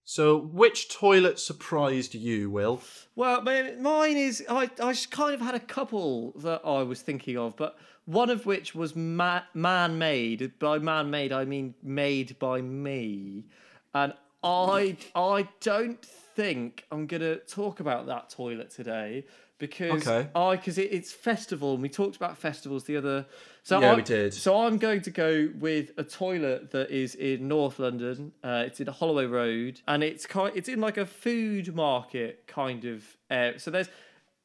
So, 0.09 0.39
which 0.39 0.89
toilet 0.89 1.41
surprised 1.41 2.15
you, 2.15 2.49
Will? 2.49 2.81
Well, 3.17 3.43
mine 3.43 4.17
is 4.17 4.45
I 4.49 4.71
I 4.81 4.95
kind 5.11 5.35
of 5.35 5.41
had 5.41 5.57
a 5.57 5.61
couple 5.61 6.31
that 6.37 6.61
I 6.65 6.85
was 6.85 7.03
thinking 7.03 7.37
of, 7.37 7.57
but 7.57 7.77
one 8.05 8.31
of 8.31 8.47
which 8.47 8.73
was 8.73 8.95
ma- 8.95 9.43
man-made. 9.53 10.61
By 10.61 10.79
man-made, 10.79 11.33
I 11.33 11.45
mean 11.45 11.75
made 11.83 12.39
by 12.39 12.61
me, 12.61 13.47
and 13.95 14.15
I 14.45 14.97
I 15.17 15.49
don't 15.61 16.05
think 16.05 16.85
I'm 16.93 17.09
gonna 17.09 17.39
talk 17.39 17.81
about 17.81 18.07
that 18.07 18.31
toilet 18.31 18.71
today 18.71 19.25
because 19.59 20.07
Okay. 20.07 20.29
I 20.35 20.57
because 20.57 20.79
it, 20.79 20.93
it's 20.93 21.13
festival 21.13 21.75
and 21.75 21.83
we 21.83 21.89
talked 21.89 22.17
about 22.17 22.37
festivals 22.39 22.85
the 22.85 22.97
other. 22.97 23.27
So 23.63 23.81
Yeah, 23.81 23.93
I- 23.93 23.97
we 23.97 24.03
did. 24.03 24.35
So 24.35 24.61
I'm 24.67 24.79
going 24.79 25.01
to 25.03 25.11
go 25.11 25.49
with 25.59 25.93
a 25.97 26.05
toilet 26.05 26.71
that 26.73 26.91
is 26.91 27.15
in 27.15 27.49
North 27.49 27.79
London. 27.79 28.33
Uh, 28.45 28.65
it's 28.67 28.81
in 28.81 28.87
Holloway 28.87 29.27
Road, 29.27 29.81
and 29.89 30.03
it's 30.05 30.27
kind. 30.27 30.53
It's 30.55 30.69
in 30.69 30.81
like 30.81 30.97
a 30.99 31.07
food 31.07 31.75
market 31.75 32.47
kind 32.47 32.85
of 32.85 33.05
area. 33.31 33.59
So 33.59 33.71
there's 33.71 33.89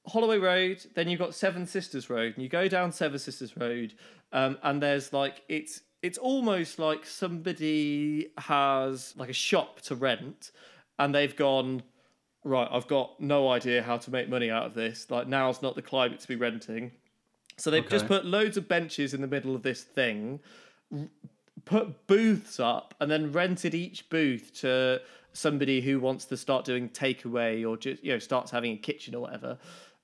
Holloway 0.08 0.38
Road, 0.39 0.84
then 0.95 1.10
you've 1.10 1.19
got 1.19 1.36
Seven 1.36 1.67
Sisters 1.67 2.10
Road, 2.10 2.34
and 2.36 2.41
you 2.43 2.50
go 2.50 2.67
down 2.67 2.91
Seven 2.91 3.19
Sisters 3.19 3.56
Road, 3.56 3.93
um, 4.34 4.58
and 4.63 4.82
there's 4.82 5.13
like 5.13 5.43
it's 5.50 5.82
it's 6.02 6.17
almost 6.17 6.80
like 6.80 7.06
somebody 7.06 8.28
has 8.38 9.13
like 9.17 9.30
a 9.30 9.34
shop 9.34 9.82
to 9.82 9.95
rent, 9.95 10.52
and 10.97 11.13
they've 11.13 11.36
gone 11.36 11.84
right. 12.43 12.67
I've 12.71 12.88
got 12.88 13.19
no 13.19 13.49
idea 13.49 13.84
how 13.84 13.97
to 13.97 14.12
make 14.12 14.30
money 14.30 14.49
out 14.49 14.65
of 14.65 14.73
this. 14.73 15.10
Like 15.10 15.27
now's 15.27 15.62
not 15.62 15.75
the 15.75 15.82
climate 15.82 16.19
to 16.19 16.27
be 16.27 16.36
renting. 16.36 16.91
So 17.58 17.69
they've 17.69 17.88
just 17.88 18.08
put 18.08 18.25
loads 18.25 18.58
of 18.58 18.67
benches 18.67 19.13
in 19.13 19.21
the 19.21 19.27
middle 19.27 19.56
of 19.56 19.62
this 19.62 19.84
thing, 19.84 20.39
put 21.65 22.08
booths 22.08 22.60
up, 22.60 22.95
and 22.99 23.12
then 23.12 23.32
rented 23.32 23.75
each 23.75 24.10
booth 24.10 24.51
to 24.62 25.01
somebody 25.34 25.80
who 25.80 25.99
wants 25.99 26.25
to 26.25 26.38
start 26.38 26.65
doing 26.65 26.89
takeaway 26.89 27.67
or 27.67 27.77
just 27.77 28.04
you 28.04 28.12
know 28.12 28.19
starts 28.19 28.51
having 28.51 28.73
a 28.73 28.77
kitchen 28.77 29.13
or 29.13 29.19
whatever. 29.19 29.58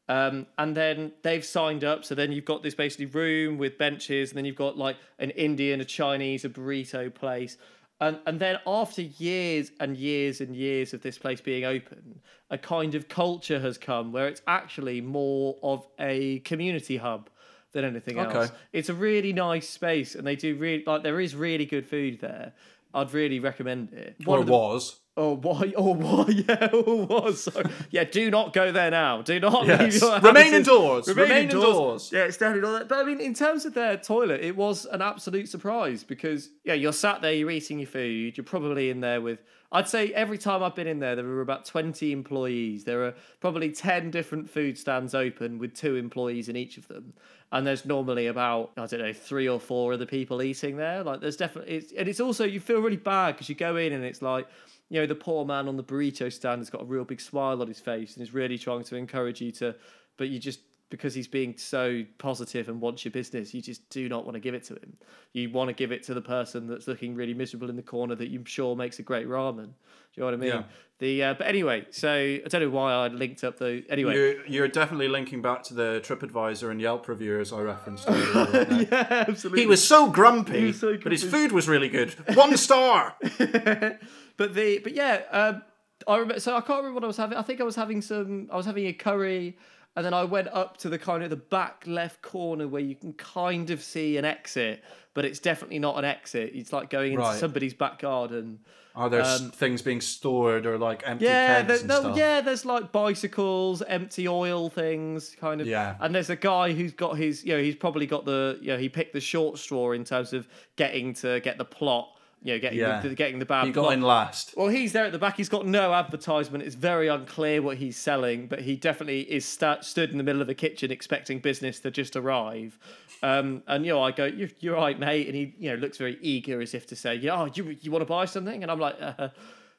Um, 0.10 0.46
and 0.58 0.76
then 0.76 1.12
they've 1.24 1.44
signed 1.44 1.84
up. 1.84 2.06
So 2.06 2.16
then 2.16 2.32
you've 2.32 2.46
got 2.46 2.64
this 2.64 2.76
basically 2.76 3.08
room 3.08 3.58
with 3.58 3.78
benches, 3.78 4.30
and 4.30 4.38
then 4.38 4.46
you've 4.46 4.56
got 4.56 4.78
like 4.78 4.98
an 5.20 5.32
Indian, 5.32 5.82
a 5.82 5.86
Chinese, 5.86 6.46
a 6.46 6.50
burrito 6.50 7.14
place. 7.14 7.58
And, 8.00 8.20
and 8.28 8.40
then 8.40 8.60
after 8.68 9.02
years 9.02 9.72
and 9.80 9.98
years 9.98 10.40
and 10.40 10.56
years 10.56 10.94
of 10.94 11.02
this 11.02 11.18
place 11.18 11.42
being 11.42 11.66
open, 11.66 12.20
a 12.52 12.58
kind 12.58 12.94
of 12.96 13.08
culture 13.08 13.60
has 13.60 13.78
come 13.78 14.12
where 14.12 14.28
it's 14.28 14.42
actually 14.48 15.02
more 15.02 15.58
of 15.64 15.88
a 16.00 16.40
community 16.40 16.98
hub 16.98 17.30
than 17.74 17.84
anything 17.84 18.20
else. 18.20 18.34
Okay. 18.36 18.54
It's 18.72 18.90
a 18.90 18.94
really 18.94 19.34
nice 19.34 19.68
space, 19.68 20.14
and 20.16 20.26
they 20.28 20.36
do 20.36 20.56
really 20.56 20.84
like 20.86 21.04
there 21.04 21.20
is 21.20 21.36
really 21.36 21.66
good 21.66 21.86
food 21.88 22.20
there. 22.22 22.54
I'd 22.94 23.14
really 23.14 23.40
recommend 23.40 23.94
it. 23.94 24.16
One 24.26 24.38
Or 24.38 24.42
of 24.42 24.48
the- 24.48 24.54
was? 24.54 25.00
Oh 25.18 25.36
why? 25.36 25.74
Oh 25.76 25.94
why? 25.96 26.26
Yeah, 26.48 26.70
oh. 26.72 27.32
So, 27.32 27.64
yeah, 27.90 28.04
do 28.04 28.30
not 28.32 28.54
go 28.54 28.72
there 28.72 28.92
now. 28.92 29.22
Do 29.24 29.40
not 29.40 29.66
Yes. 29.66 29.94
leave 29.94 30.02
your 30.02 30.20
Remain 30.20 30.36
houses. 30.54 30.54
indoors. 30.60 31.08
Remain 31.08 31.32
indoors. 31.50 32.12
Yeah, 32.14 32.24
it's 32.26 32.38
definitely 32.38 32.70
not 32.70 32.80
that. 32.80 32.88
But 32.88 33.00
I 33.00 33.04
mean, 33.04 33.20
in 33.20 33.34
terms 33.34 33.66
of 33.66 33.74
their 33.74 33.98
toilet, 33.98 34.42
it 34.42 34.56
was 34.56 34.86
an 34.86 35.02
absolute 35.02 35.50
surprise 35.50 36.04
because 36.04 36.50
yeah, 36.64 36.76
you're 36.76 36.94
sat 36.94 37.22
there, 37.22 37.34
you're 37.34 37.52
eating 37.52 37.80
your 37.80 37.88
food, 37.88 38.38
you're 38.38 38.44
probably 38.46 38.90
in 38.90 39.02
there 39.02 39.20
with. 39.20 39.40
I'd 39.70 39.90
say 39.90 40.14
every 40.14 40.38
time 40.38 40.64
I've 40.64 40.76
been 40.76 40.88
in 40.88 41.00
there, 41.00 41.18
there 41.18 41.26
were 41.26 41.42
about 41.42 41.66
20 41.66 42.14
employees. 42.14 42.86
There 42.86 43.04
are 43.04 43.14
probably 43.42 43.70
10 43.70 44.12
different 44.12 44.50
food 44.50 44.78
stands 44.78 45.14
open 45.14 45.58
with 45.60 45.74
two 45.74 45.98
employees 45.98 46.48
in 46.48 46.56
each 46.56 46.78
of 46.78 46.88
them. 46.88 47.12
And 47.52 47.68
there's 47.68 47.84
normally 47.84 48.28
about, 48.28 48.72
I 48.78 48.86
don't 48.86 49.02
know, 49.02 49.12
three 49.12 49.50
or 49.50 49.60
four 49.60 49.92
other 49.92 50.06
people 50.06 50.42
eating 50.42 50.78
there. 50.78 51.04
Like, 51.04 51.20
there's 51.20 51.36
definitely, 51.36 51.74
it's, 51.76 51.92
and 51.92 52.08
it's 52.08 52.22
also, 52.22 52.46
you 52.46 52.62
feel 52.62 52.80
really 52.80 52.96
bad 52.96 53.34
because 53.34 53.50
you 53.50 53.56
go 53.56 53.76
in 53.76 53.92
and 53.92 54.06
it's 54.06 54.22
like, 54.22 54.48
you 54.90 55.00
know, 55.02 55.08
the 55.08 55.16
poor 55.16 55.46
man 55.46 55.68
on 55.68 55.78
the 55.78 55.84
burrito 55.84 56.32
stand 56.32 56.60
has 56.60 56.70
got 56.70 56.82
a 56.82 56.86
real 56.86 57.04
big 57.04 57.22
smile 57.22 57.62
on 57.62 57.68
his 57.68 57.80
face 57.80 58.16
and 58.16 58.24
is 58.24 58.34
really 58.34 58.58
trying 58.58 58.84
to 58.84 58.96
encourage 58.96 59.42
you 59.42 59.52
to, 59.54 59.76
but 60.18 60.30
you 60.30 60.40
just, 60.40 60.60
because 60.90 61.14
he's 61.14 61.28
being 61.28 61.58
so 61.58 62.04
positive 62.18 62.70
and 62.70 62.80
wants 62.80 63.04
your 63.04 63.12
business, 63.12 63.54
you 63.54 63.62
just 63.62 63.90
do 63.90 64.08
not 64.08 64.24
want 64.26 64.36
to 64.36 64.40
give 64.40 64.54
it 64.54 64.64
to 64.66 64.74
him. 64.74 64.98
You 65.34 65.50
want 65.50 65.68
to 65.68 65.74
give 65.74 65.92
it 65.92 66.04
to 66.04 66.14
the 66.14 66.22
person 66.22 66.68
that's 66.68 66.88
looking 66.88 67.16
really 67.16 67.34
miserable 67.34 67.70
in 67.70 67.76
the 67.76 67.82
corner 67.82 68.16
that 68.16 68.30
you're 68.30 68.46
sure 68.46 68.76
makes 68.76 69.00
a 69.00 69.04
great 69.04 69.28
ramen. 69.28 69.66
Do 69.66 69.72
you 70.14 70.22
know 70.22 70.26
what 70.26 70.34
I 70.34 70.38
mean? 70.38 70.50
Yeah. 70.50 70.64
The 71.00 71.24
uh, 71.24 71.34
but 71.36 71.46
anyway, 71.46 71.86
so 71.92 72.12
I 72.12 72.42
don't 72.50 72.62
know 72.62 72.70
why 72.70 72.92
I 72.92 73.08
linked 73.10 73.44
up 73.44 73.60
the 73.60 73.84
anyway. 73.88 74.16
You're, 74.16 74.46
you're 74.48 74.68
definitely 74.68 75.10
linking 75.10 75.44
back 75.44 75.62
to 75.64 75.76
the 75.76 76.02
TripAdvisor 76.04 76.72
and 76.72 76.82
Yelp 76.82 77.08
reviewers 77.08 77.54
I 77.54 77.60
referenced 77.60 78.06
earlier. 78.08 78.88
yeah, 78.92 79.26
absolutely. 79.28 79.62
He 79.62 79.68
was 79.68 79.88
so 79.88 80.10
grumpy, 80.10 80.68
was 80.68 80.80
so 80.80 80.98
but 80.98 81.12
his 81.12 81.24
food 81.24 81.52
was 81.52 81.68
really 81.68 81.90
good. 81.90 82.14
One 82.36 82.58
star. 82.58 83.16
but 83.22 84.56
the 84.56 84.80
but 84.84 84.94
yeah, 84.94 85.22
um, 85.30 85.62
I 86.08 86.16
remember. 86.16 86.40
So 86.40 86.56
I 86.56 86.62
can't 86.62 86.80
remember 86.80 86.96
what 86.96 87.04
I 87.04 87.08
was 87.08 87.18
having. 87.18 87.38
I 87.38 87.44
think 87.44 87.62
I 87.62 87.64
was 87.64 87.76
having 87.76 88.02
some. 88.02 88.50
I 88.52 88.58
was 88.58 88.66
having 88.66 88.88
a 88.88 88.94
curry, 88.94 89.56
and 89.98 90.06
then 90.06 90.14
I 90.14 90.24
went 90.24 90.48
up 90.50 90.78
to 90.78 90.90
the 90.90 90.98
kind 91.00 91.24
of 91.24 91.30
the 91.30 91.36
back 91.36 91.84
left 91.88 92.22
corner 92.22 92.68
where 92.68 92.82
you 92.82 92.96
can 92.96 93.12
kind 93.14 93.70
of 93.72 93.82
see 93.84 94.16
an 94.18 94.24
exit, 94.26 94.84
but 95.16 95.26
it's 95.26 95.40
definitely 95.40 95.80
not 95.80 95.98
an 95.98 96.06
exit. 96.06 96.52
It's 96.56 96.72
like 96.72 96.90
going 96.90 97.14
into 97.14 97.24
Right. 97.24 97.40
somebody's 97.40 97.74
back 97.74 98.00
garden. 98.00 98.60
Are 98.96 99.10
there 99.10 99.22
s 99.22 99.42
things 99.52 99.82
being 99.84 100.02
stored 100.02 100.66
or 100.66 100.78
like 100.78 101.04
empty 101.06 101.28
Um, 101.28 101.32
Yeah, 101.34 101.58
and 101.60 101.68
no, 101.88 102.00
stuff? 102.00 102.18
yeah. 102.18 102.42
There's 102.42 102.66
like 102.66 102.92
bicycles, 102.92 103.82
empty 103.84 104.28
oil 104.28 104.70
things, 104.70 105.36
kind 105.40 105.62
of. 105.62 105.68
Yeah. 105.68 105.96
And 106.00 106.14
there's 106.16 106.30
a 106.32 106.36
guy 106.36 106.74
who's 106.74 106.94
got 106.94 107.18
his, 107.18 107.44
you 107.46 107.54
know, 107.56 107.62
he's 107.62 107.76
probably 107.76 108.06
got 108.08 108.26
the, 108.26 108.58
you 108.62 108.68
know, 108.74 108.78
he 108.78 108.90
picked 108.90 109.14
the 109.14 109.20
short 109.22 109.58
straw 109.60 109.92
in 109.92 110.04
terms 110.04 110.34
of 110.34 110.48
getting 110.78 111.14
to 111.16 111.40
get 111.42 111.58
the 111.60 111.66
plot, 111.66 112.17
you 112.44 112.54
know, 112.54 112.60
getting 112.60 112.80
Yeah. 112.80 113.00
the, 113.02 113.16
getting 113.16 113.40
the 113.40 113.46
bad 113.46 113.66
He 113.66 113.72
got 113.72 113.82
plot. 113.84 113.94
in 113.94 114.02
last. 114.02 114.54
Well, 114.56 114.68
he's 114.68 114.94
there 114.94 115.06
at 115.06 115.12
the 115.12 115.20
back. 115.20 115.38
He's 115.38 115.50
got 115.50 115.66
no 115.66 115.94
advertisement. 115.94 116.64
It's 116.64 116.76
very 116.76 117.08
unclear 117.08 117.62
what 117.62 117.78
he's 117.78 117.98
selling, 117.98 118.48
but 118.48 118.62
he 118.62 118.76
definitely 118.76 119.22
is 119.22 119.46
sta 119.46 119.82
stood 119.82 120.12
in 120.12 120.18
the 120.18 120.24
middle 120.24 120.42
of 120.42 120.48
the 120.48 120.56
kitchen 120.56 120.92
expecting 120.92 121.40
business 121.40 121.80
to 121.82 121.92
just 121.92 122.16
arrive. 122.16 122.78
Um, 123.24 123.64
and 123.68 123.86
you 123.86 123.94
know, 123.94 124.02
I 124.04 124.12
go, 124.12 124.26
"You're, 124.26 124.50
you're 124.60 124.76
right, 124.76 124.98
mate," 125.00 125.26
and 125.28 125.36
he, 125.36 125.56
you 125.58 125.72
know, 125.72 125.76
looks 125.78 125.98
very 125.98 126.18
eager 126.22 126.62
as 126.62 126.74
if 126.76 126.86
to 126.88 126.96
say, 126.96 127.16
"Yeah, 127.16 127.42
oh, 127.42 127.50
you 127.54 127.76
you 127.82 127.90
want 127.92 128.02
to 128.02 128.06
buy 128.06 128.26
something?" 128.26 128.62
And 128.62 128.72
I'm 128.72 128.80
like, 128.80 128.96
uh, 129.02 129.30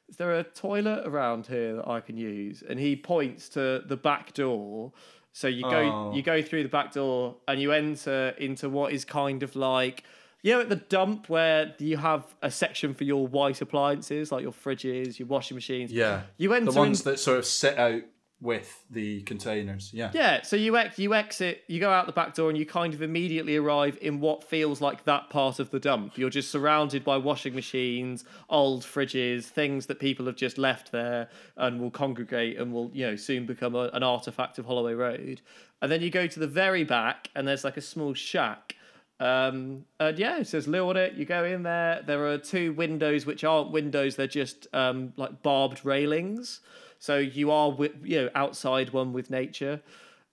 "Is 0.09 0.17
there 0.17 0.37
a 0.37 0.43
toilet 0.43 1.07
around 1.07 1.47
here 1.47 1.77
that 1.77 1.87
I 1.87 2.01
can 2.01 2.17
use?" 2.17 2.61
And 2.67 2.77
he 2.79 2.95
points 2.97 3.47
to 3.49 3.81
the 3.85 3.95
back 3.95 4.33
door. 4.33 4.91
So 5.31 5.47
you 5.47 5.61
go 5.63 5.79
Oh. 5.79 6.13
you 6.15 6.21
go 6.21 6.41
through 6.41 6.63
the 6.63 6.69
back 6.69 6.91
door 6.91 7.37
and 7.47 7.61
you 7.61 7.71
enter 7.71 8.35
into 8.37 8.67
what 8.69 8.91
is 8.91 9.05
kind 9.05 9.41
of 9.43 9.55
like 9.55 10.03
you 10.41 10.53
know 10.53 10.61
at 10.61 10.69
the 10.69 10.75
dump 10.77 11.29
where 11.29 11.75
you 11.79 11.97
have 11.97 12.35
a 12.41 12.51
section 12.51 12.93
for 12.93 13.03
your 13.03 13.27
white 13.27 13.61
appliances 13.61 14.31
like 14.31 14.43
your 14.43 14.53
fridges, 14.53 15.19
your 15.19 15.27
washing 15.27 15.55
machines. 15.55 15.91
Yeah. 15.91 16.21
You 16.37 16.53
enter 16.53 16.71
the 16.71 16.79
ones 16.79 17.01
in- 17.05 17.11
that 17.11 17.17
sort 17.19 17.37
of 17.37 17.45
sit 17.45 17.77
out 17.77 18.01
with 18.41 18.85
the 18.89 19.21
containers. 19.23 19.91
Yeah. 19.93 20.11
Yeah, 20.13 20.43
so 20.43 20.55
you 20.55 20.77
ex- 20.77 20.97
you 20.97 21.13
exit, 21.13 21.63
you 21.67 21.81
go 21.81 21.89
out 21.89 22.05
the 22.05 22.13
back 22.13 22.35
door, 22.35 22.47
and 22.49 22.57
you 22.57 22.65
kind 22.65 22.93
of 22.93 23.01
immediately 23.01 23.57
arrive 23.57 23.97
in 24.01 24.21
what 24.21 24.45
feels 24.45 24.79
like 24.79 25.03
that 25.03 25.29
part 25.29 25.59
of 25.59 25.71
the 25.71 25.79
dump. 25.79 26.17
You're 26.17 26.29
just 26.29 26.49
surrounded 26.49 27.03
by 27.03 27.17
washing 27.17 27.53
machines, 27.53 28.23
old 28.49 28.83
fridges, 28.83 29.43
things 29.43 29.87
that 29.87 29.99
people 29.99 30.25
have 30.25 30.37
just 30.37 30.57
left 30.57 30.93
there 30.93 31.27
and 31.57 31.81
will 31.81 31.91
congregate 31.91 32.57
and 32.57 32.71
will 32.71 32.89
you 32.93 33.05
know 33.07 33.17
soon 33.17 33.45
become 33.45 33.75
a, 33.75 33.89
an 33.91 34.03
artifact 34.03 34.57
of 34.57 34.65
Holloway 34.65 34.93
Road. 34.93 35.41
And 35.81 35.91
then 35.91 36.01
you 36.01 36.09
go 36.09 36.25
to 36.25 36.39
the 36.39 36.47
very 36.47 36.85
back, 36.85 37.29
and 37.35 37.45
there's 37.45 37.65
like 37.65 37.75
a 37.75 37.81
small 37.81 38.13
shack. 38.13 38.75
Um, 39.19 39.85
and 39.99 40.17
yeah, 40.17 40.37
it 40.37 40.47
says 40.47 40.67
Lil 40.67 40.89
on 40.89 40.97
it. 40.97 41.13
You 41.13 41.25
go 41.25 41.43
in 41.43 41.63
there. 41.63 42.01
There 42.05 42.27
are 42.27 42.37
two 42.37 42.73
windows 42.73 43.25
which 43.25 43.43
aren't 43.43 43.71
windows; 43.71 44.15
they're 44.15 44.27
just 44.27 44.67
um, 44.73 45.13
like 45.17 45.43
barbed 45.43 45.85
railings. 45.85 46.61
so 46.99 47.17
you 47.17 47.51
are 47.51 47.75
you 48.03 48.21
know 48.21 48.29
outside 48.35 48.91
one 48.91 49.11
with 49.13 49.29
nature. 49.29 49.81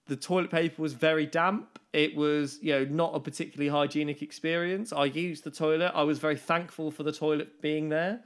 The 0.06 0.16
toilet 0.16 0.52
paper 0.52 0.80
was 0.80 0.92
very 0.92 1.26
damp. 1.26 1.80
It 1.92 2.14
was 2.14 2.58
you 2.62 2.72
know 2.72 2.84
not 2.84 3.16
a 3.16 3.20
particularly 3.20 3.70
hygienic 3.70 4.22
experience. 4.22 4.92
I 4.92 5.06
used 5.06 5.42
the 5.42 5.50
toilet. 5.50 5.90
I 5.94 6.04
was 6.04 6.20
very 6.20 6.36
thankful 6.36 6.92
for 6.92 7.02
the 7.02 7.12
toilet 7.12 7.60
being 7.60 7.88
there. 7.88 8.20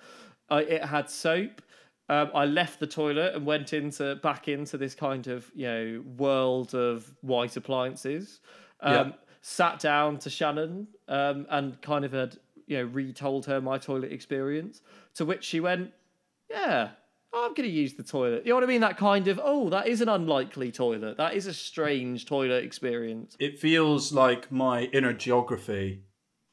Uh, 0.50 0.62
it 0.68 0.84
had 0.84 1.08
soap. 1.08 1.62
Um, 2.10 2.32
I 2.34 2.44
left 2.44 2.80
the 2.80 2.88
toilet 2.88 3.36
and 3.36 3.46
went 3.46 3.72
into 3.72 4.16
back 4.16 4.48
into 4.48 4.76
this 4.76 4.94
kind 4.94 5.26
of 5.26 5.50
you 5.54 5.66
know 5.66 6.04
world 6.18 6.74
of 6.74 7.10
white 7.22 7.56
appliances. 7.56 8.40
Um. 8.80 9.14
Sat 9.42 9.78
down 9.78 10.18
to 10.18 10.30
Shannon 10.30 10.88
um, 11.08 11.46
and 11.48 11.80
kind 11.80 12.04
of 12.04 12.12
had 12.12 12.38
you 12.66 12.78
know 12.78 12.84
retold 12.84 13.46
her 13.46 13.60
my 13.60 13.78
toilet 13.78 14.12
experience. 14.12 14.82
To 15.14 15.24
which 15.24 15.44
she 15.44 15.60
went, 15.60 15.92
"Yeah, 16.50 16.90
I'm 17.32 17.54
going 17.54 17.68
to 17.68 17.74
use 17.74 17.94
the 17.94 18.02
toilet." 18.02 18.44
You 18.44 18.50
know 18.50 18.56
what 18.56 18.64
I 18.64 18.68
mean? 18.68 18.80
That 18.80 18.96
kind 18.96 19.28
of 19.28 19.40
oh, 19.42 19.70
that 19.70 19.88
is 19.88 20.00
an 20.00 20.08
unlikely 20.08 20.72
toilet. 20.72 21.16
That 21.16 21.34
is 21.34 21.46
a 21.46 21.54
strange 21.54 22.26
toilet 22.26 22.64
experience. 22.64 23.36
It 23.38 23.58
feels 23.58 24.12
like 24.12 24.52
my 24.52 24.84
inner 24.84 25.12
geography 25.12 26.04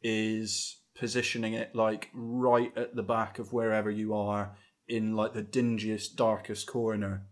is 0.01 0.77
positioning 0.95 1.53
it 1.53 1.75
like 1.75 2.09
right 2.13 2.75
at 2.75 2.95
the 2.95 3.03
back 3.03 3.39
of 3.39 3.53
wherever 3.53 3.89
you 3.91 4.13
are 4.13 4.55
in 4.87 5.15
like 5.15 5.33
the 5.33 5.43
dingiest, 5.43 6.15
darkest 6.15 6.67
corner. 6.67 7.23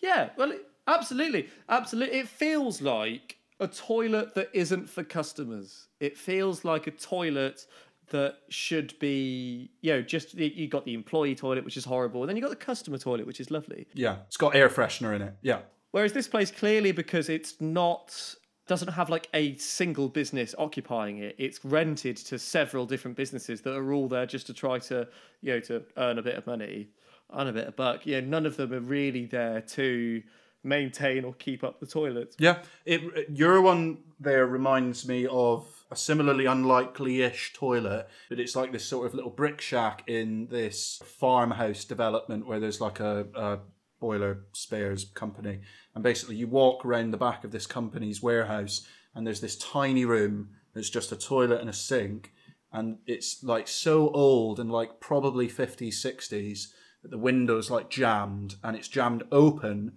Yeah, 0.00 0.30
well, 0.36 0.52
absolutely, 0.86 1.48
absolutely. 1.68 2.18
It 2.18 2.28
feels 2.28 2.82
like 2.82 3.37
a 3.60 3.68
toilet 3.68 4.34
that 4.34 4.50
isn't 4.52 4.88
for 4.88 5.02
customers. 5.02 5.88
It 6.00 6.16
feels 6.16 6.64
like 6.64 6.86
a 6.86 6.90
toilet 6.90 7.66
that 8.10 8.36
should 8.48 8.98
be, 8.98 9.70
you 9.80 9.92
know, 9.92 10.02
just 10.02 10.34
you 10.34 10.66
got 10.68 10.84
the 10.84 10.94
employee 10.94 11.34
toilet, 11.34 11.64
which 11.64 11.76
is 11.76 11.84
horrible, 11.84 12.22
and 12.22 12.28
then 12.28 12.36
you 12.36 12.42
got 12.42 12.50
the 12.50 12.56
customer 12.56 12.98
toilet, 12.98 13.26
which 13.26 13.40
is 13.40 13.50
lovely. 13.50 13.86
Yeah, 13.94 14.16
it's 14.26 14.36
got 14.36 14.54
air 14.54 14.68
freshener 14.68 15.14
in 15.14 15.22
it. 15.22 15.34
Yeah. 15.42 15.60
Whereas 15.90 16.12
this 16.12 16.28
place 16.28 16.50
clearly, 16.50 16.92
because 16.92 17.28
it's 17.28 17.60
not 17.60 18.36
doesn't 18.66 18.92
have 18.92 19.08
like 19.08 19.28
a 19.32 19.56
single 19.56 20.08
business 20.08 20.54
occupying 20.58 21.18
it. 21.18 21.34
It's 21.38 21.64
rented 21.64 22.18
to 22.18 22.38
several 22.38 22.84
different 22.86 23.16
businesses 23.16 23.62
that 23.62 23.74
are 23.74 23.92
all 23.92 24.08
there 24.08 24.26
just 24.26 24.46
to 24.48 24.54
try 24.54 24.78
to, 24.80 25.08
you 25.40 25.54
know, 25.54 25.60
to 25.60 25.82
earn 25.96 26.18
a 26.18 26.22
bit 26.22 26.36
of 26.36 26.46
money, 26.46 26.90
earn 27.34 27.48
a 27.48 27.52
bit 27.52 27.66
of 27.66 27.76
buck. 27.76 28.04
Yeah, 28.04 28.20
none 28.20 28.44
of 28.44 28.56
them 28.56 28.72
are 28.74 28.80
really 28.80 29.24
there 29.24 29.62
to 29.62 30.22
maintain 30.62 31.24
or 31.24 31.34
keep 31.34 31.62
up 31.64 31.80
the 31.80 31.86
toilets. 31.86 32.36
Yeah, 32.38 32.62
it 32.84 33.30
your 33.30 33.60
one 33.60 33.98
there 34.20 34.46
reminds 34.46 35.06
me 35.06 35.26
of 35.26 35.66
a 35.90 35.96
similarly 35.96 36.46
unlikely-ish 36.46 37.52
toilet, 37.54 38.08
but 38.28 38.40
it's 38.40 38.56
like 38.56 38.72
this 38.72 38.84
sort 38.84 39.06
of 39.06 39.14
little 39.14 39.30
brick 39.30 39.60
shack 39.60 40.02
in 40.06 40.48
this 40.48 41.00
farmhouse 41.04 41.84
development 41.84 42.46
where 42.46 42.60
there's 42.60 42.80
like 42.80 43.00
a, 43.00 43.26
a 43.34 43.58
boiler 44.00 44.44
spares 44.52 45.06
company, 45.14 45.60
and 45.94 46.04
basically 46.04 46.36
you 46.36 46.46
walk 46.46 46.84
around 46.84 47.10
the 47.10 47.16
back 47.16 47.44
of 47.44 47.52
this 47.52 47.66
company's 47.66 48.22
warehouse, 48.22 48.86
and 49.14 49.26
there's 49.26 49.40
this 49.40 49.56
tiny 49.56 50.04
room 50.04 50.50
that's 50.74 50.90
just 50.90 51.12
a 51.12 51.16
toilet 51.16 51.60
and 51.60 51.70
a 51.70 51.74
sink, 51.74 52.32
and 52.72 52.98
it's 53.06 53.42
like 53.42 53.66
so 53.68 54.10
old 54.10 54.60
and 54.60 54.70
like 54.70 55.00
probably 55.00 55.48
50s 55.48 55.94
60s 55.94 56.68
that 57.02 57.10
the 57.10 57.18
window's 57.18 57.70
like 57.70 57.88
jammed 57.88 58.56
and 58.62 58.76
it's 58.76 58.88
jammed 58.88 59.22
open 59.30 59.92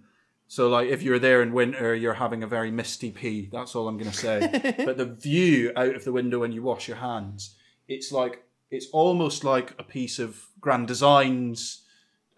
so, 0.52 0.68
like, 0.68 0.90
if 0.90 1.00
you're 1.00 1.18
there 1.18 1.40
in 1.40 1.54
winter, 1.54 1.94
you're 1.94 2.12
having 2.12 2.42
a 2.42 2.46
very 2.46 2.70
misty 2.70 3.10
pee. 3.10 3.48
That's 3.50 3.74
all 3.74 3.88
I'm 3.88 3.96
going 3.96 4.10
to 4.10 4.16
say. 4.18 4.74
but 4.84 4.98
the 4.98 5.06
view 5.06 5.72
out 5.74 5.94
of 5.94 6.04
the 6.04 6.12
window 6.12 6.40
when 6.40 6.52
you 6.52 6.62
wash 6.62 6.88
your 6.88 6.98
hands, 6.98 7.54
it's 7.88 8.12
like, 8.12 8.44
it's 8.70 8.86
almost 8.92 9.44
like 9.44 9.72
a 9.78 9.82
piece 9.82 10.18
of 10.18 10.48
Grand 10.60 10.88
Designs 10.88 11.84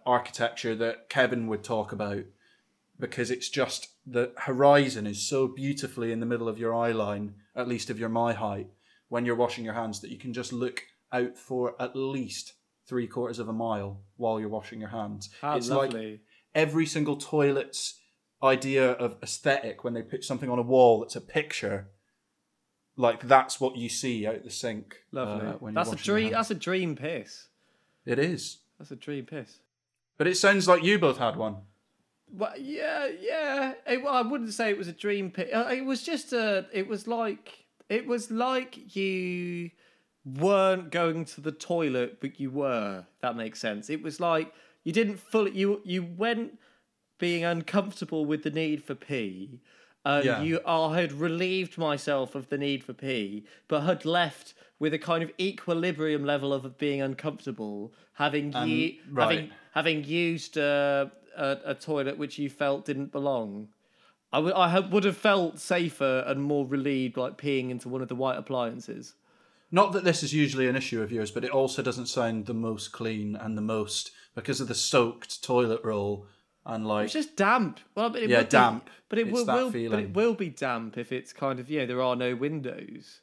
architecture 0.06 0.76
that 0.76 1.08
Kevin 1.08 1.48
would 1.48 1.64
talk 1.64 1.90
about 1.90 2.22
because 3.00 3.32
it's 3.32 3.48
just 3.48 3.88
the 4.06 4.30
horizon 4.36 5.08
is 5.08 5.20
so 5.20 5.48
beautifully 5.48 6.12
in 6.12 6.20
the 6.20 6.26
middle 6.26 6.48
of 6.48 6.56
your 6.56 6.72
eye 6.72 6.92
line, 6.92 7.34
at 7.56 7.66
least 7.66 7.90
if 7.90 7.98
you're 7.98 8.08
my 8.08 8.32
height, 8.32 8.68
when 9.08 9.24
you're 9.24 9.34
washing 9.34 9.64
your 9.64 9.74
hands, 9.74 9.98
that 9.98 10.12
you 10.12 10.18
can 10.18 10.32
just 10.32 10.52
look 10.52 10.84
out 11.10 11.36
for 11.36 11.74
at 11.82 11.96
least 11.96 12.52
three 12.86 13.08
quarters 13.08 13.40
of 13.40 13.48
a 13.48 13.52
mile 13.52 14.02
while 14.18 14.38
you're 14.38 14.48
washing 14.48 14.78
your 14.78 14.90
hands. 14.90 15.30
How 15.40 15.56
it's 15.56 15.68
like 15.68 15.92
lovely. 15.92 16.20
every 16.54 16.86
single 16.86 17.16
toilet's 17.16 17.98
idea 18.44 18.92
of 18.92 19.16
aesthetic 19.22 19.82
when 19.84 19.94
they 19.94 20.02
put 20.02 20.22
something 20.24 20.50
on 20.50 20.58
a 20.58 20.62
wall 20.62 21.00
that's 21.00 21.16
a 21.16 21.20
picture 21.20 21.88
like 22.96 23.22
that's 23.26 23.58
what 23.60 23.76
you 23.76 23.88
see 23.88 24.26
out 24.26 24.44
the 24.44 24.50
sink 24.50 24.96
lovely. 25.10 25.46
uh, 25.48 25.52
when 25.54 25.74
that's 25.74 25.88
a 25.88 25.92
washing 25.92 26.04
dream. 26.14 26.32
That's 26.32 26.50
a 26.50 26.54
dream 26.54 26.94
piss. 26.96 27.48
it 28.06 28.18
is 28.18 28.58
That's 28.78 28.90
a 28.92 28.96
dream 28.96 29.24
piss. 29.26 29.58
but 30.18 30.26
it 30.26 30.36
sounds 30.36 30.68
like 30.68 30.82
you 30.84 30.98
both 30.98 31.18
had 31.18 31.36
one 31.36 31.56
Well, 32.32 32.52
yeah, 32.58 33.08
yeah. 33.20 33.74
It, 33.86 34.02
well, 34.02 34.14
I 34.14 34.22
wouldn't 34.22 34.52
say 34.52 34.70
it 34.70 34.78
was 34.78 34.88
a 34.88 34.92
dream 34.92 35.30
pick. 35.30 35.50
Uh, 35.54 35.68
It 35.70 35.84
was 35.84 36.02
just 36.02 36.32
a. 36.32 36.66
It 36.72 36.86
was 36.88 37.06
like 37.06 37.66
it 37.88 38.06
was 38.06 38.30
like 38.30 38.96
you 38.96 39.70
weren't 40.24 40.90
going 40.90 41.24
to 41.26 41.40
the 41.40 41.52
toilet, 41.52 42.20
but 42.20 42.40
you 42.40 42.50
were. 42.50 43.04
That 43.20 43.36
makes 43.36 43.60
sense. 43.60 43.90
It 43.90 44.02
was 44.02 44.20
like 44.20 44.52
you 44.84 44.92
didn't 44.92 45.18
fully. 45.18 45.52
You 45.52 45.80
you 45.84 46.02
went 46.16 46.58
being 47.18 47.44
uncomfortable 47.44 48.24
with 48.24 48.42
the 48.42 48.50
need 48.50 48.82
for 48.84 48.94
pee. 48.94 49.60
And 50.04 50.24
Yeah. 50.24 50.42
you 50.42 50.60
I 50.66 51.00
had 51.00 51.12
relieved 51.12 51.78
myself 51.78 52.34
of 52.34 52.48
the 52.50 52.58
need 52.58 52.84
for 52.84 52.92
pee, 52.92 53.44
but 53.68 53.82
had 53.82 54.04
left 54.04 54.54
with 54.78 54.92
a 54.92 54.98
kind 54.98 55.22
of 55.22 55.30
equilibrium 55.40 56.24
level 56.24 56.52
of 56.52 56.76
being 56.76 57.00
uncomfortable, 57.00 57.92
having 58.14 58.52
ye, 58.52 59.00
right. 59.10 59.24
having 59.30 59.50
having 59.72 60.04
used 60.04 60.58
uh, 60.58 61.06
a, 61.36 61.58
a 61.64 61.74
toilet 61.74 62.18
which 62.18 62.38
you 62.38 62.50
felt 62.50 62.84
didn't 62.84 63.12
belong. 63.12 63.68
I 64.32 64.40
would 64.40 64.52
I 64.52 64.68
ha- 64.68 64.88
would 64.90 65.04
have 65.04 65.16
felt 65.16 65.58
safer 65.58 66.24
and 66.26 66.42
more 66.42 66.66
relieved 66.66 67.16
like 67.16 67.38
peeing 67.38 67.70
into 67.70 67.88
one 67.88 68.02
of 68.02 68.08
the 68.08 68.16
white 68.16 68.36
appliances. 68.36 69.14
not 69.70 69.92
that 69.92 70.04
this 70.04 70.22
is 70.22 70.32
usually 70.34 70.68
an 70.68 70.76
issue 70.76 71.00
of 71.02 71.10
yours 71.10 71.30
but 71.30 71.44
it 71.44 71.50
also 71.50 71.82
doesn't 71.82 72.06
sound 72.06 72.46
the 72.46 72.54
most 72.54 72.92
clean 72.92 73.34
and 73.34 73.56
the 73.56 73.62
most 73.76 74.10
because 74.34 74.60
of 74.60 74.68
the 74.68 74.74
soaked 74.74 75.42
toilet 75.42 75.80
roll 75.82 76.26
and 76.66 76.86
like 76.86 77.04
It's 77.04 77.12
just 77.12 77.36
damp. 77.36 77.80
Well, 77.94 78.10
but 78.10 78.22
it 78.22 78.30
Yeah, 78.30 78.42
be- 78.42 78.48
damp. 78.48 78.88
but 79.08 79.18
it 79.18 79.28
It's 79.28 79.32
will, 79.34 79.46
will 79.46 79.70
but 79.70 79.98
it 80.00 80.14
will 80.14 80.34
be 80.34 80.48
damp 80.50 80.96
if 80.98 81.12
it's 81.12 81.32
kind 81.32 81.60
of 81.60 81.68
yeah 81.70 81.84
there 81.84 82.00
are 82.02 82.16
no 82.16 82.34
windows. 82.34 83.20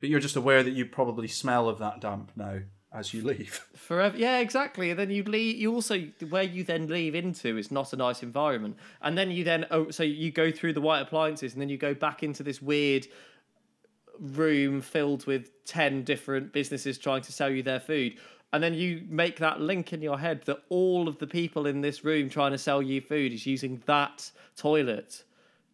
but 0.00 0.08
you're 0.08 0.20
just 0.20 0.36
aware 0.36 0.62
that 0.62 0.72
you 0.72 0.84
probably 0.86 1.28
smell 1.28 1.68
of 1.68 1.78
that 1.78 2.00
damp 2.00 2.32
now 2.36 2.58
as 2.92 3.14
you 3.14 3.22
leave 3.22 3.54
Forever, 3.74 4.18
yeah, 4.18 4.38
exactly. 4.40 4.90
And 4.90 4.98
then 4.98 5.10
you 5.10 5.22
leave. 5.22 5.56
You 5.56 5.72
also 5.72 5.98
where 6.28 6.42
you 6.42 6.62
then 6.64 6.88
leave 6.88 7.14
into 7.14 7.56
is 7.56 7.70
not 7.70 7.92
a 7.94 7.96
nice 7.96 8.22
environment. 8.22 8.76
And 9.00 9.16
then 9.16 9.30
you 9.30 9.44
then 9.44 9.64
oh, 9.70 9.90
so 9.90 10.02
you 10.02 10.30
go 10.30 10.50
through 10.50 10.74
the 10.74 10.80
white 10.82 11.00
appliances, 11.00 11.52
and 11.54 11.60
then 11.62 11.70
you 11.70 11.78
go 11.78 11.94
back 11.94 12.22
into 12.22 12.42
this 12.42 12.60
weird 12.60 13.06
room 14.18 14.80
filled 14.80 15.26
with 15.26 15.64
ten 15.64 16.04
different 16.04 16.52
businesses 16.52 16.98
trying 16.98 17.22
to 17.22 17.32
sell 17.32 17.50
you 17.50 17.62
their 17.62 17.80
food. 17.80 18.18
And 18.52 18.62
then 18.62 18.74
you 18.74 19.04
make 19.08 19.38
that 19.38 19.60
link 19.60 19.92
in 19.94 20.02
your 20.02 20.18
head 20.18 20.42
that 20.44 20.58
all 20.68 21.08
of 21.08 21.18
the 21.18 21.26
people 21.26 21.66
in 21.66 21.80
this 21.80 22.04
room 22.04 22.28
trying 22.28 22.52
to 22.52 22.58
sell 22.58 22.82
you 22.82 23.00
food 23.00 23.32
is 23.32 23.46
using 23.46 23.82
that 23.86 24.30
toilet 24.56 25.24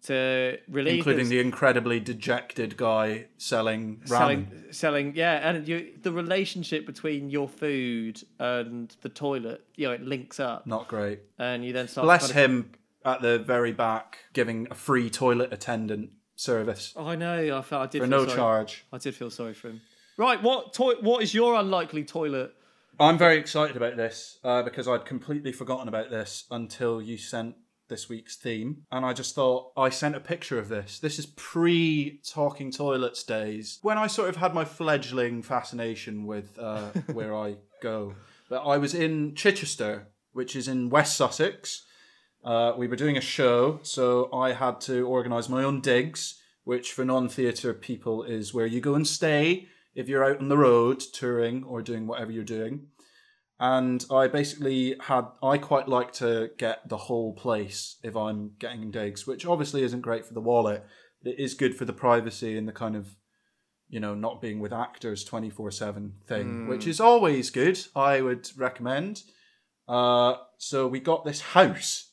to 0.04 0.56
relieve 0.68 0.98
including 0.98 1.24
them- 1.24 1.30
the 1.30 1.40
incredibly 1.40 1.98
dejected 1.98 2.76
guy 2.76 3.26
selling 3.36 3.96
ramen. 4.04 4.08
selling 4.08 4.64
selling 4.70 5.12
yeah 5.16 5.48
and 5.50 5.66
you 5.66 5.88
the 6.02 6.12
relationship 6.12 6.86
between 6.86 7.30
your 7.30 7.48
food 7.48 8.22
and 8.38 8.94
the 9.00 9.08
toilet 9.08 9.64
you 9.74 9.88
know 9.88 9.92
it 9.92 10.02
links 10.02 10.38
up 10.38 10.64
Not 10.68 10.86
great. 10.86 11.18
and 11.36 11.64
you 11.64 11.72
then 11.72 11.88
start 11.88 12.04
Bless 12.04 12.20
kind 12.20 12.30
of- 12.30 12.36
him 12.36 12.70
at 13.04 13.22
the 13.22 13.40
very 13.40 13.72
back 13.72 14.18
giving 14.34 14.68
a 14.70 14.74
free 14.76 15.10
toilet 15.10 15.52
attendant 15.52 16.10
service 16.36 16.94
oh, 16.96 17.08
i 17.08 17.16
know 17.16 17.58
i 17.58 17.62
felt 17.62 17.82
i 17.82 17.86
did 17.90 18.00
for 18.02 18.06
no 18.06 18.24
sorry. 18.24 18.36
charge. 18.36 18.84
i 18.92 18.98
did 18.98 19.16
feel 19.16 19.30
sorry 19.30 19.52
for 19.54 19.66
him 19.70 19.80
right 20.16 20.40
what 20.44 20.72
toi- 20.72 21.00
what 21.00 21.24
is 21.24 21.34
your 21.34 21.54
unlikely 21.56 22.04
toilet 22.04 22.54
I'm 23.00 23.16
very 23.16 23.38
excited 23.38 23.76
about 23.76 23.96
this 23.96 24.38
uh, 24.42 24.62
because 24.62 24.88
I'd 24.88 25.04
completely 25.04 25.52
forgotten 25.52 25.86
about 25.86 26.10
this 26.10 26.46
until 26.50 27.00
you 27.00 27.16
sent 27.16 27.54
this 27.88 28.08
week's 28.08 28.36
theme, 28.36 28.82
and 28.90 29.06
I 29.06 29.12
just 29.12 29.36
thought 29.36 29.70
I 29.76 29.88
sent 29.88 30.16
a 30.16 30.20
picture 30.20 30.58
of 30.58 30.68
this. 30.68 30.98
This 30.98 31.18
is 31.18 31.26
pre 31.26 32.20
Talking 32.28 32.72
Toilets 32.72 33.22
days 33.22 33.78
when 33.82 33.98
I 33.98 34.08
sort 34.08 34.28
of 34.28 34.36
had 34.36 34.52
my 34.52 34.64
fledgling 34.64 35.42
fascination 35.42 36.26
with 36.26 36.58
uh, 36.58 36.88
where 37.12 37.36
I 37.36 37.58
go. 37.80 38.14
But 38.50 38.66
I 38.66 38.78
was 38.78 38.94
in 38.94 39.36
Chichester, 39.36 40.08
which 40.32 40.56
is 40.56 40.66
in 40.66 40.90
West 40.90 41.16
Sussex. 41.16 41.86
Uh, 42.44 42.72
we 42.76 42.88
were 42.88 42.96
doing 42.96 43.16
a 43.16 43.22
show, 43.22 43.78
so 43.82 44.28
I 44.32 44.54
had 44.54 44.80
to 44.82 45.06
organise 45.06 45.48
my 45.48 45.62
own 45.62 45.80
digs, 45.80 46.42
which 46.64 46.92
for 46.92 47.04
non 47.04 47.28
theatre 47.28 47.74
people 47.74 48.24
is 48.24 48.52
where 48.52 48.66
you 48.66 48.80
go 48.80 48.96
and 48.96 49.06
stay 49.06 49.68
if 49.98 50.08
you're 50.08 50.24
out 50.24 50.40
on 50.40 50.48
the 50.48 50.58
road 50.58 51.00
touring 51.12 51.64
or 51.64 51.82
doing 51.82 52.06
whatever 52.06 52.30
you're 52.30 52.44
doing. 52.44 52.86
And 53.60 54.04
I 54.10 54.28
basically 54.28 54.96
had, 55.00 55.26
I 55.42 55.58
quite 55.58 55.88
like 55.88 56.12
to 56.14 56.50
get 56.56 56.88
the 56.88 56.96
whole 56.96 57.34
place 57.34 57.96
if 58.04 58.14
I'm 58.14 58.52
getting 58.60 58.90
digs, 58.92 59.26
which 59.26 59.44
obviously 59.44 59.82
isn't 59.82 60.02
great 60.02 60.24
for 60.24 60.34
the 60.34 60.40
wallet. 60.40 60.84
But 61.22 61.32
it 61.32 61.40
is 61.40 61.54
good 61.54 61.74
for 61.74 61.84
the 61.84 61.92
privacy 61.92 62.56
and 62.56 62.68
the 62.68 62.72
kind 62.72 62.94
of, 62.94 63.16
you 63.88 63.98
know, 63.98 64.14
not 64.14 64.40
being 64.40 64.60
with 64.60 64.72
actors 64.72 65.24
24 65.24 65.72
7 65.72 66.12
thing, 66.28 66.68
which 66.68 66.86
is 66.86 67.00
always 67.00 67.50
good. 67.50 67.80
I 67.96 68.20
would 68.20 68.48
recommend. 68.56 69.22
Uh, 69.88 70.34
so 70.58 70.86
we 70.86 71.00
got 71.00 71.24
this 71.24 71.40
house 71.40 72.08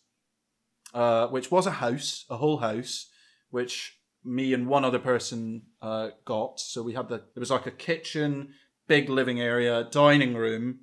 uh, 0.96 1.28
which 1.28 1.52
was 1.52 1.68
a 1.68 1.72
house, 1.72 2.26
a 2.30 2.38
whole 2.38 2.58
house, 2.58 3.10
which 3.50 4.00
me 4.26 4.54
and 4.54 4.68
one 4.68 4.84
other 4.84 5.00
person 5.00 5.64
uh, 5.82 6.10
got. 6.26 6.60
So 6.60 6.82
we 6.82 6.94
had 6.94 7.10
the 7.10 7.22
it 7.36 7.40
was 7.40 7.52
like 7.52 7.66
a 7.66 7.72
kitchen, 7.72 8.54
big 8.88 9.10
living 9.10 9.40
area, 9.40 9.88
dining 9.90 10.36
room, 10.36 10.80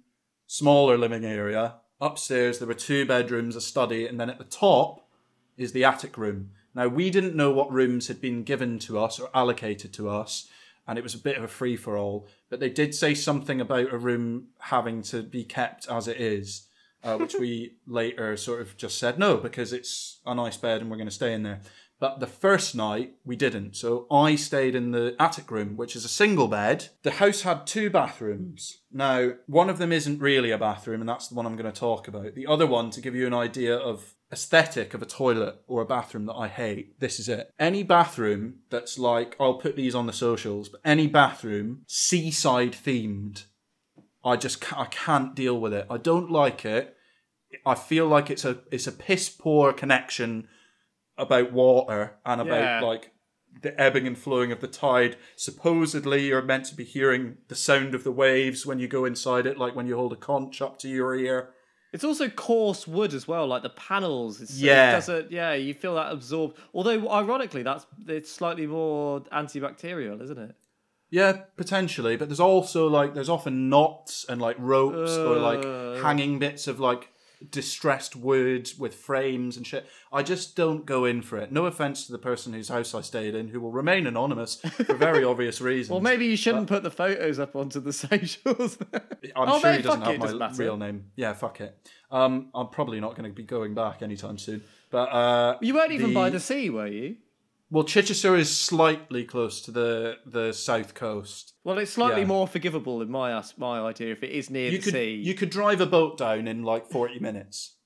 smaller 0.47 0.97
living 0.97 1.25
area. 1.25 1.77
Upstairs 2.01 2.59
there 2.59 2.69
were 2.69 2.75
two 2.75 3.05
bedrooms, 3.07 3.57
a 3.57 3.61
study, 3.61 4.07
and 4.07 4.19
then 4.19 4.31
at 4.31 4.39
the 4.39 4.45
top 4.45 5.09
is 5.57 5.73
the 5.73 5.85
attic 5.85 6.17
room. 6.17 6.51
Now 6.75 6.89
we 6.89 7.11
didn't 7.11 7.37
know 7.37 7.53
what 7.53 7.73
rooms 7.73 8.09
had 8.09 8.21
been 8.21 8.45
given 8.45 8.79
to 8.81 8.99
us 8.99 9.21
or 9.21 9.29
allocated 9.35 9.93
to 9.95 10.09
us, 10.09 10.49
and 10.87 10.99
it 10.99 11.03
was 11.03 11.15
a 11.15 11.19
bit 11.19 11.37
of 11.37 11.45
a 11.45 11.49
free 11.49 11.77
for 11.77 11.97
all. 11.97 12.27
But 12.49 12.61
they 12.61 12.71
did 12.71 12.95
say 12.95 13.15
something 13.15 13.61
about 13.61 13.93
a 13.93 13.99
room 13.99 14.49
having 14.59 15.03
to 15.03 15.23
be 15.23 15.45
kept 15.45 15.89
as 15.89 16.09
it 16.09 16.21
is, 16.21 16.67
uh, 17.05 17.17
which 17.17 17.35
we 17.35 17.77
later 17.87 18.37
sort 18.37 18.61
of 18.61 18.77
just 18.77 18.99
said 18.99 19.19
no 19.19 19.37
because 19.37 19.73
it's 19.73 20.21
a 20.27 20.35
nice 20.35 20.57
bed 20.57 20.81
and 20.81 20.91
we're 20.91 20.97
going 20.97 21.09
to 21.09 21.15
stay 21.15 21.35
in 21.35 21.43
there. 21.43 21.61
But 22.03 22.19
the 22.19 22.27
first 22.27 22.75
night 22.75 23.15
we 23.25 23.37
didn't. 23.37 23.77
So 23.77 24.09
I 24.11 24.35
stayed 24.35 24.75
in 24.75 24.91
the 24.91 25.15
attic 25.21 25.53
room, 25.53 25.77
which 25.77 25.95
is 25.95 26.05
a 26.05 26.09
single 26.09 26.49
bed. 26.49 26.89
The 27.05 27.13
house 27.13 27.43
had 27.43 27.65
two 27.65 27.91
bathrooms. 27.91 28.79
Now, 28.91 29.35
one 29.47 29.71
of 29.71 29.79
them 29.79 29.93
isn't 29.93 30.21
really 30.21 30.51
a 30.51 30.59
bathroom, 30.59 30.99
and 30.99 31.09
that's 31.09 31.29
the 31.29 31.37
one 31.37 31.47
I'm 31.47 31.55
going 31.55 31.73
to 31.73 31.81
talk 31.81 32.09
about. 32.09 32.35
The 32.35 32.49
other 32.49 32.67
one, 32.67 32.91
to 32.91 33.01
give 33.01 33.15
you 33.15 33.29
an 33.29 33.35
idea 33.35 33.77
of 33.77 34.17
aesthetic 34.33 34.95
of 34.95 35.03
a 35.03 35.07
toilet 35.07 35.63
or 35.69 35.81
a 35.81 35.87
bathroom 35.87 36.27
that 36.27 36.35
I 36.35 36.49
hate, 36.49 36.99
this 36.99 37.21
is 37.21 37.29
it. 37.29 37.53
Any 37.57 37.85
bathroom 37.85 38.55
that's 38.69 38.99
like, 38.99 39.37
I'll 39.39 39.55
put 39.55 39.77
these 39.77 39.95
on 39.95 40.07
the 40.07 40.13
socials, 40.13 40.69
but 40.71 40.81
any 40.85 41.07
bathroom 41.07 41.83
seaside 41.87 42.73
themed, 42.73 43.45
I 44.25 44.35
just 44.35 44.77
I 44.77 44.87
can't 44.87 45.37
deal 45.37 45.61
with 45.61 45.73
it. 45.73 45.87
I 45.89 45.99
don't 45.99 46.33
like 46.33 46.65
it. 46.65 46.97
I 47.65 47.77
feel 47.77 48.09
like 48.09 48.29
it's 48.29 48.45
a 48.45 48.59
it's 48.73 48.89
a 48.89 48.93
piss 48.93 49.29
poor 49.29 49.73
connection 49.73 50.49
about 51.23 51.53
water 51.53 52.17
and 52.27 52.41
about 52.41 52.61
Yeah. 52.61 52.81
like 52.87 53.13
the 53.63 53.79
ebbing 53.81 54.07
and 54.07 54.19
flowing 54.19 54.51
of 54.51 54.61
the 54.61 54.67
tide. 54.67 55.17
Supposedly, 55.37 56.27
you're 56.27 56.43
meant 56.43 56.65
to 56.67 56.75
be 56.75 56.85
hearing 56.85 57.37
the 57.49 57.55
sound 57.55 57.95
of 57.95 58.03
the 58.05 58.11
waves 58.13 58.65
when 58.67 58.79
you 58.79 58.89
go 58.89 59.05
inside 59.05 59.47
it, 59.47 59.59
like 59.59 59.77
when 59.77 59.87
you 59.87 59.97
hold 59.97 60.13
a 60.13 60.17
conch 60.17 60.61
up 60.61 60.79
to 60.81 60.89
your 60.89 61.15
ear. 61.15 61.51
It's 61.93 62.05
also 62.05 62.29
coarse 62.31 62.89
wood 62.89 63.13
as 63.13 63.29
well, 63.29 63.47
like 63.47 63.63
the 63.63 63.69
panels. 63.69 64.41
It's, 64.41 64.59
Yeah. 64.59 64.91
It 64.91 64.93
doesn't, 64.95 65.31
yeah, 65.31 65.53
you 65.53 65.75
feel 65.75 65.95
that 65.97 66.11
absorbed. 66.11 66.57
Although, 66.73 67.09
ironically, 67.11 67.63
that's 67.63 67.87
it's 68.09 68.33
slightly 68.33 68.67
more 68.67 69.21
antibacterial, 69.31 70.23
isn't 70.23 70.39
it? 70.39 70.55
Yeah, 71.11 71.33
potentially, 71.59 72.17
but 72.17 72.29
there's 72.31 72.41
also 72.41 72.89
like 72.89 73.13
there's 73.13 73.29
often 73.29 73.69
knots 73.69 74.25
and 74.27 74.41
like 74.41 74.57
ropes 74.59 75.13
or 75.19 75.37
like 75.37 75.63
Uh. 75.63 75.97
hanging 76.03 76.39
bits 76.39 76.67
of 76.67 76.81
like 76.81 77.11
distressed 77.51 78.15
wood 78.17 78.71
with 78.79 78.95
frames 78.95 79.57
and 79.57 79.67
shit. 79.67 79.87
I 80.13 80.23
just 80.23 80.55
don't 80.57 80.85
go 80.87 81.05
in 81.05 81.23
for 81.23 81.39
it. 81.39 81.51
No 81.53 81.67
offense 81.67 82.07
to 82.07 82.13
the 82.13 82.19
person 82.19 82.53
whose 82.53 82.69
house 82.69 82.95
I 82.95 83.01
stayed 83.01 83.35
in, 83.35 83.49
who 83.49 83.61
will 83.61 83.73
remain 83.73 84.07
anonymous 84.07 84.57
for 84.57 84.95
very 84.95 85.25
obvious 85.33 85.61
reasons. 85.61 85.91
Well, 85.91 86.01
maybe 86.01 86.27
you 86.27 86.37
shouldn't 86.37 86.69
put 86.69 86.83
the 86.83 86.91
photos 86.91 87.39
up 87.39 87.57
onto 87.57 87.81
the 87.81 87.93
socials. 87.93 88.79
I'm 88.93 89.49
Oh, 89.49 89.59
sure 89.61 89.71
mate, 89.71 89.77
he 89.79 89.83
doesn't 89.83 90.01
fuck 90.01 90.09
it, 90.09 90.13
have 90.21 90.39
doesn't 90.39 90.39
my 90.39 90.65
real 90.65 90.77
name. 90.77 91.07
Yeah, 91.17 91.33
fuck 91.33 91.61
it. 91.61 91.77
Um, 92.11 92.51
I'm 92.55 92.69
probably 92.69 93.01
not 93.01 93.17
going 93.17 93.29
to 93.31 93.35
be 93.35 93.43
going 93.43 93.75
back 93.75 94.03
anytime 94.03 94.39
soon. 94.39 94.63
But 94.91 95.09
uh, 95.09 95.59
you 95.63 95.75
weren't 95.75 95.93
even 95.93 96.13
by 96.13 96.29
the 96.31 96.41
sea, 96.41 96.69
were 96.71 96.87
you? 96.87 97.17
Well, 97.73 97.85
Chichester 97.85 98.37
is 98.37 98.55
slightly 98.55 99.25
close 99.25 99.63
to 99.63 99.71
the 99.71 100.19
the 100.27 100.53
south 100.53 100.93
coast. 100.95 101.55
Well, 101.65 101.79
it's 101.79 101.93
slightly 101.93 102.21
Yeah. 102.21 102.27
more 102.27 102.47
forgivable 102.47 103.01
in 103.01 103.11
my 103.11 103.43
my 103.57 103.81
idea 103.81 104.13
if 104.13 104.23
it 104.23 104.31
is 104.31 104.51
near 104.51 104.71
You 104.71 104.79
the 104.79 104.85
could 104.85 104.93
sea. 104.93 105.15
you 105.15 105.35
could 105.35 105.49
drive 105.51 105.81
a 105.81 105.87
boat 105.87 106.19
down 106.19 106.47
in 106.47 106.63
like 106.63 106.87
40 106.91 107.19
minutes. 107.19 107.77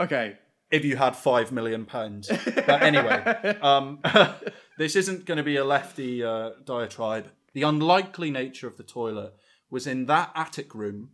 Okay. 0.00 0.38
if 0.70 0.84
you 0.84 0.96
had 0.96 1.14
five 1.14 1.52
million 1.52 1.84
pounds. 1.86 2.28
But 2.66 2.82
anyway, 2.82 3.56
um, 3.62 4.00
this 4.78 4.96
isn't 4.96 5.24
going 5.26 5.36
to 5.38 5.44
be 5.44 5.56
a 5.56 5.64
lefty 5.64 6.24
uh, 6.24 6.50
diatribe. 6.64 7.28
The 7.52 7.62
unlikely 7.62 8.30
nature 8.30 8.66
of 8.66 8.76
the 8.76 8.82
toilet 8.82 9.32
was 9.70 9.86
in 9.86 10.06
that 10.06 10.32
attic 10.34 10.74
room. 10.74 11.10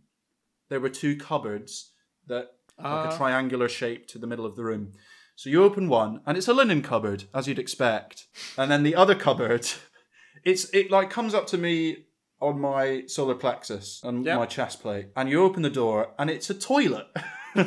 There 0.69 0.79
were 0.79 0.89
two 0.89 1.15
cupboards 1.17 1.91
that 2.27 2.47
like 2.83 3.13
a 3.13 3.17
triangular 3.17 3.69
shape 3.69 4.07
to 4.07 4.17
the 4.17 4.27
middle 4.27 4.45
of 4.45 4.55
the 4.55 4.63
room. 4.63 4.93
So 5.35 5.49
you 5.49 5.63
open 5.63 5.89
one, 5.89 6.21
and 6.25 6.37
it's 6.37 6.47
a 6.47 6.53
linen 6.53 6.81
cupboard, 6.81 7.25
as 7.33 7.47
you'd 7.47 7.59
expect, 7.59 8.27
and 8.57 8.69
then 8.71 8.83
the 8.83 8.95
other 8.95 9.15
cupboard, 9.15 9.67
it's 10.43 10.69
it 10.73 10.91
like 10.91 11.09
comes 11.09 11.33
up 11.33 11.47
to 11.47 11.57
me 11.57 12.05
on 12.39 12.59
my 12.59 13.03
solar 13.07 13.35
plexus 13.35 14.01
and 14.03 14.25
Yep. 14.25 14.37
my 14.37 14.45
chest 14.45 14.81
plate, 14.81 15.07
and 15.15 15.29
you 15.29 15.43
open 15.43 15.63
the 15.63 15.69
door, 15.69 16.13
and 16.19 16.29
it's 16.29 16.49
a 16.49 16.53
toilet. 16.53 17.07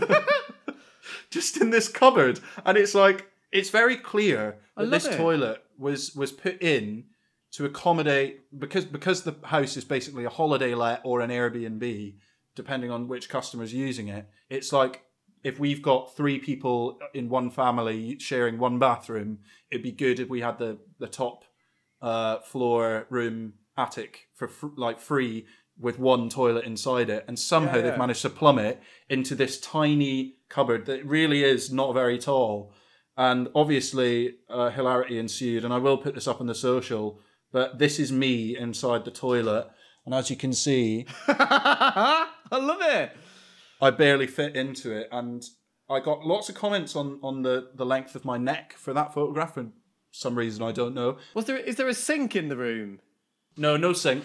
just 1.31 1.57
in 1.61 1.71
this 1.71 1.89
cupboard 1.89 2.41
and 2.65 2.77
it's 2.77 2.95
like 2.95 3.27
it's 3.53 3.71
very 3.71 3.97
clear 3.97 4.59
that 4.77 4.91
this 4.91 5.07
it. 5.07 5.17
toilet 5.17 5.63
was 5.79 6.15
was 6.15 6.33
put 6.33 6.61
in 6.63 7.05
to 7.53 7.65
accommodate 7.65 8.41
because 8.59 8.85
because 8.85 9.23
the 9.23 9.35
house 9.45 9.77
is 9.77 9.85
basically 9.85 10.25
a 10.25 10.31
holiday 10.31 10.75
let 10.75 11.01
or 11.05 11.21
an 11.21 11.31
Airbnb 11.31 12.15
depending 12.55 12.91
on 12.91 13.09
which 13.09 13.29
customer's 13.29 13.73
using 13.73 14.09
it 14.09 14.29
it's 14.49 14.73
like 14.73 15.03
if 15.49 15.55
we've 15.65 15.83
got 15.91 16.17
three 16.17 16.39
people 16.49 16.99
in 17.15 17.29
one 17.39 17.49
family 17.51 18.19
sharing 18.19 18.59
one 18.59 18.79
bathroom 18.79 19.31
it'd 19.71 19.83
be 19.91 19.93
good 20.05 20.19
if 20.21 20.29
we 20.29 20.41
had 20.41 20.59
the 20.59 20.73
the 20.99 21.09
top 21.23 21.45
uh, 22.03 22.39
floor 22.41 23.07
room 23.11 23.53
attic 23.85 24.13
for 24.39 24.49
fr- 24.49 24.77
like 24.77 24.99
free 25.01 25.47
with 25.79 25.99
one 25.99 26.29
toilet 26.29 26.65
inside 26.65 27.09
it 27.17 27.25
and 27.29 27.39
somehow 27.39 27.77
Yeah, 27.77 27.83
they've 27.83 27.99
managed 28.05 28.23
to 28.23 28.31
plumb 28.31 28.59
it 28.59 28.77
into 29.09 29.35
this 29.35 29.55
tiny 29.61 30.37
cupboard 30.49 30.87
that 30.87 31.05
really 31.05 31.41
is 31.45 31.73
not 31.73 31.95
very 31.95 32.19
tall 32.19 32.73
and 33.17 33.49
obviously 33.55 34.37
uh, 34.49 34.71
hilarity 34.71 35.17
ensued 35.19 35.65
and 35.65 35.73
i 35.73 35.79
will 35.79 35.99
put 35.99 36.15
this 36.15 36.29
up 36.29 36.41
on 36.41 36.47
the 36.47 36.55
social 36.55 37.21
but 37.53 37.79
this 37.79 37.99
is 37.99 38.11
me 38.11 38.57
inside 38.67 39.05
the 39.05 39.11
toilet 39.11 39.67
and 40.05 40.15
as 40.15 40.31
you 40.31 40.37
can 40.37 40.53
see 40.53 41.07
I 41.29 42.59
love 42.59 42.79
it. 42.81 43.11
I 43.81 43.91
barely 43.91 44.27
fit 44.27 44.57
into 44.57 44.91
it 44.93 45.09
and 45.13 45.45
i 45.89 46.01
got 46.01 46.25
lots 46.27 46.49
of 46.49 46.55
comments 46.55 46.97
on 46.97 47.19
on 47.23 47.43
the 47.43 47.69
the 47.75 47.87
length 47.87 48.15
of 48.15 48.25
my 48.25 48.37
neck 48.39 48.73
for 48.77 48.93
that 48.93 49.13
photograph 49.15 49.55
for 49.55 49.67
some 50.11 50.37
reason 50.37 50.63
i 50.63 50.73
don't 50.73 50.95
know 50.95 51.17
Was 51.35 51.45
there 51.47 51.57
is 51.59 51.77
there 51.77 51.89
a 51.89 51.95
sink 51.95 52.35
in 52.37 52.49
the 52.49 52.57
room? 52.57 53.01
no 53.57 53.77
no 53.77 53.93
sink 53.93 54.25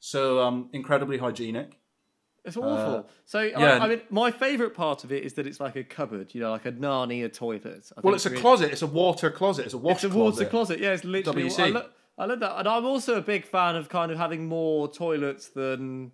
so 0.00 0.40
um 0.42 0.68
incredibly 0.72 1.18
hygienic 1.18 1.78
It's 2.44 2.56
awful. 2.56 3.08
so 3.24 3.38
Uh, 3.38 3.42
yeah. 3.42 3.78
I, 3.78 3.84
I 3.84 3.88
mean, 3.88 4.00
my 4.10 4.30
favourite 4.32 4.74
part 4.74 5.04
of 5.04 5.12
it 5.12 5.22
is 5.24 5.34
that 5.34 5.46
it's 5.46 5.60
like 5.60 5.76
a 5.76 5.84
cupboard, 5.84 6.34
you 6.34 6.40
know, 6.42 6.50
like 6.50 6.66
a 6.66 6.72
Narnia 6.72 7.32
toilet. 7.32 7.84
I 7.96 8.00
well 8.02 8.14
it's 8.16 8.26
a 8.26 8.30
really- 8.30 8.42
closet 8.42 8.72
it's 8.72 8.82
a 8.82 8.86
water 9.02 9.30
closet 9.30 9.64
it's 9.66 9.74
a 9.74 9.78
wash 9.78 10.00
closet. 10.00 10.06
It's 10.08 10.14
a 10.16 10.18
water 10.18 10.44
closet. 10.54 10.80
Yeah, 10.80 10.92
it's 10.96 11.04
literally. 11.04 11.44
WC. 11.44 11.60
I, 11.60 11.68
lo- 11.68 11.88
I 12.18 12.24
love 12.26 12.40
that, 12.40 12.58
and 12.58 12.66
I'm 12.68 12.84
also 12.84 13.12
a 13.16 13.22
big 13.22 13.44
fan 13.46 13.76
of 13.76 13.88
kind 13.88 14.10
of 14.12 14.18
having 14.18 14.46
more 14.48 14.88
toilets 14.90 15.48
than 15.60 16.10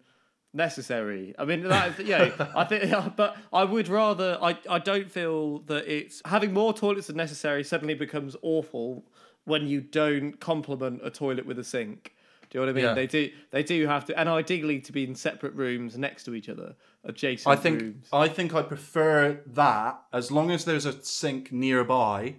necessary. 0.58 1.34
I 1.38 1.46
mean, 1.46 1.62
that, 1.62 2.04
yeah, 2.04 2.48
I 2.54 2.64
think, 2.64 2.92
but 3.16 3.38
I 3.50 3.64
would 3.64 3.88
rather. 3.88 4.38
I 4.42 4.58
I 4.68 4.78
don't 4.78 5.10
feel 5.10 5.60
that 5.60 5.86
it's 5.86 6.20
having 6.26 6.52
more 6.52 6.74
toilets 6.74 7.06
than 7.06 7.16
necessary 7.16 7.64
suddenly 7.64 7.94
becomes 7.94 8.36
awful 8.42 9.06
when 9.44 9.66
you 9.66 9.80
don't 9.80 10.38
complement 10.38 11.00
a 11.02 11.10
toilet 11.10 11.46
with 11.46 11.58
a 11.58 11.64
sink. 11.64 12.12
Do 12.50 12.58
you 12.58 12.60
know 12.60 12.72
what 12.72 12.78
I 12.78 12.80
mean? 12.80 12.84
Yeah. 12.84 12.94
They 12.94 13.06
do. 13.06 13.30
They 13.50 13.62
do 13.62 13.86
have 13.86 14.04
to, 14.06 14.18
and 14.18 14.28
ideally 14.28 14.80
to 14.80 14.92
be 14.92 15.04
in 15.04 15.14
separate 15.14 15.54
rooms 15.54 15.96
next 15.96 16.24
to 16.24 16.34
each 16.34 16.50
other, 16.50 16.74
adjacent 17.04 17.50
I 17.50 17.56
think 17.58 17.80
rooms. 17.80 18.08
I 18.12 18.28
think 18.28 18.54
I 18.54 18.62
prefer 18.62 19.40
that 19.46 20.02
as 20.12 20.30
long 20.30 20.50
as 20.50 20.66
there's 20.66 20.84
a 20.84 21.02
sink 21.02 21.52
nearby. 21.52 22.36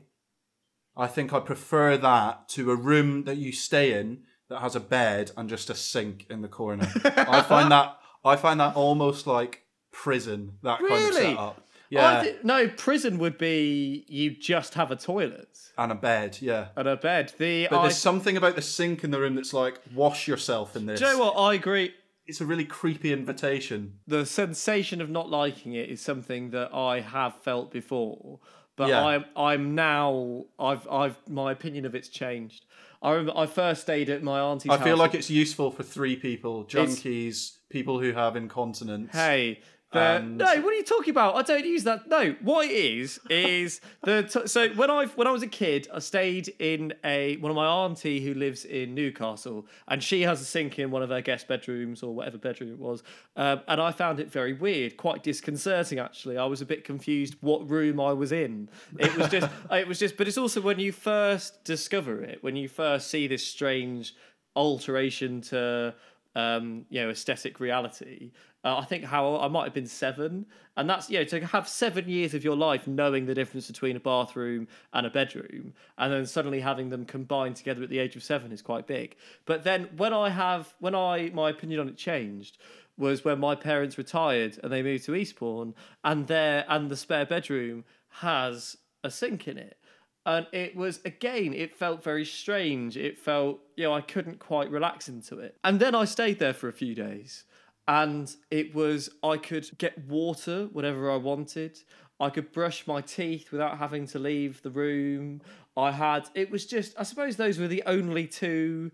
I 0.98 1.08
think 1.08 1.32
I 1.32 1.40
prefer 1.40 1.96
that 1.98 2.50
to 2.50 2.72
a 2.72 2.76
room 2.76 3.24
that 3.24 3.38
you 3.38 3.54
stay 3.54 3.98
in 3.98 4.24
that 4.50 4.60
has 4.60 4.76
a 4.76 4.80
bed 4.80 5.32
and 5.38 5.48
just 5.48 5.70
a 5.70 5.76
sink 5.76 6.26
in 6.30 6.42
the 6.42 6.48
corner. 6.48 6.92
I 7.06 7.42
find 7.42 7.72
that 7.72 7.99
I 8.24 8.36
find 8.36 8.60
that 8.60 8.76
almost 8.76 9.28
like 9.28 9.64
prison. 9.92 10.54
That 10.64 10.80
kind 10.80 10.92
of 10.94 11.00
Really? 11.00 11.22
setup. 11.22 11.66
Yeah, 11.92 12.22
thi- 12.22 12.36
no, 12.44 12.68
prison 12.68 13.18
would 13.18 13.40
be 13.40 14.06
you 14.08 14.30
just 14.30 14.76
have 14.76 14.92
a 14.92 14.96
toilet 14.96 15.58
and 15.76 15.92
a 15.92 15.96
bed. 15.96 16.38
Yeah, 16.40 16.68
and 16.76 16.88
a 16.88 16.96
bed. 16.96 17.34
The 17.40 17.68
but 17.70 17.80
I, 17.80 17.82
there's 17.84 17.98
something 17.98 18.38
about 18.38 18.56
the 18.56 18.62
sink 18.62 19.04
in 19.04 19.10
the 19.10 19.20
room 19.20 19.34
that's 19.34 19.54
like 19.54 19.80
wash 19.96 20.28
yourself 20.28 20.76
in 20.76 20.86
this. 20.86 21.00
do 21.00 21.06
you 21.08 21.14
know 21.14 21.20
what? 21.26 21.32
I 21.34 21.56
agree. 21.56 21.94
It's 22.28 22.42
a 22.42 22.46
really 22.46 22.66
creepy 22.66 23.12
invitation. 23.12 23.94
The 24.06 24.24
sensation 24.24 25.02
of 25.02 25.10
not 25.10 25.32
liking 25.32 25.74
it 25.74 25.90
is 25.90 26.00
something 26.00 26.52
that 26.52 26.72
I 26.76 27.00
have 27.00 27.34
felt 27.42 27.72
before, 27.72 28.40
but 28.76 28.90
Yeah. 28.90 29.04
I'm 29.04 29.26
I'm 29.36 29.74
now 29.74 30.44
I've 30.60 30.88
I've 30.88 31.18
my 31.28 31.52
opinion 31.52 31.88
of 31.88 31.96
it's 31.96 32.10
changed. 32.10 32.66
I 33.02 33.12
remember 33.14 33.34
I 33.36 33.48
first 33.48 33.82
stayed 33.82 34.12
at 34.12 34.22
my 34.22 34.40
auntie's 34.40 34.72
I 34.72 34.78
feel 34.78 34.98
like 34.98 35.16
it's 35.16 35.32
useful 35.32 35.72
for 35.72 35.82
three 35.82 36.16
people: 36.16 36.66
junkies, 36.66 37.58
people 37.70 38.00
who 38.00 38.12
have 38.14 38.36
incontinence. 38.36 39.12
hey, 39.14 39.60
The- 39.92 40.20
no, 40.20 40.46
what 40.62 40.72
are 40.72 40.78
you 40.78 40.84
talking 40.84 41.10
about? 41.10 41.36
I 41.36 41.42
don't 41.42 41.66
use 41.66 41.84
that. 41.86 42.08
No, 42.08 42.36
what 42.42 42.66
it 42.68 42.72
is 42.72 43.20
is 43.28 43.82
the 44.04 44.22
t- 44.22 44.46
so 44.48 44.70
when 44.76 44.92
I 44.92 45.06
when 45.08 45.26
I 45.26 45.32
was 45.32 45.42
a 45.42 45.48
kid, 45.48 45.88
I 45.92 45.98
stayed 45.98 46.54
in 46.60 46.94
a 47.04 47.38
one 47.38 47.50
of 47.50 47.56
my 47.56 47.66
auntie 47.66 48.22
who 48.22 48.36
lives 48.36 48.66
in 48.66 48.94
Newcastle, 48.94 49.66
and 49.88 50.04
she 50.04 50.22
has 50.22 50.42
a 50.42 50.46
sink 50.46 50.78
in 50.78 50.92
one 50.92 51.02
of 51.02 51.10
her 51.10 51.22
guest 51.22 51.48
bedrooms 51.48 52.04
or 52.04 52.14
whatever 52.14 52.38
bedroom 52.38 52.72
it 52.72 52.78
was, 52.78 53.02
um, 53.36 53.62
and 53.68 53.82
I 53.82 53.92
found 53.92 54.20
it 54.20 54.32
very 54.32 54.54
weird, 54.54 54.96
quite 54.96 55.24
disconcerting 55.24 55.98
actually. 55.98 56.38
I 56.38 56.46
was 56.46 56.62
a 56.62 56.68
bit 56.68 56.84
confused 56.84 57.36
what 57.42 57.68
room 57.68 58.00
I 58.00 58.14
was 58.14 58.32
in. 58.32 58.70
It 59.00 59.16
was 59.18 59.28
just 59.30 59.50
it 59.72 59.88
was 59.88 59.98
just, 59.98 60.18
but 60.18 60.28
it's 60.28 60.38
also 60.38 60.62
when 60.62 60.80
you 60.80 60.92
first 60.92 61.64
discover 61.64 62.22
it, 62.22 62.44
when 62.44 62.56
you 62.56 62.68
first 62.70 63.10
see 63.10 63.26
this 63.26 63.46
strange 63.48 64.14
alteration 64.56 65.42
to 65.42 65.96
um, 66.36 66.86
you 66.90 67.02
know 67.02 67.10
aesthetic 67.10 67.60
reality. 67.60 68.32
Uh, 68.64 68.78
I 68.78 68.86
think 68.86 69.06
how 69.06 69.38
I 69.38 69.48
might 69.48 69.64
have 69.64 69.74
been 69.74 69.88
seven, 69.88 70.46
and 70.76 70.90
that's 70.90 71.10
you 71.10 71.20
know 71.20 71.26
to 71.26 71.46
have 71.48 71.68
seven 71.68 72.10
years 72.10 72.34
of 72.34 72.44
your 72.44 72.56
life 72.56 72.88
knowing 72.88 73.26
the 73.26 73.34
difference 73.34 73.68
between 73.68 73.96
a 73.96 74.00
bathroom 74.00 74.68
and 74.94 75.06
a 75.06 75.10
bedroom, 75.10 75.74
and 75.98 76.14
then 76.14 76.26
suddenly 76.26 76.60
having 76.60 76.90
them 76.90 77.06
combined 77.06 77.56
together 77.56 77.84
at 77.84 77.90
the 77.90 78.00
age 78.00 78.16
of 78.16 78.24
seven 78.24 78.52
is 78.52 78.62
quite 78.62 78.86
big. 78.86 79.16
But 79.46 79.64
then 79.64 79.90
when 79.98 80.14
I 80.14 80.30
have 80.30 80.74
when 80.80 80.96
I 80.96 81.32
my 81.34 81.50
opinion 81.50 81.80
on 81.80 81.90
it 81.90 81.98
changed 81.98 82.58
was 82.98 83.24
when 83.24 83.40
my 83.40 83.56
parents 83.56 83.98
retired 83.98 84.60
and 84.62 84.72
they 84.72 84.84
moved 84.84 85.06
to 85.06 85.16
Eastbourne, 85.16 85.74
and 86.04 86.28
there 86.28 86.66
and 86.68 86.90
the 86.90 86.98
spare 86.98 87.26
bedroom 87.26 87.86
has 88.10 88.78
a 89.04 89.10
sink 89.10 89.48
in 89.48 89.58
it 89.58 89.79
and 90.26 90.48
it 90.52 90.76
was 90.76 91.00
again 91.06 91.54
it 91.54 91.76
felt 91.76 92.04
very 92.04 92.26
strange. 92.26 92.98
It 92.98 93.18
felt 93.18 93.60
you 93.76 93.86
know 93.86 93.94
i 93.94 94.02
couldn't 94.02 94.40
quite 94.40 94.70
relax 94.70 95.08
into 95.10 95.40
it. 95.40 95.58
And 95.64 95.80
then 95.80 95.96
i 95.96 96.06
stayed 96.06 96.40
there 96.40 96.54
for 96.54 96.68
a 96.68 96.74
few 96.74 96.96
days. 96.96 97.46
And 97.88 98.34
it 98.52 98.76
was 98.76 99.10
i 99.24 99.38
could 99.38 99.78
get 99.78 100.08
water 100.08 100.68
whenever 100.72 101.12
i 101.12 101.16
wanted. 101.16 101.80
I 102.20 102.30
could 102.30 102.52
brush 102.52 102.86
my 102.86 103.00
teeth 103.00 103.52
without 103.52 103.78
having 103.78 104.06
to 104.08 104.20
leave 104.20 104.62
the 104.62 104.70
room. 104.70 105.42
I 105.78 105.92
had 105.92 106.30
it 106.36 106.52
was 106.52 106.66
just 106.66 106.94
i 107.00 107.04
suppose 107.04 107.36
those 107.36 107.58
were 107.58 107.68
the 107.68 107.84
only 107.86 108.28
two 108.28 108.92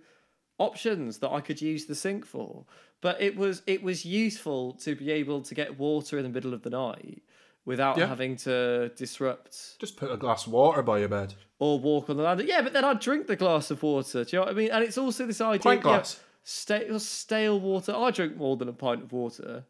options 0.57 1.17
that 1.17 1.31
i 1.31 1.41
could 1.41 1.61
use 1.61 1.85
the 1.85 1.95
sink 1.95 2.25
for. 2.25 2.65
But 3.01 3.21
it 3.21 3.35
was 3.35 3.61
it 3.65 3.83
was 3.83 4.05
useful 4.05 4.73
to 4.73 4.95
be 4.95 5.11
able 5.11 5.41
to 5.41 5.55
get 5.55 5.79
water 5.79 6.17
in 6.17 6.23
the 6.23 6.29
middle 6.29 6.53
of 6.53 6.61
the 6.61 6.69
night 6.69 7.23
without 7.65 7.97
Yeah. 7.97 8.05
having 8.07 8.35
to 8.37 8.89
disrupt 8.95 9.79
Just 9.79 9.97
put 9.97 10.11
a 10.11 10.17
glass 10.17 10.45
of 10.47 10.53
water 10.53 10.81
by 10.83 10.99
your 10.99 11.09
bed. 11.09 11.33
or 11.59 11.79
walk 11.79 12.09
on 12.09 12.17
the 12.17 12.23
land. 12.23 12.41
Yeah, 12.45 12.61
but 12.61 12.73
then 12.73 12.83
I'd 12.85 12.99
drink 12.99 13.27
the 13.27 13.35
glass 13.35 13.71
of 13.71 13.81
water. 13.83 14.23
Do 14.23 14.29
you 14.35 14.39
know 14.39 14.45
what 14.45 14.53
I 14.53 14.57
mean? 14.57 14.71
And 14.71 14.83
it's 14.83 14.97
also 14.97 15.25
this 15.25 15.41
idea. 15.41 15.59
Pint 15.61 15.79
yeah, 15.79 15.81
glass. 15.83 16.19
stale, 16.43 16.99
stale 16.99 17.59
water. 17.59 17.93
I 17.95 18.11
drink 18.11 18.37
more 18.37 18.55
than 18.57 18.67
a 18.69 18.73
pint 18.73 19.03
of 19.03 19.11
water. 19.13 19.65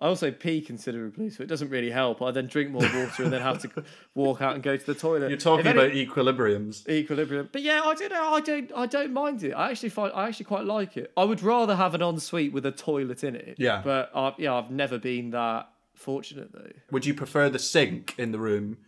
I 0.00 0.06
also 0.06 0.30
pee 0.30 0.60
considerably, 0.60 1.28
so 1.28 1.42
it 1.42 1.48
doesn't 1.48 1.70
really 1.70 1.90
help. 1.90 2.22
I 2.22 2.30
then 2.30 2.46
drink 2.46 2.70
more 2.70 2.82
water 2.82 3.24
and 3.24 3.32
then 3.32 3.42
have 3.42 3.58
to 3.62 3.84
walk 4.14 4.40
out 4.40 4.54
and 4.54 4.62
go 4.62 4.76
to 4.76 4.86
the 4.86 4.94
toilet. 4.94 5.28
You're 5.28 5.38
talking 5.38 5.66
any- 5.66 5.76
about 5.76 5.90
equilibriums. 5.90 6.88
equilibrium. 6.88 7.48
But 7.50 7.62
yeah, 7.62 7.82
I 7.84 7.94
don't 7.94 8.12
know. 8.12 8.32
I 8.32 8.40
don't. 8.40 8.70
I 8.76 8.86
don't 8.86 9.12
mind 9.12 9.42
it. 9.42 9.52
I 9.54 9.70
actually 9.70 9.88
find. 9.88 10.12
I 10.14 10.28
actually 10.28 10.44
quite 10.46 10.64
like 10.66 10.96
it. 10.96 11.10
I 11.16 11.24
would 11.24 11.42
rather 11.42 11.74
have 11.74 11.94
an 11.96 12.02
ensuite 12.02 12.52
with 12.52 12.64
a 12.64 12.70
toilet 12.70 13.24
in 13.24 13.34
it. 13.34 13.56
Yeah. 13.58 13.82
But 13.84 14.12
I, 14.14 14.34
yeah, 14.38 14.54
I've 14.54 14.70
never 14.70 14.98
been 14.98 15.30
that 15.30 15.68
fortunate 15.98 16.52
though. 16.52 16.70
Would 16.90 17.06
you 17.06 17.14
prefer 17.14 17.48
the 17.48 17.58
sink 17.58 18.14
in 18.18 18.32
the 18.32 18.38
room 18.38 18.78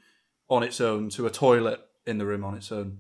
on 0.49 0.63
its 0.63 0.81
own 0.81 1.09
to 1.11 1.27
a 1.27 1.31
toilet 1.31 1.81
in 2.07 2.19
the 2.19 2.27
room 2.27 2.45
on 2.45 2.55
its 2.57 2.73
own? 2.73 2.99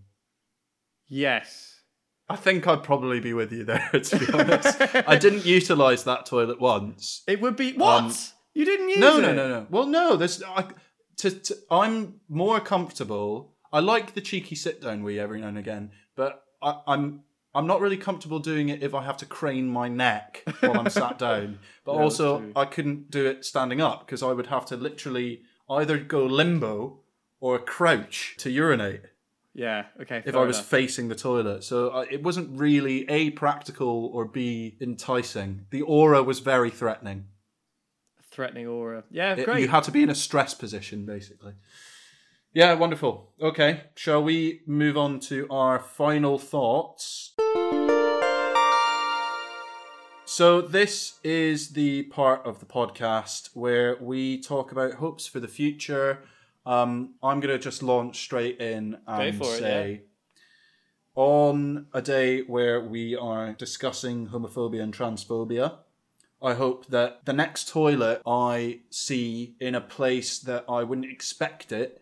Yes. 1.08 1.80
I 2.28 2.36
think 2.36 2.66
I'd 2.68 2.84
probably 2.84 3.18
be 3.18 3.32
with 3.32 3.52
you 3.52 3.64
there, 3.64 3.88
to 3.92 4.18
be 4.18 4.32
honest. 4.32 4.80
I 5.08 5.16
didn't 5.16 5.44
utilise 5.46 6.04
that 6.04 6.26
toilet 6.26 6.60
once. 6.60 7.22
It 7.26 7.40
would 7.40 7.56
be 7.56 7.72
what? 7.72 8.04
Um, 8.04 8.14
you 8.54 8.64
didn't 8.64 8.88
use 8.88 8.98
No, 8.98 9.18
it? 9.18 9.22
no, 9.22 9.32
no, 9.34 9.48
no. 9.48 9.66
Well, 9.70 9.86
no. 9.86 10.16
There's. 10.16 10.42
I, 10.42 10.66
to, 11.18 11.30
to, 11.30 11.56
I'm 11.70 12.20
more 12.28 12.60
comfortable. 12.60 13.56
I 13.72 13.80
like 13.80 14.14
the 14.14 14.20
cheeky 14.20 14.54
sit 14.54 14.80
down 14.80 15.02
wee 15.02 15.18
every 15.18 15.40
now 15.40 15.48
and 15.48 15.58
again, 15.58 15.90
but 16.16 16.42
I, 16.62 16.80
I'm 16.86 17.22
I'm 17.54 17.66
not 17.66 17.80
really 17.80 17.96
comfortable 17.96 18.38
doing 18.38 18.68
it 18.68 18.82
if 18.82 18.94
I 18.94 19.02
have 19.04 19.16
to 19.18 19.26
crane 19.26 19.68
my 19.68 19.88
neck 19.88 20.42
while 20.60 20.78
I'm 20.78 20.88
sat 20.90 21.18
down. 21.28 21.58
But 21.84 21.92
also. 21.92 22.44
I 22.54 22.64
couldn't 22.64 23.10
do 23.10 23.26
it 23.26 23.44
standing 23.44 23.80
up 23.80 24.06
because 24.06 24.22
I 24.22 24.32
would 24.32 24.46
have 24.48 24.66
to 24.66 24.76
literally 24.76 25.42
either 25.68 25.98
go 25.98 26.24
limbo 26.26 27.00
or 27.40 27.58
crouch 27.58 28.34
to 28.38 28.50
urinate 28.50 29.02
Yeah. 29.54 29.86
Okay. 30.02 30.22
if 30.24 30.36
I 30.36 30.44
was 30.44 30.58
enough. 30.58 30.66
facing 30.66 31.08
the 31.08 31.14
toilet. 31.14 31.64
So 31.64 31.88
uh, 31.90 32.04
it 32.10 32.22
wasn't 32.22 32.58
really 32.58 33.08
a 33.08 33.30
practical 33.30 34.10
or 34.12 34.24
b 34.26 34.76
enticing. 34.80 35.66
The 35.70 35.82
aura 35.82 36.22
was 36.22 36.38
very 36.40 36.70
threatening. 36.70 37.26
threatening 38.30 38.66
aura. 38.68 39.04
Yeah. 39.10 39.34
It- 39.34 39.44
great. 39.44 39.60
You 39.62 39.68
had 39.68 39.84
to 39.84 39.90
be 39.90 40.02
in 40.02 40.10
a 40.10 40.14
stress 40.14 40.54
position, 40.54 41.04
basically. 41.06 41.54
Yeah, 42.52 42.74
wonderful. 42.74 43.32
Okay, 43.40 43.82
shall 43.94 44.24
we 44.24 44.62
move 44.66 44.96
on 44.96 45.20
to 45.20 45.46
our 45.50 45.78
final 45.78 46.36
thoughts? 46.36 47.32
So, 50.24 50.60
this 50.60 51.20
is 51.22 51.70
the 51.70 52.04
part 52.10 52.44
of 52.44 52.58
the 52.58 52.66
podcast 52.66 53.50
where 53.54 53.96
we 54.00 54.40
talk 54.40 54.72
about 54.72 54.94
hopes 54.94 55.28
for 55.28 55.38
the 55.38 55.46
future. 55.46 56.24
Um, 56.66 57.14
I'm 57.22 57.38
going 57.38 57.56
to 57.56 57.58
just 57.58 57.84
launch 57.84 58.20
straight 58.20 58.60
in 58.60 58.98
and 59.06 59.40
it, 59.40 59.44
say 59.44 60.02
on 61.14 61.86
a 61.92 62.02
day 62.02 62.42
where 62.42 62.80
we 62.80 63.14
are 63.14 63.52
discussing 63.52 64.28
homophobia 64.28 64.82
and 64.82 64.94
transphobia, 64.94 65.78
I 66.42 66.54
hope 66.54 66.86
that 66.86 67.26
the 67.26 67.32
next 67.32 67.68
toilet 67.68 68.22
I 68.26 68.80
see 68.90 69.54
in 69.60 69.74
a 69.74 69.80
place 69.80 70.38
that 70.38 70.64
I 70.68 70.82
wouldn't 70.82 71.10
expect 71.10 71.70
it 71.72 71.99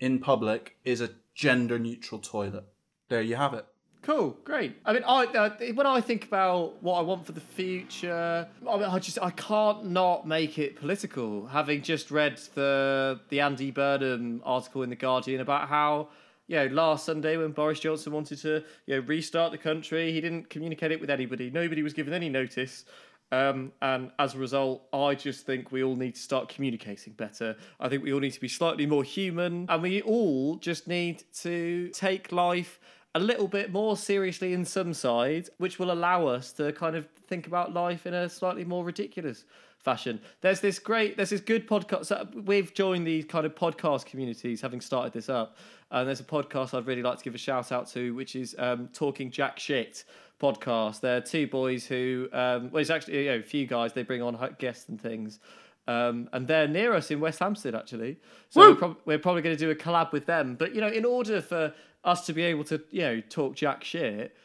in 0.00 0.18
public 0.18 0.76
is 0.84 1.00
a 1.00 1.10
gender 1.34 1.78
neutral 1.78 2.20
toilet. 2.20 2.64
There 3.08 3.22
you 3.22 3.36
have 3.36 3.54
it. 3.54 3.66
Cool, 4.02 4.36
great. 4.44 4.76
I 4.84 4.92
mean, 4.92 5.02
I 5.04 5.24
uh, 5.24 5.50
when 5.74 5.86
I 5.86 6.00
think 6.00 6.24
about 6.24 6.82
what 6.82 6.98
I 6.98 7.02
want 7.02 7.26
for 7.26 7.32
the 7.32 7.40
future, 7.40 8.48
I, 8.66 8.76
mean, 8.76 8.84
I 8.84 8.98
just 8.98 9.18
I 9.20 9.30
can't 9.30 9.86
not 9.86 10.26
make 10.26 10.58
it 10.58 10.76
political. 10.76 11.46
Having 11.46 11.82
just 11.82 12.10
read 12.10 12.38
the 12.54 13.20
the 13.28 13.40
Andy 13.40 13.70
Burnham 13.70 14.40
article 14.44 14.82
in 14.82 14.90
the 14.90 14.96
Guardian 14.96 15.40
about 15.40 15.68
how 15.68 16.08
you 16.46 16.56
know 16.56 16.66
last 16.66 17.06
Sunday 17.06 17.36
when 17.36 17.50
Boris 17.50 17.80
Johnson 17.80 18.12
wanted 18.12 18.38
to 18.38 18.62
you 18.86 18.96
know 18.96 19.00
restart 19.00 19.52
the 19.52 19.58
country, 19.58 20.12
he 20.12 20.20
didn't 20.20 20.48
communicate 20.48 20.92
it 20.92 21.00
with 21.00 21.10
anybody. 21.10 21.50
Nobody 21.50 21.82
was 21.82 21.92
given 21.92 22.14
any 22.14 22.28
notice. 22.28 22.84
Um, 23.30 23.72
and 23.82 24.10
as 24.18 24.34
a 24.34 24.38
result, 24.38 24.86
I 24.92 25.14
just 25.14 25.44
think 25.44 25.70
we 25.70 25.82
all 25.82 25.96
need 25.96 26.14
to 26.14 26.20
start 26.20 26.48
communicating 26.48 27.12
better. 27.12 27.56
I 27.78 27.88
think 27.88 28.02
we 28.02 28.12
all 28.12 28.20
need 28.20 28.32
to 28.32 28.40
be 28.40 28.48
slightly 28.48 28.86
more 28.86 29.04
human, 29.04 29.66
and 29.68 29.82
we 29.82 30.00
all 30.02 30.56
just 30.56 30.88
need 30.88 31.24
to 31.40 31.90
take 31.90 32.32
life 32.32 32.80
a 33.14 33.20
little 33.20 33.48
bit 33.48 33.72
more 33.72 33.96
seriously 33.96 34.52
in 34.52 34.64
some 34.64 34.94
side, 34.94 35.48
which 35.58 35.78
will 35.78 35.90
allow 35.90 36.26
us 36.26 36.52
to 36.52 36.72
kind 36.72 36.96
of 36.96 37.06
think 37.26 37.46
about 37.46 37.74
life 37.74 38.06
in 38.06 38.14
a 38.14 38.28
slightly 38.28 38.64
more 38.64 38.84
ridiculous 38.84 39.44
fashion. 39.78 40.20
There's 40.40 40.60
this 40.60 40.78
great, 40.78 41.16
there's 41.16 41.30
this 41.30 41.40
good 41.40 41.66
podcast. 41.66 42.44
We've 42.44 42.72
joined 42.74 43.06
these 43.06 43.24
kind 43.24 43.46
of 43.46 43.54
podcast 43.54 44.06
communities, 44.06 44.60
having 44.60 44.80
started 44.80 45.12
this 45.12 45.28
up. 45.28 45.56
And 45.90 46.06
there's 46.06 46.20
a 46.20 46.24
podcast 46.24 46.76
I'd 46.76 46.86
really 46.86 47.02
like 47.02 47.18
to 47.18 47.24
give 47.24 47.34
a 47.34 47.38
shout 47.38 47.72
out 47.72 47.88
to, 47.92 48.14
which 48.14 48.36
is 48.36 48.54
um, 48.58 48.88
Talking 48.92 49.30
Jack 49.30 49.58
Shit 49.58 50.04
podcast. 50.40 51.00
They're 51.00 51.20
two 51.20 51.46
boys 51.46 51.86
who, 51.86 52.28
um, 52.32 52.70
well, 52.70 52.80
it's 52.80 52.90
actually 52.90 53.24
you 53.24 53.30
know, 53.30 53.38
a 53.38 53.42
few 53.42 53.66
guys. 53.66 53.92
They 53.92 54.02
bring 54.02 54.22
on 54.22 54.56
guests 54.58 54.88
and 54.88 55.00
things. 55.00 55.40
Um, 55.86 56.28
and 56.32 56.46
they're 56.46 56.68
near 56.68 56.94
us 56.94 57.10
in 57.10 57.18
West 57.18 57.38
Hampstead, 57.38 57.74
actually. 57.74 58.18
So 58.50 58.60
we're, 58.60 58.74
prob- 58.74 58.98
we're 59.06 59.18
probably 59.18 59.42
going 59.42 59.56
to 59.56 59.60
do 59.64 59.70
a 59.70 59.74
collab 59.74 60.12
with 60.12 60.26
them. 60.26 60.54
But 60.54 60.74
you 60.74 60.80
know, 60.80 60.88
in 60.88 61.04
order 61.04 61.40
for 61.40 61.72
us 62.04 62.26
to 62.26 62.32
be 62.32 62.42
able 62.42 62.64
to, 62.64 62.80
you 62.90 63.00
know, 63.00 63.20
talk 63.22 63.56
jack 63.56 63.82
shit, 63.84 64.36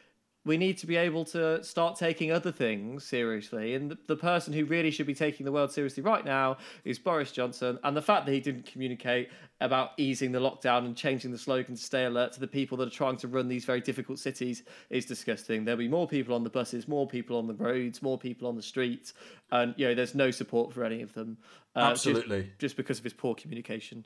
we 0.46 0.58
need 0.58 0.78
to 0.80 0.86
be 0.88 0.98
able 0.98 1.24
to 1.24 1.64
start 1.64 1.98
taking 1.98 2.32
other 2.32 2.52
things 2.52 3.06
seriously. 3.06 3.76
And 3.76 3.92
the, 3.92 3.98
the 4.08 4.16
person 4.18 4.52
who 4.52 4.66
really 4.66 4.92
should 4.92 5.08
be 5.08 5.14
taking 5.16 5.46
the 5.46 5.52
world 5.54 5.72
seriously 5.72 6.04
right 6.04 6.26
now 6.26 6.58
is 6.84 7.00
Boris 7.00 7.32
Johnson. 7.32 7.80
And 7.84 7.96
the 7.96 8.02
fact 8.02 8.26
that 8.26 8.34
he 8.34 8.42
didn't 8.42 8.66
communicate 8.66 9.30
about 9.62 9.92
easing 9.96 10.34
the 10.34 10.40
lockdown 10.40 10.80
and 10.86 10.98
changing 10.98 11.32
the 11.32 11.38
slogan 11.38 11.76
to 11.76 11.82
stay 11.82 12.04
alert 12.04 12.34
to 12.34 12.42
the 12.42 12.48
people 12.48 12.78
that 12.78 12.88
are 12.88 12.92
trying 12.92 13.16
to 13.18 13.28
run 13.30 13.48
these 13.48 13.64
very 13.64 13.80
difficult 13.80 14.20
cities 14.20 14.64
is 14.90 15.06
disgusting. 15.06 15.64
There'll 15.64 15.78
be 15.78 15.88
more 15.88 16.08
people 16.08 16.36
on 16.36 16.44
the 16.44 16.50
buses, 16.50 16.88
more 16.90 17.08
people 17.08 17.38
on 17.38 17.48
the 17.48 17.54
roads, 17.54 18.02
more 18.02 18.18
people 18.18 18.48
on 18.50 18.58
the 18.58 18.62
streets. 18.62 19.14
And, 19.52 19.74
you 19.78 19.88
know, 19.88 19.96
there's 19.96 20.16
no 20.16 20.32
support 20.32 20.74
for 20.74 20.84
any 20.84 21.02
of 21.02 21.14
them. 21.14 21.38
uh, 21.76 21.92
just- 21.92 22.06
Absolutely. 22.08 22.52
Just, 22.60 22.76
because 22.76 22.98
of 22.98 23.06
his 23.06 23.14
poor 23.14 23.34
communication. 23.36 24.06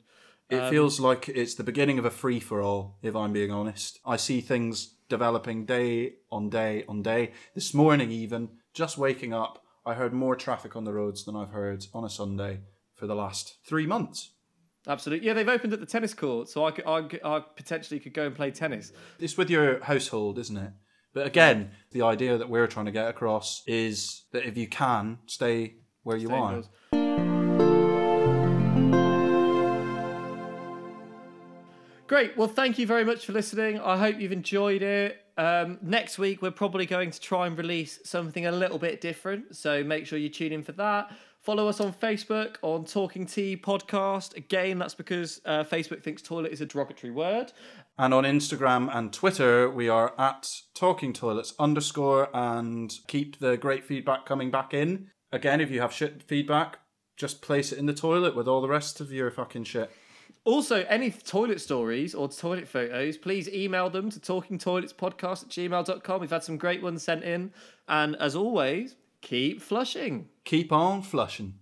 It 0.50 0.56
um, 0.56 0.70
feels 0.70 0.98
like 0.98 1.28
it's 1.28 1.54
the 1.54 1.64
beginning 1.64 1.98
of 1.98 2.04
a 2.04 2.10
free 2.10 2.40
for 2.40 2.62
all, 2.62 2.98
if 3.02 3.14
I'm 3.14 3.32
being 3.32 3.50
honest. 3.50 4.00
I 4.04 4.16
see 4.16 4.40
things 4.40 4.94
developing 5.08 5.66
day 5.66 6.14
on 6.30 6.48
day 6.48 6.84
on 6.88 7.02
day. 7.02 7.32
This 7.54 7.74
morning, 7.74 8.10
even, 8.10 8.50
just 8.72 8.96
waking 8.96 9.34
up, 9.34 9.62
I 9.84 9.94
heard 9.94 10.12
more 10.12 10.36
traffic 10.36 10.74
on 10.74 10.84
the 10.84 10.92
roads 10.92 11.24
than 11.24 11.36
I've 11.36 11.50
heard 11.50 11.84
on 11.92 12.04
a 12.04 12.10
Sunday 12.10 12.60
for 12.94 13.06
the 13.06 13.14
last 13.14 13.58
three 13.66 13.86
months. 13.86 14.32
Absolutely. 14.86 15.26
Yeah, 15.26 15.34
they've 15.34 15.48
opened 15.48 15.74
at 15.74 15.80
the 15.80 15.86
tennis 15.86 16.14
court, 16.14 16.48
so 16.48 16.64
I, 16.64 16.70
could, 16.70 16.86
I, 16.86 17.06
I 17.24 17.40
potentially 17.40 18.00
could 18.00 18.14
go 18.14 18.26
and 18.26 18.34
play 18.34 18.50
tennis. 18.50 18.92
It's 19.18 19.36
with 19.36 19.50
your 19.50 19.82
household, 19.84 20.38
isn't 20.38 20.56
it? 20.56 20.72
But 21.12 21.26
again, 21.26 21.72
the 21.90 22.02
idea 22.02 22.38
that 22.38 22.48
we're 22.48 22.66
trying 22.66 22.86
to 22.86 22.92
get 22.92 23.08
across 23.08 23.62
is 23.66 24.24
that 24.32 24.46
if 24.46 24.56
you 24.56 24.66
can, 24.66 25.18
stay 25.26 25.76
where 26.04 26.16
you 26.16 26.30
are. 26.30 26.62
Great. 32.08 32.38
Well, 32.38 32.48
thank 32.48 32.78
you 32.78 32.86
very 32.86 33.04
much 33.04 33.26
for 33.26 33.34
listening. 33.34 33.78
I 33.78 33.98
hope 33.98 34.18
you've 34.18 34.32
enjoyed 34.32 34.80
it. 34.80 35.20
Um, 35.36 35.78
next 35.82 36.18
week, 36.18 36.40
we're 36.40 36.50
probably 36.50 36.86
going 36.86 37.10
to 37.10 37.20
try 37.20 37.46
and 37.46 37.56
release 37.58 38.00
something 38.02 38.46
a 38.46 38.50
little 38.50 38.78
bit 38.78 39.02
different. 39.02 39.54
So 39.54 39.84
make 39.84 40.06
sure 40.06 40.18
you 40.18 40.30
tune 40.30 40.54
in 40.54 40.62
for 40.62 40.72
that. 40.72 41.12
Follow 41.42 41.68
us 41.68 41.80
on 41.80 41.92
Facebook 41.92 42.56
on 42.62 42.86
Talking 42.86 43.26
Tea 43.26 43.58
Podcast. 43.58 44.34
Again, 44.38 44.78
that's 44.78 44.94
because 44.94 45.42
uh, 45.44 45.64
Facebook 45.64 46.02
thinks 46.02 46.22
toilet 46.22 46.50
is 46.50 46.62
a 46.62 46.66
derogatory 46.66 47.12
word. 47.12 47.52
And 47.98 48.14
on 48.14 48.24
Instagram 48.24 48.88
and 48.90 49.12
Twitter, 49.12 49.68
we 49.68 49.90
are 49.90 50.14
at 50.18 50.48
Talking 50.74 51.12
Toilets 51.12 51.52
underscore 51.58 52.34
and 52.34 52.90
keep 53.06 53.38
the 53.38 53.58
great 53.58 53.84
feedback 53.84 54.24
coming 54.24 54.50
back 54.50 54.72
in. 54.72 55.10
Again, 55.30 55.60
if 55.60 55.70
you 55.70 55.82
have 55.82 55.92
shit 55.92 56.22
feedback, 56.22 56.78
just 57.18 57.42
place 57.42 57.70
it 57.70 57.78
in 57.78 57.84
the 57.84 57.92
toilet 57.92 58.34
with 58.34 58.48
all 58.48 58.62
the 58.62 58.68
rest 58.68 58.98
of 58.98 59.12
your 59.12 59.30
fucking 59.30 59.64
shit. 59.64 59.90
Also, 60.44 60.84
any 60.88 61.10
toilet 61.10 61.60
stories 61.60 62.14
or 62.14 62.28
toilet 62.28 62.66
photos, 62.66 63.18
please 63.18 63.48
email 63.48 63.90
them 63.90 64.10
to 64.10 64.18
talkingtoiletspodcast 64.18 65.42
at 65.44 65.48
gmail.com. 65.50 66.20
We've 66.20 66.30
had 66.30 66.44
some 66.44 66.56
great 66.56 66.82
ones 66.82 67.02
sent 67.02 67.22
in. 67.22 67.52
And 67.86 68.16
as 68.16 68.34
always, 68.34 68.96
keep 69.20 69.60
flushing. 69.60 70.28
Keep 70.44 70.72
on 70.72 71.02
flushing. 71.02 71.54